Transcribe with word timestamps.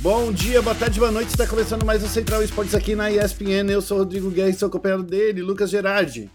Bom 0.00 0.32
dia, 0.32 0.62
boa 0.62 0.76
tarde, 0.76 1.00
boa 1.00 1.10
noite. 1.10 1.30
Está 1.30 1.44
começando 1.44 1.84
mais 1.84 2.04
o 2.04 2.08
Central 2.08 2.40
Esportes 2.40 2.72
aqui 2.72 2.94
na 2.94 3.10
ESPN. 3.10 3.68
Eu 3.68 3.82
sou 3.82 3.96
o 3.96 4.00
Rodrigo 4.00 4.30
Guerra 4.30 4.50
e 4.50 4.54
sou 4.54 4.70
companheiro 4.70 5.02
dele, 5.02 5.42
Lucas 5.42 5.70
Gerardi. 5.70 6.30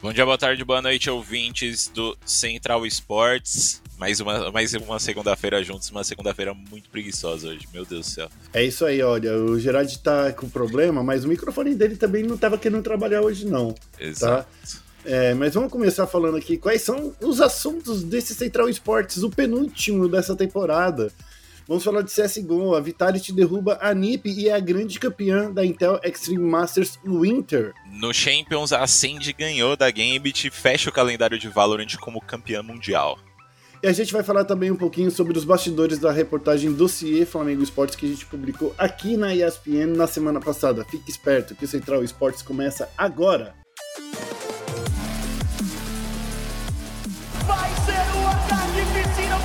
Bom 0.00 0.10
dia, 0.14 0.24
boa 0.24 0.38
tarde, 0.38 0.64
boa 0.64 0.80
noite, 0.80 1.10
ouvintes 1.10 1.88
do 1.88 2.16
Central 2.24 2.86
Esportes. 2.86 3.82
Mais 3.98 4.18
uma, 4.18 4.50
mais 4.50 4.72
uma 4.72 4.98
segunda-feira 4.98 5.62
juntos, 5.62 5.90
uma 5.90 6.02
segunda-feira 6.02 6.54
muito 6.54 6.88
preguiçosa 6.88 7.48
hoje, 7.48 7.68
meu 7.70 7.84
Deus 7.84 8.06
do 8.06 8.10
céu. 8.10 8.30
É 8.50 8.64
isso 8.64 8.82
aí, 8.86 9.02
olha, 9.02 9.36
o 9.36 9.60
Gerard 9.60 9.98
tá 9.98 10.32
com 10.32 10.48
problema, 10.48 11.02
mas 11.02 11.22
o 11.22 11.28
microfone 11.28 11.74
dele 11.74 11.96
também 11.96 12.22
não 12.22 12.36
estava 12.36 12.56
querendo 12.56 12.82
trabalhar 12.82 13.20
hoje 13.20 13.44
não. 13.44 13.72
Tá? 13.72 13.80
Exato. 14.00 14.46
Tá? 14.46 14.80
É, 15.04 15.34
mas 15.34 15.52
vamos 15.52 15.70
começar 15.70 16.06
falando 16.06 16.38
aqui 16.38 16.56
quais 16.56 16.80
são 16.80 17.12
os 17.20 17.42
assuntos 17.42 18.02
desse 18.02 18.34
Central 18.34 18.70
Esportes, 18.70 19.22
o 19.22 19.28
penúltimo 19.28 20.08
dessa 20.08 20.34
temporada. 20.34 21.12
Vamos 21.72 21.84
falar 21.84 22.02
de 22.02 22.12
CSGO. 22.12 22.74
A 22.74 22.80
Vitality 22.80 23.32
derruba 23.32 23.78
a 23.80 23.94
NiP 23.94 24.28
e 24.28 24.50
é 24.50 24.52
a 24.52 24.60
grande 24.60 25.00
campeã 25.00 25.50
da 25.50 25.64
Intel 25.64 25.98
Extreme 26.04 26.44
Masters 26.44 26.98
Winter. 27.02 27.72
No 27.90 28.12
Champions, 28.12 28.74
a 28.74 28.86
Sandy 28.86 29.32
ganhou 29.32 29.74
da 29.74 29.90
Gambit 29.90 30.46
e 30.46 30.50
fecha 30.50 30.90
o 30.90 30.92
calendário 30.92 31.38
de 31.38 31.48
Valorant 31.48 31.96
como 31.96 32.20
campeã 32.20 32.62
mundial. 32.62 33.18
E 33.82 33.86
a 33.86 33.92
gente 33.94 34.12
vai 34.12 34.22
falar 34.22 34.44
também 34.44 34.70
um 34.70 34.76
pouquinho 34.76 35.10
sobre 35.10 35.38
os 35.38 35.44
bastidores 35.44 35.98
da 35.98 36.12
reportagem 36.12 36.74
Dossiê 36.74 37.24
Flamengo 37.24 37.62
Esportes 37.62 37.96
que 37.96 38.04
a 38.04 38.08
gente 38.10 38.26
publicou 38.26 38.74
aqui 38.76 39.16
na 39.16 39.34
ESPN 39.34 39.96
na 39.96 40.06
semana 40.06 40.40
passada. 40.40 40.84
Fique 40.84 41.10
esperto 41.10 41.54
que 41.54 41.64
o 41.64 41.68
Central 41.68 42.04
Esportes 42.04 42.42
começa 42.42 42.86
agora. 42.98 43.54
Vai 47.46 47.70
ser 47.86 48.18
uma 48.18 48.46
carnificina 48.46 49.38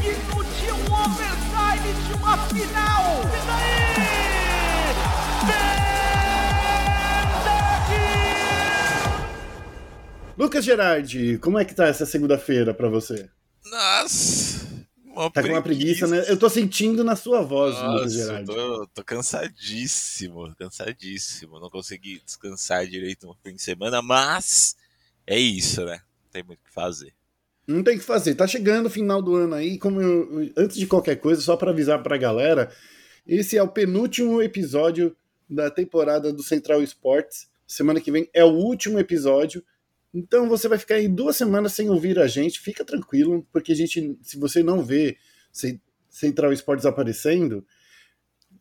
que 0.00 0.25
uma 2.26 2.36
final. 2.48 3.22
E 3.22 3.46
daí? 3.46 3.86
Lucas 10.36 10.64
Gerardi, 10.64 11.38
como 11.38 11.58
é 11.58 11.64
que 11.64 11.74
tá 11.74 11.86
essa 11.86 12.04
segunda-feira 12.04 12.74
para 12.74 12.88
você? 12.88 13.30
Nossa! 13.64 14.66
Uma 15.06 15.30
tá 15.30 15.40
preguiça. 15.40 15.48
com 15.48 15.54
uma 15.54 15.62
preguiça, 15.62 16.06
né? 16.06 16.24
Eu 16.28 16.36
tô 16.36 16.50
sentindo 16.50 17.02
na 17.02 17.16
sua 17.16 17.40
voz, 17.40 17.74
Nossa, 17.74 17.86
Lucas 17.86 18.12
Gerardi. 18.12 18.46
Tô, 18.46 18.86
tô 18.88 19.04
cansadíssimo, 19.04 20.54
cansadíssimo. 20.56 21.58
Não 21.58 21.70
consegui 21.70 22.20
descansar 22.22 22.86
direito 22.86 23.26
no 23.26 23.34
fim 23.42 23.54
de 23.54 23.62
semana, 23.62 24.02
mas 24.02 24.76
é 25.26 25.38
isso, 25.38 25.86
né? 25.86 26.02
Não 26.24 26.30
tem 26.30 26.42
muito 26.42 26.60
o 26.60 26.64
que 26.64 26.72
fazer. 26.74 27.14
Não 27.66 27.82
tem 27.82 27.96
o 27.96 27.98
que 27.98 28.04
fazer. 28.04 28.34
Tá 28.34 28.46
chegando 28.46 28.86
o 28.86 28.90
final 28.90 29.20
do 29.20 29.34
ano 29.34 29.54
aí, 29.54 29.78
como 29.78 30.00
eu, 30.00 30.52
antes 30.56 30.76
de 30.76 30.86
qualquer 30.86 31.16
coisa, 31.16 31.40
só 31.40 31.56
para 31.56 31.70
avisar 31.70 32.02
pra 32.02 32.16
galera, 32.16 32.70
esse 33.26 33.56
é 33.58 33.62
o 33.62 33.68
penúltimo 33.68 34.40
episódio 34.40 35.16
da 35.48 35.70
temporada 35.70 36.32
do 36.32 36.42
Central 36.42 36.82
Esportes. 36.82 37.48
Semana 37.66 38.00
que 38.00 38.12
vem 38.12 38.28
é 38.32 38.44
o 38.44 38.52
último 38.52 38.98
episódio. 38.98 39.64
Então 40.14 40.48
você 40.48 40.68
vai 40.68 40.78
ficar 40.78 40.94
aí 40.94 41.08
duas 41.08 41.36
semanas 41.36 41.72
sem 41.72 41.90
ouvir 41.90 42.18
a 42.18 42.26
gente, 42.26 42.60
fica 42.60 42.84
tranquilo, 42.84 43.46
porque 43.52 43.72
a 43.72 43.74
gente, 43.74 44.16
se 44.22 44.38
você 44.38 44.62
não 44.62 44.82
vê 44.82 45.16
Central 46.08 46.52
Esportes 46.52 46.86
aparecendo, 46.86 47.66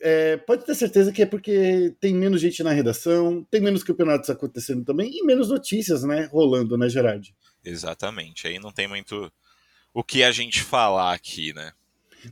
é, 0.02 0.36
pode 0.38 0.66
ter 0.66 0.75
certeza 0.75 1.12
que 1.12 1.22
é 1.22 1.25
porque 1.25 1.95
tem 2.00 2.14
menos 2.14 2.42
gente 2.42 2.62
na 2.64 2.72
redação, 2.72 3.45
tem 3.50 3.62
menos 3.62 3.84
campeonatos 3.84 4.30
acontecendo 4.30 4.84
também 4.84 5.12
e 5.12 5.23
menos 5.23 5.50
notícias, 5.50 6.03
né, 6.03 6.25
rolando, 6.25 6.78
né, 6.78 6.90
Gerard? 6.90 7.34
Exatamente. 7.66 8.47
Aí 8.47 8.59
não 8.59 8.71
tem 8.71 8.88
muito 8.88 9.31
o 9.94 10.03
que 10.03 10.23
a 10.23 10.31
gente 10.31 10.61
falar 10.61 11.13
aqui, 11.13 11.53
né? 11.53 11.72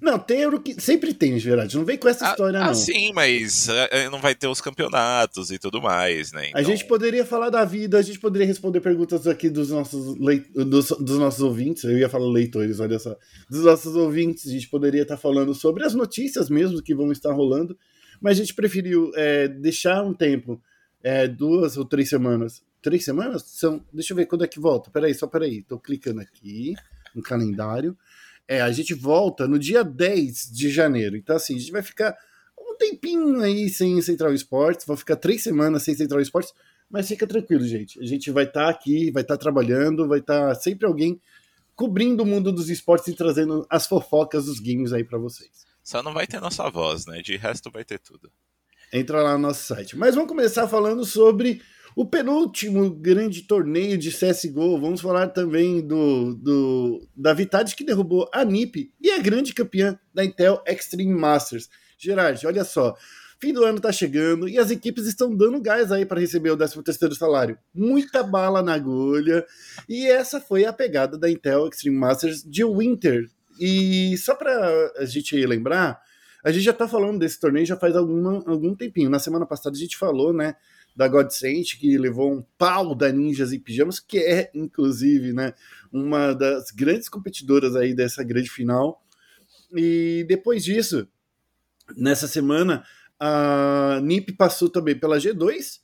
Não, 0.01 0.17
tem 0.17 0.45
o 0.45 0.59
que 0.59 0.79
sempre 0.81 1.13
tem, 1.13 1.37
Gerard. 1.37 1.75
Não 1.75 1.85
vem 1.85 1.97
com 1.97 2.07
essa 2.07 2.31
história, 2.31 2.59
ah, 2.59 2.65
não. 2.65 2.71
Ah, 2.71 2.73
sim, 2.73 3.11
mas 3.13 3.67
uh, 3.67 4.11
não 4.11 4.19
vai 4.19 4.33
ter 4.33 4.47
os 4.47 4.61
campeonatos 4.61 5.51
e 5.51 5.59
tudo 5.59 5.81
mais, 5.81 6.31
né? 6.31 6.49
Então... 6.49 6.59
A 6.59 6.63
gente 6.63 6.85
poderia 6.85 7.25
falar 7.25 7.49
da 7.49 7.63
vida, 7.63 7.97
a 7.97 8.01
gente 8.01 8.19
poderia 8.19 8.47
responder 8.47 8.81
perguntas 8.81 9.27
aqui 9.27 9.49
dos 9.49 9.69
nossos, 9.69 10.17
leit... 10.19 10.49
dos, 10.51 10.89
dos, 10.89 11.19
nossos 11.19 11.41
ouvintes. 11.41 11.83
Eu 11.83 11.97
ia 11.97 12.09
falar 12.09 12.27
leitores, 12.27 12.79
olha 12.79 12.97
só. 12.97 13.15
Dos 13.49 13.63
nossos 13.63 13.95
ouvintes, 13.95 14.47
a 14.47 14.51
gente 14.51 14.69
poderia 14.69 15.03
estar 15.03 15.17
falando 15.17 15.53
sobre 15.53 15.83
as 15.83 15.93
notícias 15.93 16.49
mesmo 16.49 16.81
que 16.81 16.95
vão 16.95 17.11
estar 17.11 17.31
rolando, 17.31 17.77
mas 18.21 18.37
a 18.37 18.41
gente 18.41 18.53
preferiu 18.53 19.11
é, 19.15 19.47
deixar 19.47 20.03
um 20.03 20.13
tempo, 20.13 20.61
é, 21.03 21.27
duas 21.27 21.77
ou 21.77 21.85
três 21.85 22.09
semanas. 22.09 22.63
Três 22.83 23.05
semanas? 23.05 23.43
São. 23.43 23.83
Deixa 23.93 24.11
eu 24.11 24.17
ver 24.17 24.25
quando 24.25 24.43
é 24.43 24.47
que 24.47 24.59
volta. 24.59 24.91
Peraí, 24.91 25.15
só 25.15 25.25
peraí. 25.25 25.63
Tô 25.63 25.79
clicando 25.79 26.19
aqui 26.19 26.75
no 27.15 27.23
calendário. 27.23 27.97
É, 28.45 28.61
a 28.61 28.69
gente 28.73 28.93
volta 28.93 29.47
no 29.47 29.57
dia 29.57 29.83
10 29.83 30.51
de 30.51 30.69
janeiro. 30.69 31.15
Então, 31.15 31.37
assim, 31.37 31.55
a 31.55 31.59
gente 31.59 31.71
vai 31.71 31.81
ficar 31.81 32.13
um 32.59 32.75
tempinho 32.75 33.39
aí 33.39 33.69
sem 33.69 34.01
Central 34.01 34.33
Esportes, 34.33 34.85
vão 34.85 34.97
ficar 34.97 35.15
três 35.15 35.41
semanas 35.41 35.83
sem 35.83 35.95
Central 35.95 36.19
Esportes, 36.19 36.53
mas 36.89 37.07
fica 37.07 37.25
tranquilo, 37.25 37.63
gente. 37.65 37.97
A 38.01 38.05
gente 38.05 38.29
vai 38.31 38.43
estar 38.43 38.65
tá 38.65 38.69
aqui, 38.69 39.09
vai 39.11 39.21
estar 39.23 39.37
tá 39.37 39.41
trabalhando, 39.41 40.07
vai 40.07 40.19
estar 40.19 40.49
tá 40.49 40.55
sempre 40.55 40.85
alguém 40.85 41.21
cobrindo 41.75 42.23
o 42.23 42.25
mundo 42.25 42.51
dos 42.51 42.69
esportes 42.69 43.07
e 43.07 43.15
trazendo 43.15 43.65
as 43.69 43.87
fofocas 43.87 44.45
dos 44.45 44.59
games 44.59 44.91
aí 44.91 45.05
para 45.05 45.17
vocês. 45.17 45.65
Só 45.81 46.03
não 46.03 46.13
vai 46.13 46.27
ter 46.27 46.41
nossa 46.41 46.69
voz, 46.69 47.05
né? 47.05 47.21
De 47.21 47.37
resto 47.37 47.71
vai 47.71 47.85
ter 47.85 47.99
tudo. 47.99 48.29
Entra 48.91 49.23
lá 49.23 49.33
no 49.33 49.39
nosso 49.39 49.63
site. 49.63 49.97
Mas 49.97 50.15
vamos 50.15 50.29
começar 50.29 50.67
falando 50.67 51.05
sobre 51.05 51.61
o 51.95 52.05
penúltimo 52.05 52.89
grande 52.89 53.43
torneio 53.43 53.97
de 53.97 54.09
CSGO, 54.09 54.79
vamos 54.79 55.01
falar 55.01 55.27
também 55.27 55.85
do, 55.85 56.33
do 56.35 57.07
da 57.15 57.33
Vitality 57.33 57.75
que 57.75 57.83
derrubou 57.83 58.29
a 58.33 58.43
NiP 58.43 58.91
e 58.99 59.11
é 59.11 59.19
grande 59.19 59.53
campeã 59.53 59.97
da 60.13 60.25
Intel 60.25 60.61
Extreme 60.67 61.13
Masters. 61.13 61.69
Gerard, 61.97 62.45
olha 62.45 62.63
só, 62.63 62.95
fim 63.39 63.53
do 63.53 63.63
ano 63.63 63.79
tá 63.79 63.91
chegando 63.91 64.49
e 64.49 64.57
as 64.57 64.71
equipes 64.71 65.05
estão 65.05 65.35
dando 65.35 65.61
gás 65.61 65.91
aí 65.91 66.05
para 66.05 66.19
receber 66.19 66.49
o 66.51 66.57
13º 66.57 67.13
salário. 67.13 67.57
Muita 67.73 68.23
bala 68.23 68.61
na 68.61 68.73
agulha 68.73 69.45
e 69.87 70.07
essa 70.07 70.41
foi 70.41 70.65
a 70.65 70.73
pegada 70.73 71.17
da 71.17 71.29
Intel 71.29 71.67
Extreme 71.67 71.97
Masters 71.97 72.43
de 72.43 72.65
Winter. 72.65 73.29
E 73.59 74.17
só 74.17 74.33
para 74.33 74.91
a 74.97 75.05
gente 75.05 75.35
lembrar, 75.45 76.01
a 76.43 76.51
gente 76.51 76.63
já 76.63 76.73
tá 76.73 76.87
falando 76.87 77.19
desse 77.19 77.39
torneio 77.39 77.65
já 77.65 77.77
faz 77.77 77.95
alguma, 77.95 78.43
algum 78.47 78.75
tempinho. 78.75 79.09
Na 79.09 79.19
semana 79.19 79.45
passada 79.45 79.75
a 79.75 79.79
gente 79.79 79.95
falou, 79.95 80.33
né, 80.33 80.55
da 80.95 81.07
Godsent, 81.07 81.77
que 81.79 81.97
levou 81.97 82.31
um 82.31 82.43
pau 82.57 82.93
da 82.93 83.11
Ninjas 83.11 83.51
e 83.51 83.59
Pijamas, 83.59 83.99
que 83.99 84.19
é, 84.19 84.51
inclusive, 84.53 85.33
né, 85.33 85.53
uma 85.91 86.33
das 86.33 86.71
grandes 86.71 87.09
competidoras 87.09 87.75
aí 87.75 87.93
dessa 87.95 88.23
grande 88.23 88.49
final. 88.49 89.03
E 89.75 90.25
depois 90.27 90.63
disso, 90.63 91.07
nessa 91.97 92.27
semana, 92.27 92.83
a 93.19 93.99
NiP 94.03 94.33
passou 94.33 94.69
também 94.69 94.97
pela 94.97 95.17
G2 95.17 95.79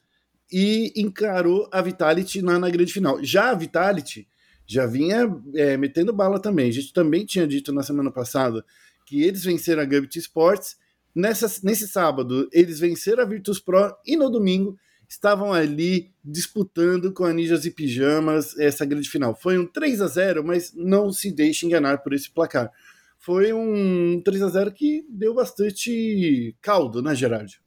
e 0.52 0.94
encarou 0.96 1.68
a 1.72 1.82
Vitality 1.82 2.42
na, 2.42 2.60
na 2.60 2.70
grande 2.70 2.94
final. 2.94 3.24
Já 3.24 3.52
a 3.52 3.56
Vitality 3.56 4.28
já 4.66 4.86
vinha 4.86 5.28
é, 5.56 5.78
metendo 5.78 6.14
bala 6.14 6.40
também. 6.40 6.70
A 6.70 6.74
gente 6.74 6.94
também 6.94 7.26
tinha 7.26 7.48
dito 7.48 7.72
na 7.72 7.82
semana 7.82 8.12
passada 8.12 8.64
que 9.06 9.24
eles 9.24 9.44
venceram 9.44 9.82
a 9.82 9.86
Gambit 9.86 10.18
Sports. 10.20 10.78
Nessa, 11.16 11.48
nesse 11.64 11.88
sábado, 11.88 12.48
eles 12.52 12.80
venceram 12.80 13.24
a 13.24 13.26
Virtus 13.26 13.60
Pro 13.60 13.96
e 14.06 14.16
no 14.16 14.30
domingo 14.30 14.78
estavam 15.10 15.52
ali 15.52 16.14
disputando 16.24 17.12
com 17.12 17.26
a 17.26 17.34
Ninjas 17.34 17.66
e 17.66 17.72
Pijamas 17.72 18.58
essa 18.60 18.86
grande 18.86 19.10
final. 19.10 19.36
Foi 19.36 19.58
um 19.58 19.66
3 19.66 20.02
a 20.02 20.08
0 20.08 20.44
mas 20.44 20.72
não 20.74 21.12
se 21.12 21.32
deixe 21.32 21.66
enganar 21.66 21.98
por 21.98 22.14
esse 22.14 22.30
placar. 22.30 22.72
Foi 23.18 23.52
um 23.52 24.22
3 24.22 24.44
a 24.44 24.48
0 24.50 24.72
que 24.72 25.04
deu 25.10 25.34
bastante 25.34 26.56
caldo, 26.62 27.02
né, 27.02 27.16
Gerard? 27.16 27.60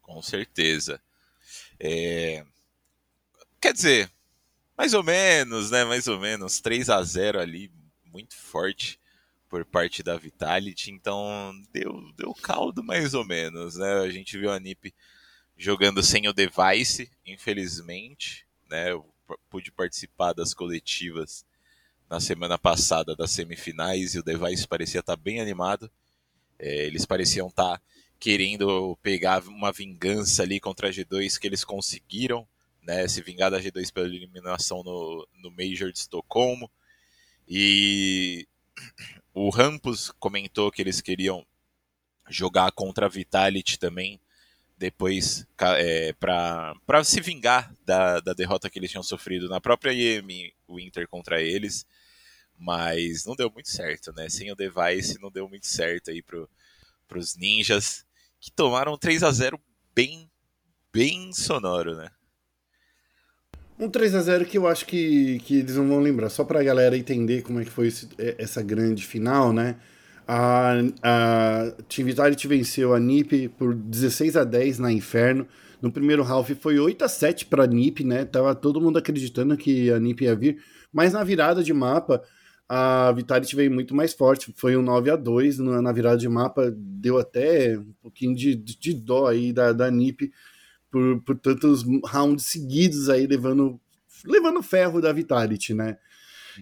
Com 0.00 0.22
certeza. 0.22 1.00
É... 1.78 2.44
Quer 3.60 3.74
dizer, 3.74 4.10
mais 4.76 4.94
ou 4.94 5.04
menos, 5.04 5.70
né? 5.70 5.84
Mais 5.84 6.08
ou 6.08 6.18
menos. 6.18 6.60
3 6.60 6.88
a 6.88 7.02
0 7.02 7.38
ali, 7.38 7.70
muito 8.12 8.34
forte 8.34 8.98
por 9.48 9.64
parte 9.66 10.02
da 10.02 10.16
Vitality, 10.16 10.90
então 10.90 11.52
deu, 11.70 11.92
deu 12.16 12.34
caldo 12.34 12.82
mais 12.82 13.12
ou 13.12 13.22
menos, 13.22 13.76
né? 13.76 14.00
A 14.00 14.08
gente 14.08 14.38
viu 14.38 14.50
a 14.50 14.58
NiP 14.58 14.94
jogando 15.56 16.02
sem 16.02 16.28
o 16.28 16.32
device, 16.32 17.10
infelizmente. 17.24 18.46
Né? 18.68 18.92
Eu 18.92 19.06
pude 19.48 19.70
participar 19.70 20.32
das 20.32 20.52
coletivas 20.52 21.44
na 22.08 22.20
semana 22.20 22.58
passada 22.58 23.16
das 23.16 23.30
semifinais 23.30 24.14
e 24.14 24.18
o 24.18 24.22
device 24.22 24.68
parecia 24.68 25.00
estar 25.00 25.16
bem 25.16 25.40
animado. 25.40 25.90
É, 26.58 26.86
eles 26.86 27.06
pareciam 27.06 27.48
estar 27.48 27.80
querendo 28.18 28.96
pegar 29.02 29.42
uma 29.48 29.72
vingança 29.72 30.42
ali 30.42 30.60
contra 30.60 30.88
a 30.88 30.90
G2 30.90 31.38
que 31.38 31.46
eles 31.46 31.64
conseguiram, 31.64 32.46
né? 32.82 33.08
Se 33.08 33.20
vingar 33.22 33.50
da 33.50 33.60
G2 33.60 33.92
pela 33.92 34.06
eliminação 34.06 34.82
no, 34.82 35.26
no 35.38 35.50
Major 35.50 35.90
de 35.90 35.98
Estocolmo. 35.98 36.70
E 37.48 38.46
o 39.34 39.50
Rampus 39.50 40.12
comentou 40.20 40.70
que 40.70 40.82
eles 40.82 41.00
queriam 41.00 41.44
jogar 42.28 42.70
contra 42.72 43.06
a 43.06 43.08
Vitality 43.08 43.78
também 43.78 44.20
depois 44.78 45.46
é, 45.78 46.12
para 46.14 47.04
se 47.04 47.20
vingar 47.20 47.72
da, 47.84 48.20
da 48.20 48.32
derrota 48.32 48.68
que 48.68 48.78
eles 48.78 48.90
tinham 48.90 49.02
sofrido 49.02 49.48
na 49.48 49.60
própria 49.60 49.92
IEM 49.92 50.52
Winter 50.68 51.06
contra 51.08 51.40
eles, 51.40 51.86
mas 52.58 53.24
não 53.24 53.34
deu 53.34 53.50
muito 53.50 53.68
certo, 53.68 54.12
né? 54.12 54.28
Sem 54.28 54.50
o 54.50 54.56
device 54.56 55.20
não 55.20 55.30
deu 55.30 55.48
muito 55.48 55.66
certo 55.66 56.10
aí 56.10 56.22
para 56.22 57.18
os 57.18 57.36
ninjas, 57.36 58.04
que 58.40 58.50
tomaram 58.50 58.98
3 58.98 59.22
a 59.22 59.30
0 59.30 59.60
bem, 59.94 60.30
bem 60.92 61.32
sonoro, 61.32 61.96
né? 61.96 62.10
Um 63.78 63.90
3 63.90 64.14
a 64.14 64.20
0 64.20 64.44
que 64.44 64.58
eu 64.58 64.66
acho 64.66 64.86
que, 64.86 65.40
que 65.40 65.58
eles 65.58 65.76
não 65.76 65.88
vão 65.88 66.00
lembrar, 66.00 66.28
só 66.28 66.44
para 66.44 66.60
a 66.60 66.62
galera 66.62 66.96
entender 66.96 67.42
como 67.42 67.60
é 67.60 67.64
que 67.64 67.70
foi 67.70 67.88
esse, 67.88 68.08
é, 68.18 68.36
essa 68.38 68.62
grande 68.62 69.04
final, 69.04 69.52
né? 69.52 69.76
A, 70.34 70.72
a 71.02 71.72
Team 71.90 72.06
Vitality 72.06 72.48
venceu 72.48 72.94
a 72.94 72.98
NiP 72.98 73.48
por 73.50 73.74
16 73.74 74.34
a 74.38 74.44
10 74.44 74.78
na 74.78 74.90
Inferno. 74.90 75.46
No 75.82 75.92
primeiro 75.92 76.22
half 76.22 76.50
foi 76.58 76.78
8 76.78 77.04
a 77.04 77.08
7 77.08 77.44
para 77.44 77.64
a 77.64 77.66
NiP, 77.66 78.02
né? 78.02 78.24
Tava 78.24 78.54
todo 78.54 78.80
mundo 78.80 78.98
acreditando 78.98 79.54
que 79.58 79.90
a 79.90 80.00
NiP 80.00 80.24
ia 80.24 80.34
vir, 80.34 80.62
mas 80.90 81.12
na 81.12 81.22
virada 81.22 81.62
de 81.62 81.74
mapa 81.74 82.22
a 82.66 83.12
Vitality 83.12 83.54
veio 83.54 83.70
muito 83.70 83.94
mais 83.94 84.14
forte. 84.14 84.54
Foi 84.56 84.74
um 84.74 84.80
9 84.80 85.10
a 85.10 85.16
2 85.16 85.58
na, 85.58 85.92
virada 85.92 86.16
de 86.16 86.30
mapa, 86.30 86.72
deu 86.74 87.18
até 87.18 87.76
um 87.76 87.92
pouquinho 88.00 88.34
de, 88.34 88.54
de 88.54 88.94
dó 88.94 89.26
aí 89.26 89.52
da, 89.52 89.74
da 89.74 89.90
NiP 89.90 90.32
por, 90.90 91.20
por 91.20 91.38
tantos 91.38 91.84
rounds 92.06 92.46
seguidos 92.46 93.10
aí 93.10 93.26
levando 93.26 93.78
levando 94.24 94.62
ferro 94.62 94.98
da 94.98 95.12
Vitality, 95.12 95.74
né? 95.74 95.98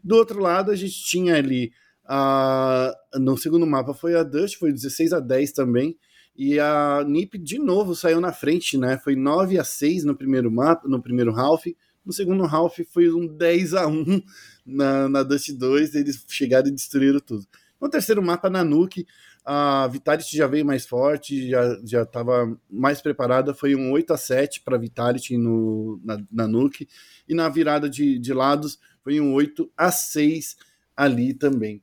Do 0.02 0.17
outro 0.17 0.40
lado, 0.40 0.72
a 0.72 0.76
gente 0.76 1.05
tinha 1.05 1.37
ali 1.37 1.72
a, 2.12 2.92
no 3.14 3.36
segundo 3.36 3.64
mapa 3.64 3.94
foi 3.94 4.16
a 4.16 4.24
Dust, 4.24 4.58
foi 4.58 4.72
16 4.72 5.12
a 5.12 5.20
10 5.20 5.52
também. 5.52 5.96
E 6.36 6.58
a 6.58 7.04
NiP 7.06 7.38
de 7.38 7.56
novo 7.56 7.94
saiu 7.94 8.20
na 8.20 8.32
frente, 8.32 8.76
né? 8.76 8.98
Foi 8.98 9.14
9 9.14 9.60
a 9.60 9.62
6 9.62 10.02
no 10.02 10.16
primeiro 10.16 10.50
mapa, 10.50 10.88
no 10.88 11.00
primeiro 11.00 11.30
half. 11.30 11.66
No 12.04 12.12
segundo 12.12 12.44
half 12.44 12.80
foi 12.92 13.12
um 13.12 13.28
10 13.28 13.74
a 13.74 13.86
1 13.86 14.22
na, 14.66 15.08
na 15.08 15.22
Dust 15.22 15.52
2, 15.52 15.94
eles 15.94 16.24
chegaram 16.26 16.66
e 16.66 16.72
destruíram 16.72 17.20
tudo. 17.20 17.46
No 17.80 17.88
terceiro 17.88 18.20
mapa, 18.20 18.50
na 18.50 18.64
Nuke, 18.64 19.06
a 19.44 19.86
Vitality 19.86 20.36
já 20.36 20.48
veio 20.48 20.66
mais 20.66 20.84
forte, 20.84 21.48
já 21.48 22.02
estava 22.02 22.58
mais 22.68 23.00
preparada. 23.00 23.54
Foi 23.54 23.76
um 23.76 23.92
8 23.92 24.12
a 24.12 24.16
7 24.16 24.62
para 24.62 24.76
Vitality 24.76 25.36
no, 25.36 26.00
na, 26.02 26.20
na 26.30 26.48
Nuke. 26.48 26.88
E 27.28 27.34
na 27.36 27.48
virada 27.48 27.88
de, 27.88 28.18
de 28.18 28.34
lados, 28.34 28.80
foi 29.04 29.20
um 29.20 29.32
8 29.32 29.70
a 29.76 29.92
6 29.92 30.56
ali 30.96 31.32
também. 31.32 31.80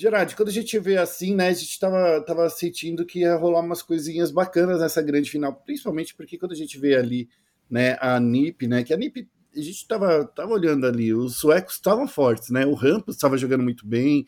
Gerard, 0.00 0.34
quando 0.34 0.48
a 0.48 0.52
gente 0.52 0.78
vê 0.78 0.96
assim, 0.96 1.34
né, 1.34 1.48
a 1.48 1.52
gente 1.52 1.78
tava, 1.78 2.22
tava 2.22 2.48
sentindo 2.48 3.04
que 3.04 3.18
ia 3.18 3.36
rolar 3.36 3.60
umas 3.60 3.82
coisinhas 3.82 4.30
bacanas 4.30 4.80
nessa 4.80 5.02
grande 5.02 5.30
final, 5.30 5.54
principalmente 5.54 6.14
porque 6.14 6.38
quando 6.38 6.52
a 6.52 6.56
gente 6.56 6.78
vê 6.78 6.96
ali, 6.96 7.28
né, 7.68 7.98
a 8.00 8.18
NiP, 8.18 8.66
né, 8.66 8.82
que 8.82 8.94
a 8.94 8.96
NiP, 8.96 9.28
a 9.54 9.60
gente 9.60 9.86
tava, 9.86 10.24
tava 10.24 10.52
olhando 10.54 10.86
ali, 10.86 11.12
os 11.12 11.36
suecos 11.36 11.74
estavam 11.74 12.08
fortes, 12.08 12.48
né, 12.48 12.64
o 12.64 12.72
Rampus 12.72 13.16
estava 13.16 13.36
jogando 13.36 13.62
muito 13.62 13.86
bem, 13.86 14.24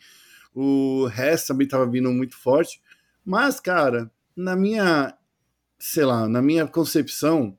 o 0.53 1.09
Hess 1.09 1.47
também 1.47 1.65
estava 1.65 1.89
vindo 1.89 2.11
muito 2.11 2.37
forte, 2.37 2.79
mas, 3.25 3.59
cara, 3.59 4.11
na 4.35 4.55
minha, 4.55 5.17
sei 5.79 6.05
lá, 6.05 6.29
na 6.29 6.39
minha 6.39 6.67
concepção, 6.67 7.57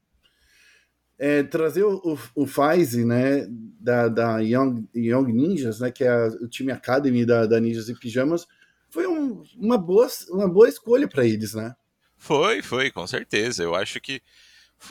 é, 1.19 1.43
trazer 1.43 1.85
o, 1.85 2.01
o, 2.05 2.19
o 2.43 2.47
Faize, 2.47 3.05
né, 3.05 3.47
da, 3.49 4.09
da 4.09 4.39
Young, 4.39 4.89
Young 4.95 5.33
Ninjas, 5.33 5.81
né, 5.81 5.91
que 5.91 6.05
é 6.05 6.09
a, 6.09 6.27
o 6.41 6.49
time 6.49 6.73
Academy 6.73 7.25
da, 7.25 7.47
da 7.47 7.61
Ninjas 7.61 7.89
e 7.89 7.95
Pijamas, 7.95 8.47
foi 8.91 9.07
um, 9.07 9.43
uma, 9.57 9.79
boa, 9.79 10.09
uma 10.31 10.49
boa 10.49 10.69
escolha 10.69 11.09
para 11.09 11.27
eles, 11.27 11.55
né? 11.55 11.75
Foi, 12.17 12.63
foi, 12.63 12.91
com 12.91 13.07
certeza. 13.07 13.63
Eu 13.63 13.75
acho 13.75 14.01
que 14.01 14.23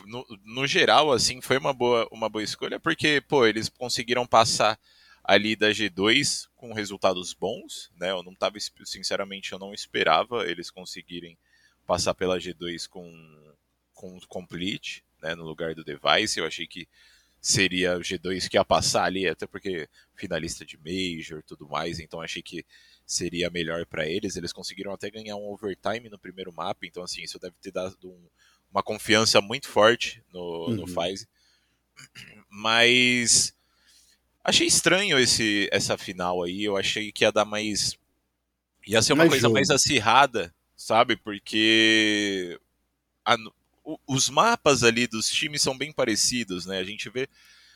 no, 0.05 0.25
no 0.43 0.67
geral, 0.67 1.11
assim, 1.11 1.41
foi 1.41 1.57
uma 1.57 1.73
boa, 1.73 2.07
uma 2.11 2.29
boa 2.29 2.43
escolha, 2.43 2.79
porque, 2.79 3.21
pô, 3.21 3.45
eles 3.45 3.69
conseguiram 3.69 4.25
passar 4.25 4.79
ali 5.23 5.55
da 5.55 5.69
G2 5.69 6.47
com 6.55 6.73
resultados 6.73 7.33
bons, 7.33 7.91
né? 7.97 8.11
Eu 8.11 8.23
não 8.23 8.35
tava, 8.35 8.57
sinceramente, 8.83 9.53
eu 9.53 9.59
não 9.59 9.73
esperava 9.73 10.45
eles 10.45 10.69
conseguirem 10.69 11.37
passar 11.85 12.13
pela 12.13 12.37
G2 12.37 12.87
com, 12.89 13.09
com 13.93 14.19
complete, 14.27 15.03
né, 15.23 15.33
no 15.33 15.43
lugar 15.43 15.73
do 15.73 15.83
Device. 15.83 16.37
Eu 16.37 16.45
achei 16.45 16.67
que 16.67 16.87
seria 17.41 17.97
o 17.97 18.01
G2 18.01 18.47
que 18.47 18.57
ia 18.57 18.63
passar 18.63 19.05
ali, 19.05 19.27
até 19.27 19.47
porque 19.47 19.89
finalista 20.15 20.65
de 20.65 20.77
Major 20.77 21.41
tudo 21.43 21.67
mais, 21.67 21.99
então 21.99 22.21
achei 22.21 22.41
que 22.41 22.65
seria 23.05 23.49
melhor 23.49 23.85
para 23.85 24.07
eles. 24.07 24.35
Eles 24.35 24.53
conseguiram 24.53 24.93
até 24.93 25.09
ganhar 25.09 25.35
um 25.35 25.49
overtime 25.49 26.09
no 26.09 26.19
primeiro 26.19 26.53
mapa, 26.53 26.85
então 26.85 27.03
assim, 27.03 27.23
isso 27.23 27.39
deve 27.39 27.55
ter 27.61 27.71
dado 27.71 27.97
um, 28.03 28.27
uma 28.71 28.83
confiança 28.83 29.41
muito 29.41 29.67
forte 29.67 30.23
no, 30.31 30.67
uhum. 30.67 30.75
no 30.75 30.87
FaZe. 30.87 31.27
Mas 32.49 33.53
achei 34.43 34.67
estranho 34.67 35.17
esse, 35.17 35.69
essa 35.71 35.97
final 35.97 36.43
aí, 36.43 36.63
eu 36.63 36.77
achei 36.77 37.11
que 37.11 37.23
ia 37.23 37.31
dar 37.31 37.45
mais. 37.45 37.97
ia 38.85 39.01
ser 39.01 39.13
uma 39.13 39.23
mais 39.23 39.29
coisa 39.29 39.43
jogo. 39.43 39.55
mais 39.55 39.69
acirrada, 39.69 40.53
sabe? 40.75 41.15
Porque 41.17 42.59
a, 43.25 43.35
os 44.07 44.29
mapas 44.29 44.83
ali 44.83 45.07
dos 45.07 45.29
times 45.29 45.61
são 45.61 45.77
bem 45.77 45.91
parecidos, 45.91 46.65
né? 46.65 46.79
A 46.79 46.83
gente 46.83 47.09
vê 47.09 47.27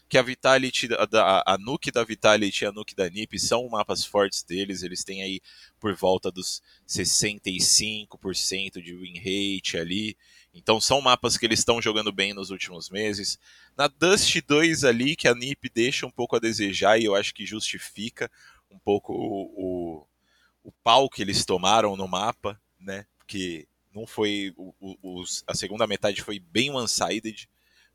que 0.09 0.17
a 0.17 0.21
Vitality, 0.21 0.87
a, 0.93 1.53
a 1.53 1.57
Nuke 1.57 1.91
da 1.91 2.03
Vitality 2.03 2.63
e 2.63 2.67
a 2.67 2.71
Nuke 2.71 2.95
da 2.95 3.09
NiP 3.09 3.37
são 3.37 3.67
mapas 3.67 4.05
fortes 4.05 4.41
deles, 4.41 4.81
eles 4.81 5.03
têm 5.03 5.21
aí 5.21 5.41
por 5.79 5.93
volta 5.95 6.31
dos 6.31 6.61
65% 6.87 8.81
de 8.81 8.95
win 8.95 9.17
rate 9.17 9.77
ali, 9.77 10.15
então 10.53 10.79
são 10.79 11.01
mapas 11.01 11.37
que 11.37 11.45
eles 11.45 11.59
estão 11.59 11.81
jogando 11.81 12.11
bem 12.11 12.33
nos 12.33 12.49
últimos 12.51 12.89
meses. 12.89 13.37
Na 13.75 13.87
Dust 13.87 14.41
2 14.47 14.85
ali, 14.85 15.15
que 15.15 15.27
a 15.27 15.35
NiP 15.35 15.69
deixa 15.69 16.05
um 16.05 16.11
pouco 16.11 16.37
a 16.37 16.39
desejar 16.39 16.97
e 16.97 17.03
eu 17.03 17.13
acho 17.13 17.33
que 17.33 17.45
justifica 17.45 18.31
um 18.71 18.79
pouco 18.79 19.13
o, 19.13 19.51
o, 19.55 20.07
o 20.63 20.71
pau 20.83 21.09
que 21.09 21.21
eles 21.21 21.45
tomaram 21.45 21.97
no 21.97 22.07
mapa, 22.07 22.59
né? 22.79 23.05
Porque 23.17 23.67
não 23.97 24.05
foi. 24.05 24.53
O, 24.55 24.73
o, 24.79 25.23
a 25.47 25.55
segunda 25.55 25.87
metade 25.87 26.21
foi 26.21 26.39
bem 26.39 26.69
one-sided. 26.69 27.49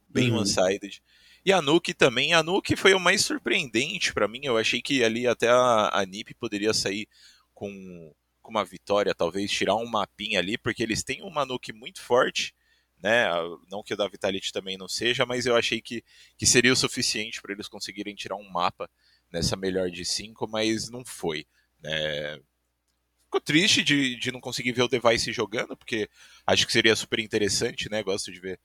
Bem 0.08 0.30
uhum. 0.30 0.38
one-sided. 0.38 1.00
E 1.44 1.52
a 1.52 1.62
Nuke 1.62 1.94
também. 1.94 2.34
A 2.34 2.42
Nuke 2.42 2.74
foi 2.74 2.92
o 2.92 3.00
mais 3.00 3.24
surpreendente 3.24 4.12
para 4.12 4.28
mim. 4.28 4.40
Eu 4.42 4.58
achei 4.58 4.82
que 4.82 5.04
ali 5.04 5.26
até 5.26 5.48
a, 5.48 5.90
a 5.92 6.04
NiP 6.04 6.34
poderia 6.34 6.74
sair 6.74 7.06
com, 7.54 8.12
com 8.42 8.50
uma 8.50 8.64
vitória, 8.64 9.14
talvez 9.14 9.50
tirar 9.50 9.76
um 9.76 9.86
mapinha 9.86 10.40
ali, 10.40 10.58
porque 10.58 10.82
eles 10.82 11.04
têm 11.04 11.22
uma 11.22 11.46
Nuke 11.46 11.72
muito 11.72 12.00
forte. 12.00 12.52
Né? 13.00 13.26
Não 13.70 13.82
que 13.82 13.94
o 13.94 13.96
da 13.96 14.06
Vitality 14.06 14.52
também 14.52 14.76
não 14.76 14.88
seja, 14.88 15.26
mas 15.26 15.46
eu 15.46 15.56
achei 15.56 15.80
que, 15.80 16.04
que 16.36 16.46
seria 16.46 16.72
o 16.72 16.76
suficiente 16.76 17.40
para 17.40 17.52
eles 17.52 17.68
conseguirem 17.68 18.14
tirar 18.14 18.36
um 18.36 18.48
mapa 18.48 18.88
nessa 19.32 19.56
melhor 19.56 19.90
de 19.90 20.04
cinco, 20.04 20.46
mas 20.46 20.88
não 20.90 21.04
foi. 21.04 21.46
Né? 21.80 22.40
Ficou 23.32 23.40
triste 23.40 23.82
de, 23.82 24.14
de 24.16 24.30
não 24.30 24.42
conseguir 24.42 24.72
ver 24.72 24.82
o 24.82 24.88
Device 24.88 25.32
jogando, 25.32 25.74
porque 25.74 26.06
acho 26.46 26.66
que 26.66 26.72
seria 26.72 26.94
super 26.94 27.18
interessante, 27.18 27.90
né? 27.90 28.02
Gosto 28.02 28.30
de 28.30 28.38
ver 28.38 28.60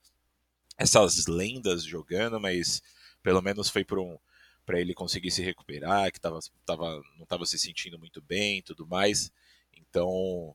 essas 0.76 1.26
lendas 1.26 1.82
jogando, 1.82 2.38
mas 2.38 2.82
pelo 3.22 3.40
menos 3.40 3.70
foi 3.70 3.82
para 3.82 3.98
um, 3.98 4.18
para 4.66 4.78
ele 4.78 4.92
conseguir 4.92 5.30
se 5.30 5.40
recuperar, 5.40 6.12
que 6.12 6.20
tava, 6.20 6.38
tava, 6.66 7.02
não 7.16 7.22
estava 7.22 7.46
se 7.46 7.58
sentindo 7.58 7.98
muito 7.98 8.20
bem 8.20 8.60
tudo 8.60 8.86
mais. 8.86 9.32
Então, 9.74 10.54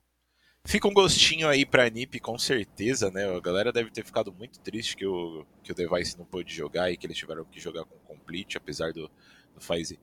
fica 0.64 0.88
um 0.88 0.94
gostinho 0.94 1.50
aí 1.50 1.66
pra 1.66 1.90
NiP, 1.90 2.20
com 2.20 2.38
certeza, 2.38 3.10
né? 3.10 3.36
A 3.36 3.40
galera 3.40 3.74
deve 3.74 3.90
ter 3.90 4.06
ficado 4.06 4.32
muito 4.32 4.60
triste 4.60 4.96
que 4.96 5.08
o, 5.08 5.44
que 5.64 5.72
o 5.72 5.76
Device 5.76 6.20
não 6.20 6.26
pôde 6.26 6.54
jogar 6.54 6.92
e 6.92 6.98
que 6.98 7.08
eles 7.08 7.18
tiveram 7.18 7.46
que 7.46 7.60
jogar 7.60 7.84
com 7.86 7.98
Complete, 7.98 8.58
apesar 8.58 8.94
do, 8.94 9.10
do 9.56 9.60
Faize 9.60 10.00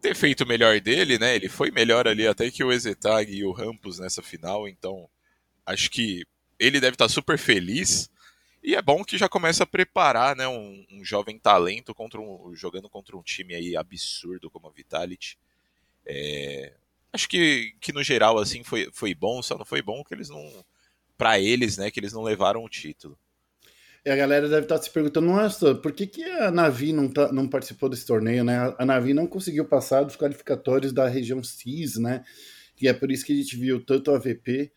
ter 0.00 0.14
feito 0.14 0.44
o 0.44 0.46
melhor 0.46 0.80
dele, 0.80 1.18
né? 1.18 1.34
Ele 1.34 1.48
foi 1.48 1.70
melhor 1.70 2.06
ali 2.06 2.26
até 2.26 2.50
que 2.50 2.64
o 2.64 2.72
Ezetag 2.72 3.32
e 3.32 3.44
o 3.44 3.52
Rampus 3.52 3.98
nessa 3.98 4.22
final, 4.22 4.68
então 4.68 5.08
acho 5.66 5.90
que 5.90 6.24
ele 6.58 6.80
deve 6.80 6.94
estar 6.94 7.08
super 7.08 7.38
feliz. 7.38 8.10
E 8.62 8.74
é 8.74 8.82
bom 8.82 9.04
que 9.04 9.16
já 9.16 9.28
começa 9.28 9.62
a 9.62 9.66
preparar, 9.66 10.34
né, 10.34 10.48
um, 10.48 10.84
um 10.90 11.04
jovem 11.04 11.38
talento 11.38 11.94
contra 11.94 12.20
um, 12.20 12.54
jogando 12.54 12.88
contra 12.88 13.16
um 13.16 13.22
time 13.22 13.54
aí 13.54 13.76
absurdo 13.76 14.50
como 14.50 14.66
a 14.66 14.72
Vitality. 14.72 15.38
É, 16.04 16.74
acho 17.12 17.28
que, 17.28 17.74
que 17.80 17.92
no 17.92 18.02
geral 18.02 18.38
assim 18.38 18.64
foi, 18.64 18.88
foi 18.92 19.14
bom, 19.14 19.42
só 19.42 19.56
não 19.56 19.64
foi 19.64 19.80
bom 19.80 20.02
que 20.02 20.12
eles 20.12 20.28
não 20.28 20.64
para 21.16 21.38
eles, 21.38 21.76
né, 21.76 21.90
que 21.90 21.98
eles 21.98 22.12
não 22.12 22.22
levaram 22.22 22.64
o 22.64 22.68
título. 22.68 23.18
A 24.08 24.16
galera 24.16 24.48
deve 24.48 24.62
estar 24.62 24.78
se 24.78 24.90
perguntando, 24.90 25.26
nossa, 25.26 25.74
por 25.74 25.92
que, 25.92 26.06
que 26.06 26.22
a 26.24 26.50
Navi 26.50 26.92
não, 26.92 27.08
tá, 27.08 27.32
não 27.32 27.48
participou 27.48 27.88
desse 27.88 28.06
torneio, 28.06 28.42
né? 28.42 28.74
A 28.78 28.86
Navi 28.86 29.12
não 29.12 29.26
conseguiu 29.26 29.64
passar 29.64 30.02
dos 30.02 30.16
qualificatórios 30.16 30.92
da 30.92 31.06
região 31.08 31.42
CIS, 31.42 31.96
né? 31.96 32.24
E 32.80 32.88
é 32.88 32.92
por 32.92 33.10
isso 33.10 33.24
que 33.24 33.32
a 33.32 33.36
gente 33.36 33.56
viu 33.56 33.84
tanto 33.84 34.10
a 34.10 34.18
VP, 34.18 34.72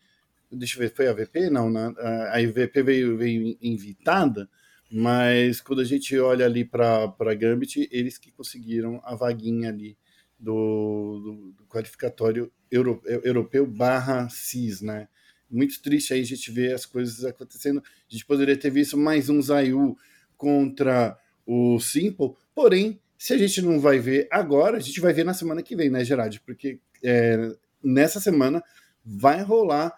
deixa 0.50 0.76
eu 0.76 0.80
ver, 0.80 0.94
foi 0.94 1.08
a 1.08 1.12
VP? 1.12 1.50
Não, 1.50 1.70
né? 1.70 1.94
a 2.30 2.38
VP 2.40 2.82
veio, 2.82 3.16
veio 3.16 3.56
invitada, 3.62 4.48
mas 4.90 5.60
quando 5.60 5.80
a 5.80 5.84
gente 5.84 6.18
olha 6.18 6.44
ali 6.44 6.64
para 6.64 7.34
Gambit, 7.38 7.88
eles 7.90 8.18
que 8.18 8.30
conseguiram 8.30 9.00
a 9.04 9.14
vaguinha 9.14 9.70
ali 9.70 9.96
do, 10.38 11.20
do, 11.24 11.52
do 11.52 11.66
qualificatório 11.66 12.52
euro, 12.70 13.00
europeu 13.24 13.66
barra 13.66 14.28
CIS, 14.28 14.82
né? 14.82 15.08
Muito 15.52 15.80
triste 15.82 16.14
aí 16.14 16.20
a 16.20 16.24
gente 16.24 16.50
ver 16.50 16.74
as 16.74 16.86
coisas 16.86 17.24
acontecendo. 17.24 17.80
A 17.80 18.12
gente 18.12 18.24
poderia 18.24 18.56
ter 18.56 18.70
visto 18.70 18.96
mais 18.96 19.28
um 19.28 19.40
Zayu 19.40 19.96
contra 20.36 21.16
o 21.46 21.78
Simple, 21.78 22.32
porém, 22.54 22.98
se 23.18 23.32
a 23.32 23.38
gente 23.38 23.62
não 23.62 23.78
vai 23.78 23.98
ver 23.98 24.26
agora, 24.30 24.78
a 24.78 24.80
gente 24.80 25.00
vai 25.00 25.12
ver 25.12 25.24
na 25.24 25.34
semana 25.34 25.62
que 25.62 25.76
vem, 25.76 25.90
né, 25.90 26.04
Gerard? 26.04 26.40
Porque 26.40 26.80
é, 27.02 27.54
nessa 27.82 28.18
semana 28.18 28.62
vai 29.04 29.42
rolar 29.42 29.96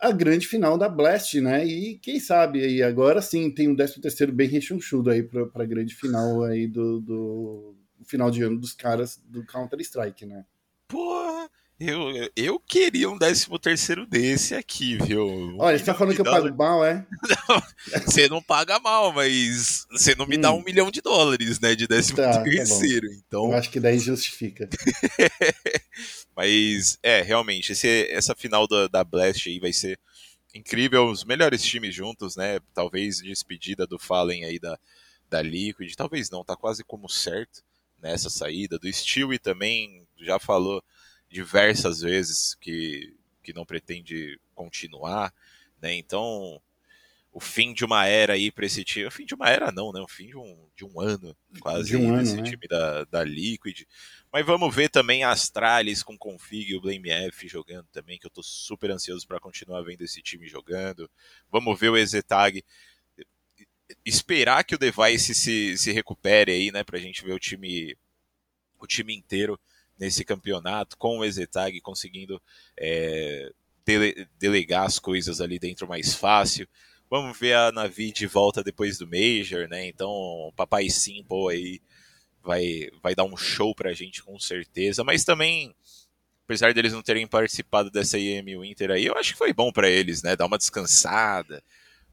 a 0.00 0.12
grande 0.12 0.46
final 0.46 0.78
da 0.78 0.88
Blast, 0.88 1.40
né? 1.40 1.64
E 1.66 1.98
quem 1.98 2.18
sabe 2.18 2.62
aí 2.62 2.82
agora 2.82 3.20
sim 3.20 3.50
tem 3.50 3.68
um 3.68 3.76
13 3.76 4.00
terceiro 4.00 4.32
bem 4.32 4.48
rechonchudo 4.48 5.10
aí 5.10 5.22
para 5.22 5.48
a 5.54 5.66
grande 5.66 5.94
final 5.94 6.42
aí 6.44 6.66
do, 6.66 7.00
do 7.00 7.76
final 8.04 8.30
de 8.30 8.42
ano 8.42 8.58
dos 8.58 8.72
caras 8.72 9.20
do 9.26 9.44
Counter 9.44 9.80
Strike, 9.80 10.24
né? 10.24 10.44
Porra, 10.88 11.50
eu, 11.80 12.30
eu 12.36 12.60
queria 12.60 13.08
um 13.08 13.18
13 13.18 13.46
terceiro 13.58 14.06
desse 14.06 14.54
aqui, 14.54 14.98
viu? 14.98 15.56
Olha, 15.58 15.78
você 15.78 15.84
tá 15.84 15.94
falando 15.94 16.14
que 16.14 16.20
eu 16.20 16.24
pago 16.26 16.54
mal, 16.54 16.84
é? 16.84 17.06
Não, 17.48 17.62
você 18.04 18.28
não 18.28 18.42
paga 18.42 18.78
mal, 18.78 19.12
mas 19.12 19.86
você 19.90 20.14
não 20.14 20.26
me 20.26 20.36
hum. 20.36 20.40
dá 20.42 20.52
um 20.52 20.62
milhão 20.62 20.90
de 20.90 21.00
dólares, 21.00 21.58
né, 21.58 21.74
de 21.74 21.88
13 21.88 22.14
tá, 22.14 22.42
terceiro, 22.42 23.08
tá 23.08 23.14
então... 23.26 23.46
Eu 23.46 23.54
acho 23.54 23.70
que 23.70 23.80
daí 23.80 23.98
justifica. 23.98 24.68
mas, 26.36 26.98
é, 27.02 27.22
realmente, 27.22 27.72
esse, 27.72 28.06
essa 28.10 28.34
final 28.34 28.66
da, 28.68 28.86
da 28.86 29.02
Blast 29.02 29.48
aí 29.48 29.58
vai 29.58 29.72
ser 29.72 29.98
incrível, 30.54 31.08
os 31.08 31.24
melhores 31.24 31.62
times 31.62 31.94
juntos, 31.94 32.36
né, 32.36 32.60
talvez 32.74 33.22
despedida 33.22 33.86
do 33.86 33.98
Fallen 33.98 34.44
aí 34.44 34.58
da, 34.58 34.78
da 35.30 35.40
Liquid, 35.40 35.94
talvez 35.94 36.28
não, 36.28 36.44
tá 36.44 36.54
quase 36.56 36.84
como 36.84 37.08
certo 37.08 37.62
nessa 38.02 38.28
saída, 38.28 38.78
do 38.78 38.92
Stewie 38.92 39.38
também 39.38 40.06
já 40.18 40.38
falou 40.38 40.82
diversas 41.30 42.00
vezes 42.00 42.54
que, 42.54 43.14
que 43.42 43.52
não 43.52 43.64
pretende 43.64 44.38
continuar, 44.54 45.32
né? 45.80 45.94
Então, 45.94 46.60
o 47.32 47.38
fim 47.38 47.72
de 47.72 47.84
uma 47.84 48.06
era 48.06 48.32
aí 48.32 48.50
para 48.50 48.66
esse 48.66 48.82
time, 48.82 49.06
o 49.06 49.10
fim 49.10 49.24
de 49.24 49.34
uma 49.34 49.48
era 49.48 49.70
não, 49.70 49.92
né? 49.92 50.00
O 50.00 50.08
fim 50.08 50.26
de 50.26 50.36
um, 50.36 50.66
de 50.76 50.84
um 50.84 51.00
ano 51.00 51.36
quase 51.60 51.90
de 51.90 51.96
um 51.96 52.18
desse 52.18 52.34
ano, 52.34 52.42
time 52.42 52.66
né? 52.68 52.68
da, 52.68 53.04
da 53.04 53.24
Liquid. 53.24 53.84
Mas 54.32 54.44
vamos 54.44 54.74
ver 54.74 54.88
também 54.88 55.22
a 55.22 55.30
Astralis 55.30 56.02
com 56.02 56.18
Config 56.18 56.72
e 56.72 56.76
o 56.76 56.80
Blame 56.80 57.10
F 57.10 57.46
jogando 57.46 57.86
também, 57.92 58.18
que 58.18 58.26
eu 58.26 58.30
tô 58.30 58.42
super 58.42 58.90
ansioso 58.90 59.26
para 59.26 59.38
continuar 59.38 59.82
vendo 59.82 60.02
esse 60.02 60.20
time 60.20 60.48
jogando. 60.48 61.08
Vamos 61.50 61.78
ver 61.78 61.90
o 61.90 61.96
Ezetag 61.96 62.64
esperar 64.04 64.64
que 64.64 64.74
o 64.74 64.78
Device 64.78 65.34
se, 65.34 65.78
se 65.78 65.92
recupere 65.92 66.52
aí, 66.52 66.72
né, 66.72 66.84
pra 66.84 66.98
gente 66.98 67.24
ver 67.24 67.32
o 67.32 67.38
time 67.38 67.96
o 68.78 68.86
time 68.86 69.14
inteiro 69.14 69.60
nesse 70.00 70.24
campeonato, 70.24 70.96
com 70.96 71.18
o 71.18 71.24
Ezetag 71.24 71.78
conseguindo 71.82 72.40
é, 72.76 73.52
dele, 73.84 74.26
delegar 74.38 74.86
as 74.86 74.98
coisas 74.98 75.40
ali 75.40 75.58
dentro 75.58 75.86
mais 75.86 76.14
fácil. 76.14 76.66
Vamos 77.10 77.38
ver 77.38 77.54
a 77.54 77.70
Navi 77.70 78.10
de 78.10 78.26
volta 78.26 78.64
depois 78.64 78.96
do 78.96 79.06
Major, 79.06 79.68
né? 79.68 79.86
Então, 79.86 80.52
Papai 80.56 80.88
Simple 80.88 81.50
aí 81.50 81.80
vai, 82.42 82.88
vai 83.02 83.14
dar 83.14 83.24
um 83.24 83.36
show 83.36 83.74
pra 83.74 83.92
gente 83.92 84.22
com 84.22 84.38
certeza, 84.38 85.04
mas 85.04 85.24
também 85.24 85.74
apesar 86.44 86.74
deles 86.74 86.92
não 86.92 87.02
terem 87.02 87.28
participado 87.28 87.92
dessa 87.92 88.18
IEM 88.18 88.58
Winter 88.58 88.90
aí, 88.90 89.06
eu 89.06 89.14
acho 89.16 89.32
que 89.32 89.38
foi 89.38 89.52
bom 89.52 89.70
para 89.70 89.88
eles, 89.88 90.20
né? 90.20 90.34
Dar 90.34 90.46
uma 90.46 90.58
descansada. 90.58 91.62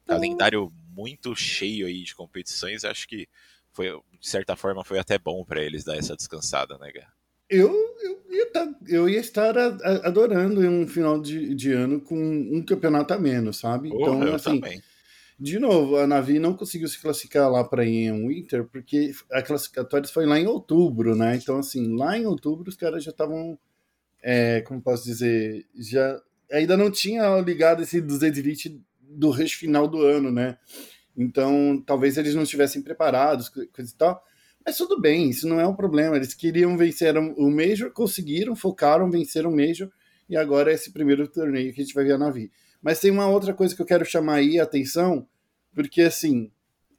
Calendário 0.06 0.72
muito 0.90 1.34
cheio 1.34 1.88
aí 1.88 2.04
de 2.04 2.14
competições, 2.14 2.84
acho 2.84 3.08
que 3.08 3.28
foi, 3.72 3.88
de 4.20 4.28
certa 4.28 4.54
forma, 4.54 4.84
foi 4.84 4.98
até 4.98 5.18
bom 5.18 5.44
para 5.44 5.60
eles 5.60 5.82
dar 5.82 5.96
essa 5.96 6.14
descansada, 6.14 6.78
né, 6.78 6.92
Guerra? 6.92 7.17
Eu, 7.50 7.72
eu, 8.02 8.22
ia, 8.30 8.50
tá, 8.50 8.74
eu 8.86 9.08
ia 9.08 9.20
estar 9.20 9.56
adorando 10.04 10.60
um 10.60 10.86
final 10.86 11.20
de, 11.20 11.54
de 11.54 11.72
ano 11.72 12.00
com 12.00 12.16
um 12.16 12.62
campeonato 12.62 13.14
a 13.14 13.18
menos, 13.18 13.56
sabe? 13.58 13.88
Porra, 13.88 14.16
então, 14.16 14.34
assim, 14.34 14.60
também. 14.60 14.82
de 15.38 15.58
novo, 15.58 15.96
a 15.96 16.06
Navi 16.06 16.38
não 16.38 16.54
conseguiu 16.54 16.88
se 16.88 17.00
classificar 17.00 17.50
lá 17.50 17.64
para 17.64 17.86
em 17.86 18.28
Winter, 18.28 18.64
porque 18.64 19.12
a 19.32 19.40
classificatória 19.40 20.06
foi 20.08 20.26
lá 20.26 20.38
em 20.38 20.46
outubro, 20.46 21.16
né? 21.16 21.36
Então, 21.36 21.58
assim, 21.58 21.96
lá 21.96 22.18
em 22.18 22.26
outubro 22.26 22.68
os 22.68 22.76
caras 22.76 23.02
já 23.02 23.10
estavam, 23.10 23.58
é, 24.22 24.60
como 24.60 24.82
posso 24.82 25.04
dizer, 25.04 25.64
já 25.74 26.20
ainda 26.52 26.76
não 26.76 26.90
tinha 26.90 27.40
ligado 27.40 27.82
esse 27.82 28.00
220 28.00 28.80
do 29.00 29.30
rush 29.30 29.52
final 29.52 29.88
do 29.88 30.02
ano, 30.02 30.30
né? 30.30 30.58
Então, 31.16 31.82
talvez 31.84 32.16
eles 32.16 32.34
não 32.34 32.42
estivessem 32.42 32.82
preparados, 32.82 33.48
coisa 33.48 33.90
e 33.90 33.96
tal. 33.96 34.22
Mas 34.68 34.76
tudo 34.76 35.00
bem, 35.00 35.30
isso 35.30 35.48
não 35.48 35.58
é 35.58 35.66
um 35.66 35.74
problema. 35.74 36.14
Eles 36.14 36.34
queriam 36.34 36.76
vencer 36.76 37.16
o 37.16 37.50
Major, 37.50 37.90
conseguiram, 37.90 38.54
focaram, 38.54 39.10
venceram 39.10 39.48
o 39.48 39.56
Major, 39.56 39.90
e 40.28 40.36
agora 40.36 40.70
é 40.70 40.74
esse 40.74 40.92
primeiro 40.92 41.26
torneio 41.26 41.72
que 41.72 41.80
a 41.80 41.84
gente 41.84 41.94
vai 41.94 42.04
ver 42.04 42.12
a 42.12 42.18
Navi. 42.18 42.52
Mas 42.82 43.00
tem 43.00 43.10
uma 43.10 43.26
outra 43.26 43.54
coisa 43.54 43.74
que 43.74 43.80
eu 43.80 43.86
quero 43.86 44.04
chamar 44.04 44.34
aí 44.34 44.60
a 44.60 44.64
atenção, 44.64 45.26
porque 45.74 46.02
assim, 46.02 46.52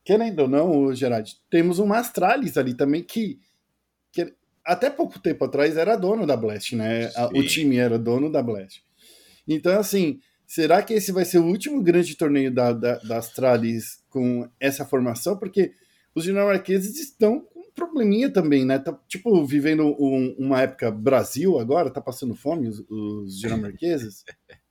querendo 0.03 0.39
ou 0.39 0.47
não, 0.47 0.95
Gerard, 0.95 1.31
temos 1.47 1.77
uma 1.77 1.99
Astralis 1.99 2.57
ali 2.57 2.73
também 2.73 3.03
que, 3.03 3.39
que 4.11 4.33
até 4.65 4.89
pouco 4.89 5.19
tempo 5.19 5.45
atrás 5.45 5.77
era 5.77 5.95
dono 5.95 6.25
da 6.25 6.35
Blast, 6.35 6.75
né? 6.75 7.11
O 7.35 7.43
time 7.43 7.77
era 7.77 7.99
dono 7.99 8.31
da 8.31 8.41
Blast. 8.41 8.83
Então, 9.47 9.79
assim, 9.79 10.19
será 10.47 10.81
que 10.81 10.95
esse 10.95 11.11
vai 11.11 11.23
ser 11.23 11.37
o 11.37 11.45
último 11.45 11.83
grande 11.83 12.17
torneio 12.17 12.51
da, 12.51 12.73
da, 12.73 12.95
da 12.95 13.19
Astralis 13.19 14.03
com 14.09 14.49
essa 14.59 14.83
formação? 14.83 15.37
Porque 15.37 15.73
os 16.15 16.23
dinamarqueses 16.23 16.99
estão 16.99 17.45
probleminha 17.79 18.29
também, 18.31 18.65
né? 18.65 18.77
Tá, 18.77 18.97
tipo, 19.07 19.45
vivendo 19.45 19.95
um, 19.99 20.35
uma 20.37 20.61
época 20.61 20.91
Brasil 20.91 21.57
agora, 21.57 21.89
tá 21.89 22.01
passando 22.01 22.35
fome 22.35 22.67
os, 22.67 22.83
os 22.89 23.39
dinamarqueses. 23.39 24.23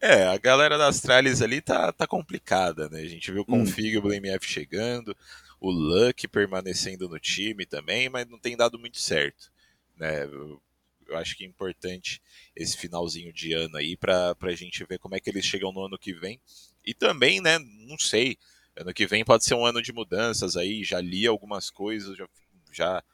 É, 0.00 0.28
a 0.28 0.38
galera 0.38 0.78
das 0.78 0.98
Astralis 0.98 1.42
ali 1.42 1.60
tá, 1.60 1.90
tá 1.90 2.06
complicada, 2.06 2.88
né? 2.88 3.00
A 3.00 3.08
gente 3.08 3.32
viu 3.32 3.42
o 3.42 3.44
Config 3.44 3.96
hum. 3.96 3.98
o 3.98 4.02
BlameF 4.02 4.46
chegando, 4.46 5.16
o 5.60 5.68
Luck 5.68 6.28
permanecendo 6.28 7.08
no 7.08 7.18
time 7.18 7.66
também, 7.66 8.08
mas 8.08 8.28
não 8.28 8.38
tem 8.38 8.56
dado 8.56 8.78
muito 8.78 9.00
certo, 9.00 9.50
né? 9.96 10.26
Eu, 10.26 10.62
eu 11.08 11.16
acho 11.16 11.36
que 11.36 11.42
é 11.42 11.46
importante 11.48 12.22
esse 12.54 12.76
finalzinho 12.76 13.32
de 13.32 13.52
ano 13.52 13.78
aí 13.78 13.96
pra, 13.96 14.32
pra 14.36 14.54
gente 14.54 14.84
ver 14.84 15.00
como 15.00 15.16
é 15.16 15.20
que 15.20 15.28
eles 15.28 15.44
chegam 15.44 15.72
no 15.72 15.86
ano 15.86 15.98
que 15.98 16.12
vem. 16.12 16.40
E 16.84 16.94
também, 16.94 17.40
né, 17.40 17.58
não 17.58 17.98
sei, 17.98 18.38
Ano 18.76 18.94
que 18.94 19.06
vem 19.06 19.24
pode 19.24 19.44
ser 19.44 19.54
um 19.54 19.66
ano 19.66 19.82
de 19.82 19.92
mudanças 19.92 20.56
aí, 20.56 20.82
já 20.82 21.00
li 21.00 21.26
algumas 21.26 21.68
coisas, 21.68 22.16
já, 22.16 22.26
já, 22.70 23.04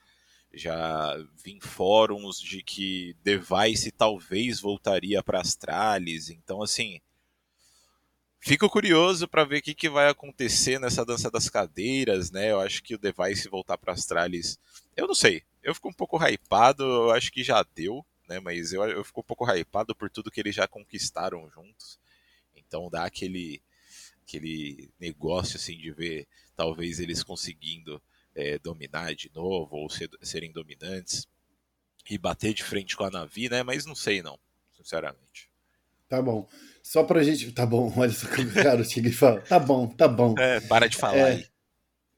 já 0.53 1.17
vi 1.45 1.53
em 1.53 1.61
fóruns 1.61 2.41
de 2.41 2.62
que 2.62 3.17
Device 3.25 3.91
talvez 3.91 4.61
voltaria 4.61 5.23
para 5.23 5.41
Astralis, 5.41 6.31
então 6.31 6.62
assim, 6.62 7.00
fico 8.38 8.71
curioso 8.71 9.27
para 9.27 9.45
ver 9.45 9.59
o 9.59 9.62
que, 9.62 9.75
que 9.75 9.88
vai 9.88 10.09
acontecer 10.09 10.79
nessa 10.79 11.05
dança 11.05 11.29
das 11.29 11.50
cadeiras, 11.50 12.31
né? 12.31 12.53
Eu 12.53 12.61
acho 12.61 12.81
que 12.83 12.95
o 12.95 12.99
Device 12.99 13.49
voltar 13.49 13.77
para 13.77 13.93
Astralis, 13.93 14.61
eu 14.97 15.09
não 15.09 15.15
sei, 15.15 15.43
eu 15.61 15.75
fico 15.75 15.88
um 15.88 15.93
pouco 15.93 16.17
hypado, 16.25 16.85
eu 16.85 17.11
acho 17.11 17.33
que 17.33 17.43
já 17.43 17.65
deu, 17.75 18.07
né? 18.29 18.38
Mas 18.38 18.73
eu, 18.73 18.85
eu 18.85 19.03
fico 19.03 19.21
um 19.21 19.25
pouco 19.25 19.45
hypado 19.45 19.93
por 19.93 20.09
tudo 20.09 20.31
que 20.31 20.41
eles 20.41 20.55
já 20.55 20.69
conquistaram 20.69 21.50
juntos, 21.50 21.99
então 22.55 22.88
dá 22.88 23.05
aquele 23.05 23.61
aquele 24.29 24.91
negócio 25.01 25.57
assim 25.57 25.77
de 25.79 25.91
ver 25.91 26.29
talvez 26.55 27.01
eles 27.01 27.23
conseguindo 27.23 28.01
é, 28.35 28.59
dominar 28.59 29.15
de 29.15 29.31
novo 29.35 29.77
ou 29.77 29.89
ser, 29.89 30.11
serem 30.21 30.53
dominantes 30.53 31.27
e 32.09 32.19
bater 32.19 32.53
de 32.53 32.63
frente 32.63 32.95
com 32.95 33.05
a 33.05 33.11
Navi, 33.11 33.49
né? 33.49 33.63
Mas 33.63 33.87
não 33.87 33.95
sei 33.95 34.23
não, 34.23 34.39
sinceramente. 34.77 35.49
Tá 36.09 36.21
bom. 36.21 36.47
Só 36.83 37.05
pra 37.05 37.23
gente. 37.23 37.51
Tá 37.53 37.65
bom, 37.65 37.93
olha 37.97 38.13
só 38.13 38.29
como 38.29 38.49
o 38.49 38.55
cara 38.55 38.85
chega 38.85 39.09
e 39.09 39.13
fala. 39.13 39.41
Tá 39.41 39.59
bom, 39.59 39.87
tá 39.89 40.07
bom. 40.07 40.35
É, 40.39 40.61
para 40.61 40.89
de 40.89 40.97
falar 40.97 41.17
é, 41.17 41.25
aí. 41.25 41.47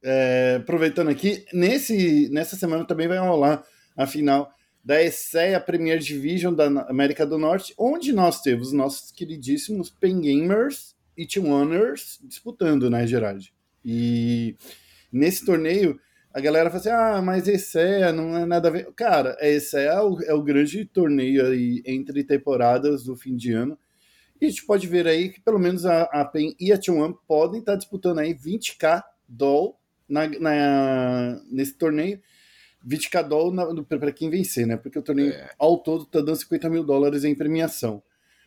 É, 0.03 0.55
aproveitando 0.61 1.11
aqui, 1.11 1.45
nesse, 1.53 2.29
nessa 2.31 2.57
semana 2.57 2.85
também 2.85 3.07
vai 3.07 3.19
rolar 3.19 3.65
a 3.97 4.07
final 4.07 4.53
da 4.83 5.03
ESEA 5.03 5.61
Premier 5.61 5.99
Division 5.99 6.55
da 6.55 6.67
América 6.89 7.27
do 7.27 7.39
Norte, 7.39 7.75
onde 7.77 8.13
nós 8.13 8.41
temos 8.41 8.73
nossos 8.73 9.13
queridíssimos 9.13 9.91
Pen 9.91 10.21
Gamers 10.21 10.95
e 11.17 11.27
T1ers 11.27 12.19
disputando, 12.23 12.89
né, 12.89 13.07
Gerard? 13.07 13.53
E 13.85 14.57
nesse 15.13 15.45
torneio, 15.45 15.99
a 16.33 16.41
galera 16.41 16.71
fala 16.71 16.81
assim: 16.81 16.91
ah, 16.91 17.23
mas 17.23 17.49
esse 17.49 17.79
é, 17.79 18.13
não 18.13 18.37
é 18.37 18.47
nada 18.47 18.69
a 18.69 18.71
ver. 18.71 18.93
Cara, 18.95 19.37
esse 19.41 19.77
é 19.77 20.01
o, 20.01 20.21
é 20.23 20.35
o 20.35 20.43
grande 20.43 20.85
torneio 20.85 21.47
aí 21.47 21.83
entre 21.85 22.25
temporadas 22.25 23.05
do 23.05 23.17
fim 23.17 23.37
de 23.37 23.53
ano. 23.53 23.79
E 24.41 24.47
a 24.47 24.49
gente 24.49 24.65
pode 24.65 24.87
ver 24.87 25.07
aí 25.07 25.29
que 25.29 25.41
pelo 25.41 25.59
menos 25.59 25.85
a, 25.85 26.03
a 26.05 26.25
PEN 26.25 26.55
e 26.59 26.73
a 26.73 26.79
T1 26.79 27.15
podem 27.27 27.61
estar 27.61 27.77
disputando 27.77 28.21
aí 28.21 28.35
20k 28.35 29.03
doll 29.29 29.79
na, 30.09 30.27
na, 30.27 31.43
nesse 31.51 31.75
torneio. 31.75 32.21
20k 32.87 33.29
doll 33.29 33.53
para 33.85 34.13
quem 34.13 34.31
vencer, 34.31 34.67
né? 34.67 34.77
Porque 34.77 34.99
o 34.99 35.03
torneio 35.03 35.33
é. 35.33 35.51
ao 35.59 35.79
todo 35.79 36.07
tá 36.07 36.21
dando 36.21 36.37
50 36.37 36.71
mil 36.71 36.83
dólares 36.83 37.25
em 37.25 37.35
premiação. 37.35 38.03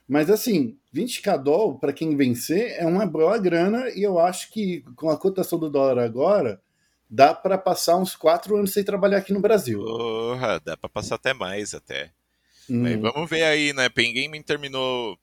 Mas 0.07 0.29
assim, 0.29 0.77
20k 0.93 1.41
dólar 1.41 1.79
para 1.79 1.93
quem 1.93 2.15
vencer 2.15 2.75
é 2.77 2.86
uma 2.86 3.05
boa 3.05 3.38
grana 3.38 3.89
e 3.89 4.03
eu 4.03 4.19
acho 4.19 4.51
que 4.51 4.81
com 4.95 5.10
a 5.10 5.17
cotação 5.17 5.57
do 5.57 5.69
dólar 5.69 6.03
agora 6.03 6.62
dá 7.10 7.33
para 7.33 7.57
passar 7.57 7.98
uns 7.98 8.15
quatro 8.15 8.57
anos 8.57 8.74
sem 8.74 8.83
trabalhar 8.83 9.17
aqui 9.17 9.31
no 9.31 9.39
Brasil. 9.39 9.79
Porra, 9.83 10.60
dá 10.60 10.75
para 10.75 10.89
passar 10.89 11.15
até 11.15 11.33
mais 11.33 11.74
até. 11.74 12.12
Hum. 12.69 13.00
vamos 13.01 13.29
ver 13.29 13.43
aí, 13.43 13.74
né? 13.74 13.89
Pen 13.89 14.13
Gaming 14.13 14.41
terminou 14.41 15.17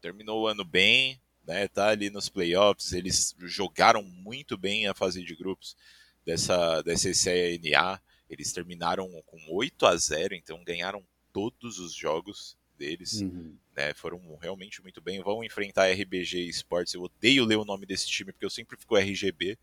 terminou 0.00 0.42
o 0.42 0.46
ano 0.46 0.64
bem, 0.64 1.20
né? 1.46 1.68
Tá 1.68 1.88
ali 1.88 2.10
nos 2.10 2.28
playoffs, 2.28 2.92
eles 2.92 3.34
jogaram 3.40 4.02
muito 4.02 4.56
bem 4.58 4.86
a 4.86 4.94
fase 4.94 5.22
de 5.22 5.34
grupos 5.34 5.76
dessa 6.24 6.80
dessa 6.82 7.10
CNA. 7.12 8.00
Eles 8.30 8.52
terminaram 8.52 9.08
com 9.26 9.38
8 9.50 9.84
a 9.86 9.96
0, 9.96 10.34
então 10.34 10.64
ganharam 10.64 11.02
todos 11.32 11.78
os 11.78 11.94
jogos 11.94 12.56
deles. 12.82 13.20
Uhum. 13.20 13.56
Né, 13.76 13.94
foram 13.94 14.20
realmente 14.40 14.82
muito 14.82 15.00
bem. 15.00 15.22
Vão 15.22 15.44
enfrentar 15.44 15.86
RBG 15.86 16.40
Esportes. 16.40 16.94
Eu 16.94 17.02
odeio 17.02 17.44
ler 17.44 17.56
o 17.56 17.64
nome 17.64 17.86
desse 17.86 18.06
time 18.06 18.32
porque 18.32 18.44
eu 18.44 18.50
sempre 18.50 18.76
fico 18.76 18.96
RGB, 18.96 19.56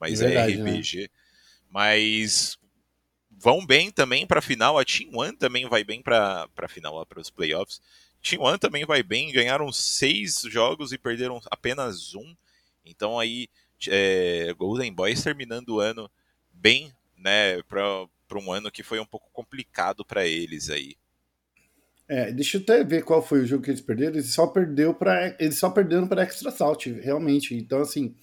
mas 0.00 0.22
é 0.22 0.28
Verdade, 0.28 0.52
é 0.52 0.56
RBG. 0.56 1.02
Né? 1.02 1.08
Mas 1.68 2.56
vão 3.30 3.66
bem 3.66 3.90
também 3.90 4.26
para 4.26 4.38
a 4.38 4.42
final. 4.42 4.78
A 4.78 4.84
Team 4.84 5.10
One 5.12 5.36
também 5.36 5.68
vai 5.68 5.82
bem 5.82 6.00
para 6.00 6.48
a 6.56 6.68
final, 6.68 7.04
para 7.04 7.20
os 7.20 7.28
playoffs. 7.28 7.80
Team 8.22 8.42
One 8.42 8.58
também 8.58 8.86
vai 8.86 9.02
bem. 9.02 9.32
Ganharam 9.32 9.70
seis 9.72 10.42
jogos 10.42 10.92
e 10.92 10.98
perderam 10.98 11.40
apenas 11.50 12.14
um. 12.14 12.34
Então 12.84 13.18
aí 13.18 13.48
é, 13.88 14.54
Golden 14.56 14.92
Boys 14.92 15.22
terminando 15.22 15.70
o 15.70 15.80
ano 15.80 16.10
bem, 16.52 16.92
né, 17.16 17.62
para 17.64 18.08
um 18.38 18.52
ano 18.52 18.70
que 18.70 18.82
foi 18.82 19.00
um 19.00 19.06
pouco 19.06 19.28
complicado 19.32 20.04
para 20.04 20.26
eles 20.26 20.70
aí. 20.70 20.96
É, 22.08 22.30
deixa 22.32 22.58
eu 22.58 22.62
até 22.62 22.84
ver 22.84 23.02
qual 23.02 23.22
foi 23.22 23.40
o 23.40 23.46
jogo 23.46 23.62
que 23.62 23.70
eles 23.70 23.80
perderam. 23.80 24.12
Eles 24.12 24.32
só 24.32 24.46
perdeu 24.46 24.94
para 24.94 25.34
eles 25.38 25.58
só 25.58 25.70
perderam 25.70 26.06
para 26.06 26.22
Extra 26.22 26.50
Salt, 26.50 26.86
realmente. 26.86 27.54
Então 27.54 27.80
assim, 27.80 28.14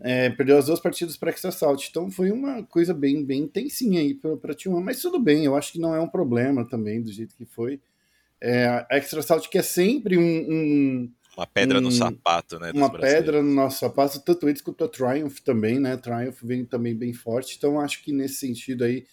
é, 0.00 0.30
perdeu 0.30 0.56
as 0.56 0.66
duas 0.66 0.80
partidas 0.80 1.16
para 1.16 1.30
Extra 1.30 1.50
Salt. 1.50 1.88
Então 1.88 2.10
foi 2.10 2.30
uma 2.30 2.62
coisa 2.62 2.94
bem 2.94 3.24
bem 3.24 3.42
intensinha 3.42 4.00
aí 4.00 4.14
para 4.14 4.54
T1, 4.54 4.80
mas 4.80 5.00
tudo 5.00 5.18
bem. 5.18 5.44
Eu 5.44 5.56
acho 5.56 5.72
que 5.72 5.80
não 5.80 5.94
é 5.94 6.00
um 6.00 6.08
problema 6.08 6.66
também 6.68 7.02
do 7.02 7.10
jeito 7.10 7.34
que 7.36 7.44
foi. 7.44 7.80
É, 8.40 8.66
a 8.66 8.96
Extra 8.96 9.22
Salt 9.22 9.48
que 9.48 9.58
é 9.58 9.62
sempre 9.62 10.16
um, 10.16 10.22
um 10.22 11.12
uma 11.36 11.46
pedra 11.46 11.78
um, 11.78 11.82
no 11.82 11.92
sapato, 11.92 12.58
né? 12.58 12.72
Uma 12.74 12.90
pedra 12.90 13.42
no 13.42 13.52
nosso 13.52 13.80
sapato, 13.80 14.18
tanto 14.24 14.48
eles 14.48 14.62
quanto 14.62 14.84
a 14.84 14.88
Triumph 14.88 15.40
também, 15.40 15.78
né? 15.78 15.94
Triumph 15.96 16.40
vem 16.42 16.64
também 16.64 16.96
bem 16.96 17.12
forte, 17.12 17.56
então 17.58 17.78
acho 17.78 18.02
que 18.02 18.10
nesse 18.10 18.36
sentido 18.36 18.84
aí 18.84 19.04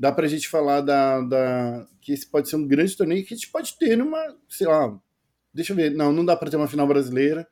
dá 0.00 0.10
pra 0.10 0.26
gente 0.26 0.48
falar 0.48 0.80
da, 0.80 1.20
da 1.20 1.86
que 2.00 2.10
esse 2.12 2.26
pode 2.26 2.48
ser 2.48 2.56
um 2.56 2.66
grande 2.66 2.96
torneio 2.96 3.22
que 3.22 3.34
a 3.34 3.36
gente 3.36 3.50
pode 3.50 3.76
ter 3.78 3.98
numa, 3.98 4.34
sei 4.48 4.66
lá, 4.66 4.98
deixa 5.52 5.72
eu 5.72 5.76
ver, 5.76 5.90
não, 5.90 6.10
não 6.10 6.24
dá 6.24 6.34
para 6.34 6.50
ter 6.50 6.56
uma 6.56 6.66
final 6.66 6.86
brasileira, 6.86 7.46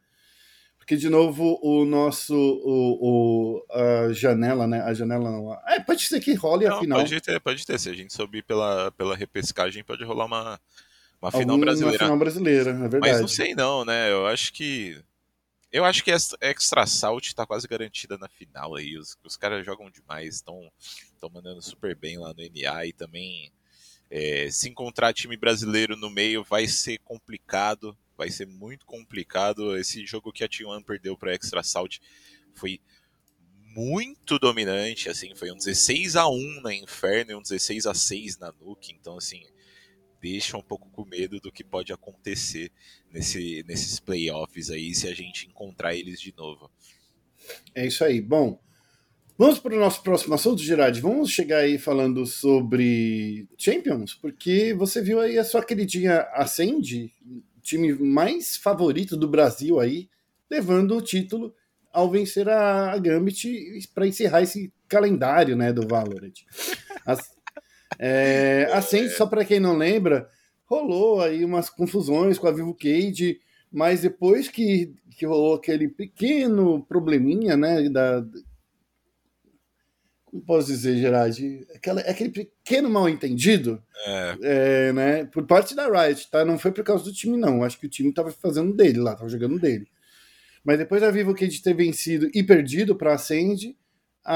porque 0.79 0.97
de 0.97 1.11
novo 1.11 1.61
o 1.63 1.85
nosso 1.85 2.35
o, 2.35 3.61
o 3.61 3.65
a 3.71 4.13
janela, 4.15 4.67
né? 4.67 4.81
A 4.81 4.95
janela 4.95 5.31
não. 5.31 5.53
É, 5.69 5.79
pode 5.79 6.01
ser 6.01 6.21
que 6.21 6.33
role 6.33 6.65
não, 6.65 6.77
a 6.79 6.81
final. 6.81 6.99
Pode 7.01 7.21
ter, 7.21 7.39
pode 7.39 7.67
ter. 7.67 7.79
Se 7.79 7.91
a 7.91 7.95
gente 7.95 8.15
subir 8.15 8.43
pela, 8.43 8.91
pela 8.93 9.15
repescagem, 9.15 9.85
pode 9.85 10.03
rolar 10.03 10.25
uma 10.25 10.59
uma 11.21 11.31
final 11.31 11.59
brasileira. 11.59 11.97
Uma 11.97 12.07
final 12.07 12.19
brasileira, 12.19 12.71
é 12.71 12.89
verdade. 12.89 13.01
Mas 13.01 13.21
não 13.21 13.29
sei 13.29 13.55
não, 13.55 13.85
né? 13.85 14.11
Eu 14.11 14.27
acho 14.27 14.53
que. 14.55 14.99
Eu 15.71 15.85
acho 15.85 16.03
que 16.03 16.11
a 16.11 16.17
Extra 16.41 16.87
Salt 16.87 17.33
tá 17.35 17.47
quase 17.47 17.69
garantida 17.69 18.17
na 18.17 18.29
final 18.29 18.75
aí. 18.75 18.97
Os, 18.97 19.17
os 19.23 19.37
caras 19.37 19.65
jogam 19.67 19.91
demais, 19.91 20.37
estão 20.37 20.71
mandando 21.31 21.61
super 21.61 21.95
bem 21.95 22.19
lá 22.19 22.33
no 22.33 22.43
NA 22.43 22.87
e 22.87 22.93
também 22.93 23.53
é, 24.11 24.51
se 24.51 24.69
encontrar 24.69 25.13
time 25.13 25.37
brasileiro 25.37 25.97
no 25.97 26.09
meio 26.09 26.43
vai 26.43 26.67
ser 26.67 26.99
complicado. 26.99 27.97
Vai 28.17 28.31
ser 28.31 28.47
muito 28.47 28.87
complicado. 28.87 29.77
Esse 29.77 30.07
jogo 30.07 30.33
que 30.33 30.43
a 30.43 30.49
T1 30.49 30.83
perdeu 30.85 31.17
para 31.17 31.35
Extra 31.35 31.63
Salt 31.63 31.99
foi 32.55 32.81
muito 33.79 34.39
dominante, 34.39 35.09
assim, 35.09 35.35
foi 35.37 35.53
um 35.53 35.57
16 35.57 36.17
a 36.17 36.27
1 36.29 36.63
na 36.63 36.75
Inferno 36.75 37.31
e 37.31 37.35
um 37.37 37.43
16 37.43 37.87
a 37.87 37.95
6 37.95 38.39
na 38.39 38.53
Nuke, 38.61 38.93
então 38.93 39.17
assim, 39.17 39.47
deixa 40.21 40.57
um 40.57 40.63
pouco 40.63 40.89
com 40.91 41.05
medo 41.05 41.41
do 41.41 41.53
que 41.53 41.65
pode 41.65 41.93
acontecer 41.93 42.71
nesse, 43.13 43.65
nesses 43.67 44.01
playoffs 44.01 44.71
aí, 44.71 44.95
se 44.95 45.07
a 45.09 45.15
gente 45.15 45.47
encontrar 45.47 45.95
eles 45.95 46.21
de 46.21 46.35
novo. 46.37 46.71
É 47.75 47.87
isso 47.87 48.05
aí. 48.05 48.21
Bom, 48.21 48.61
vamos 49.37 49.59
para 49.59 49.75
o 49.75 49.79
nosso 49.79 50.03
próximo 50.03 50.35
assunto, 50.35 50.63
Gerard. 50.63 51.01
Vamos 51.01 51.31
chegar 51.31 51.59
aí 51.59 51.79
falando 51.79 52.27
sobre 52.27 53.49
Champions, 53.57 54.15
porque 54.15 54.75
você 54.75 55.01
viu 55.01 55.21
aí 55.21 55.39
a 55.39 55.45
sua 55.45 55.65
queridinha 55.65 56.21
Ascend, 56.33 57.13
time 57.63 57.93
mais 57.95 58.57
favorito 58.57 59.17
do 59.17 59.29
Brasil 59.29 59.79
aí, 59.79 60.09
levando 60.51 60.97
o 60.97 61.03
título 61.03 61.55
ao 61.93 62.11
vencer 62.11 62.49
a 62.49 62.97
Gambit 62.99 63.89
para 63.95 64.07
encerrar 64.07 64.43
esse 64.43 64.73
calendário 64.89 65.57
né, 65.57 65.73
do 65.73 65.87
Valorant. 65.87 66.45
As, 67.05 67.31
é, 67.99 68.69
assim, 68.73 69.09
só 69.09 69.27
para 69.27 69.45
quem 69.45 69.61
não 69.61 69.77
lembra, 69.77 70.29
rolou 70.65 71.21
aí 71.21 71.45
umas 71.45 71.71
confusões 71.71 72.39
com 72.39 72.47
a 72.47 72.53
Vivo 72.53 72.75
Cage, 72.75 73.41
mas 73.71 74.03
depois 74.03 74.49
que, 74.49 74.95
que 75.17 75.25
rolou 75.25 75.55
aquele 75.55 75.89
pequeno 75.89 76.85
probleminha, 76.85 77.57
né, 77.57 77.89
da, 77.89 78.25
como 80.31 80.43
posso 80.43 80.69
dizer, 80.69 80.99
Gerard? 80.99 81.67
Aquela, 81.75 82.01
aquele 82.03 82.31
pequeno 82.31 82.91
mal 82.91 83.09
entendido, 83.09 83.83
é. 84.07 84.37
É, 84.43 84.93
né? 84.93 85.25
Por 85.25 85.47
parte 85.47 85.75
da 85.75 85.89
Riot, 85.89 86.31
tá? 86.31 86.45
Não 86.45 86.59
foi 86.59 86.71
por 86.71 86.85
causa 86.85 87.05
do 87.05 87.13
time, 87.13 87.37
não. 87.37 87.65
Acho 87.65 87.79
que 87.79 87.87
o 87.87 87.91
time 87.91 88.13
tava 88.13 88.31
fazendo 88.31 88.75
dele 88.75 88.99
lá, 88.99 89.15
tava 89.15 89.29
jogando 89.29 89.59
dele. 89.59 89.89
Mas 90.63 90.79
depois 90.79 91.01
da 91.01 91.11
Vivo 91.11 91.35
Cage 91.35 91.63
ter 91.63 91.75
vencido 91.75 92.31
e 92.35 92.43
perdido 92.43 92.95
para 92.95 93.15
Ascend, 93.15 93.75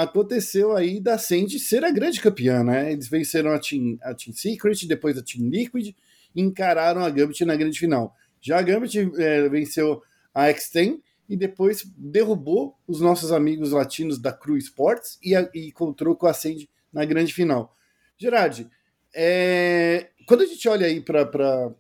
aconteceu 0.01 0.75
aí 0.75 0.99
da 0.99 1.19
Sandy 1.19 1.59
ser 1.59 1.85
a 1.85 1.91
grande 1.91 2.19
campeã, 2.19 2.65
né? 2.65 2.93
Eles 2.93 3.09
venceram 3.09 3.53
a 3.53 3.59
Team, 3.59 3.99
a 4.03 4.15
Team 4.15 4.35
Secret, 4.35 4.87
depois 4.87 5.19
a 5.19 5.23
Team 5.23 5.51
Liquid 5.51 5.95
e 6.35 6.41
encararam 6.41 7.05
a 7.05 7.11
Gambit 7.11 7.45
na 7.45 7.55
grande 7.55 7.79
final. 7.79 8.17
Já 8.41 8.59
a 8.59 8.63
Gambit 8.63 8.99
é, 9.19 9.47
venceu 9.51 10.03
a 10.35 10.47
X10 10.47 10.99
e 11.29 11.37
depois 11.37 11.85
derrubou 11.95 12.75
os 12.89 13.03
nossos 13.03 13.33
amigos 13.33 13.73
latinos 13.73 14.19
da 14.19 14.33
Crew 14.33 14.57
Sports 14.57 15.19
e, 15.23 15.37
a, 15.37 15.47
e 15.55 15.69
encontrou 15.69 16.17
com 16.17 16.27
a 16.27 16.33
Sandy 16.33 16.71
na 16.91 17.05
grande 17.05 17.35
final. 17.35 17.77
Gerard, 18.17 18.67
é, 19.15 20.09
quando 20.27 20.41
a 20.41 20.47
gente 20.47 20.67
olha 20.71 20.87
aí 20.87 21.03
para 21.03 21.75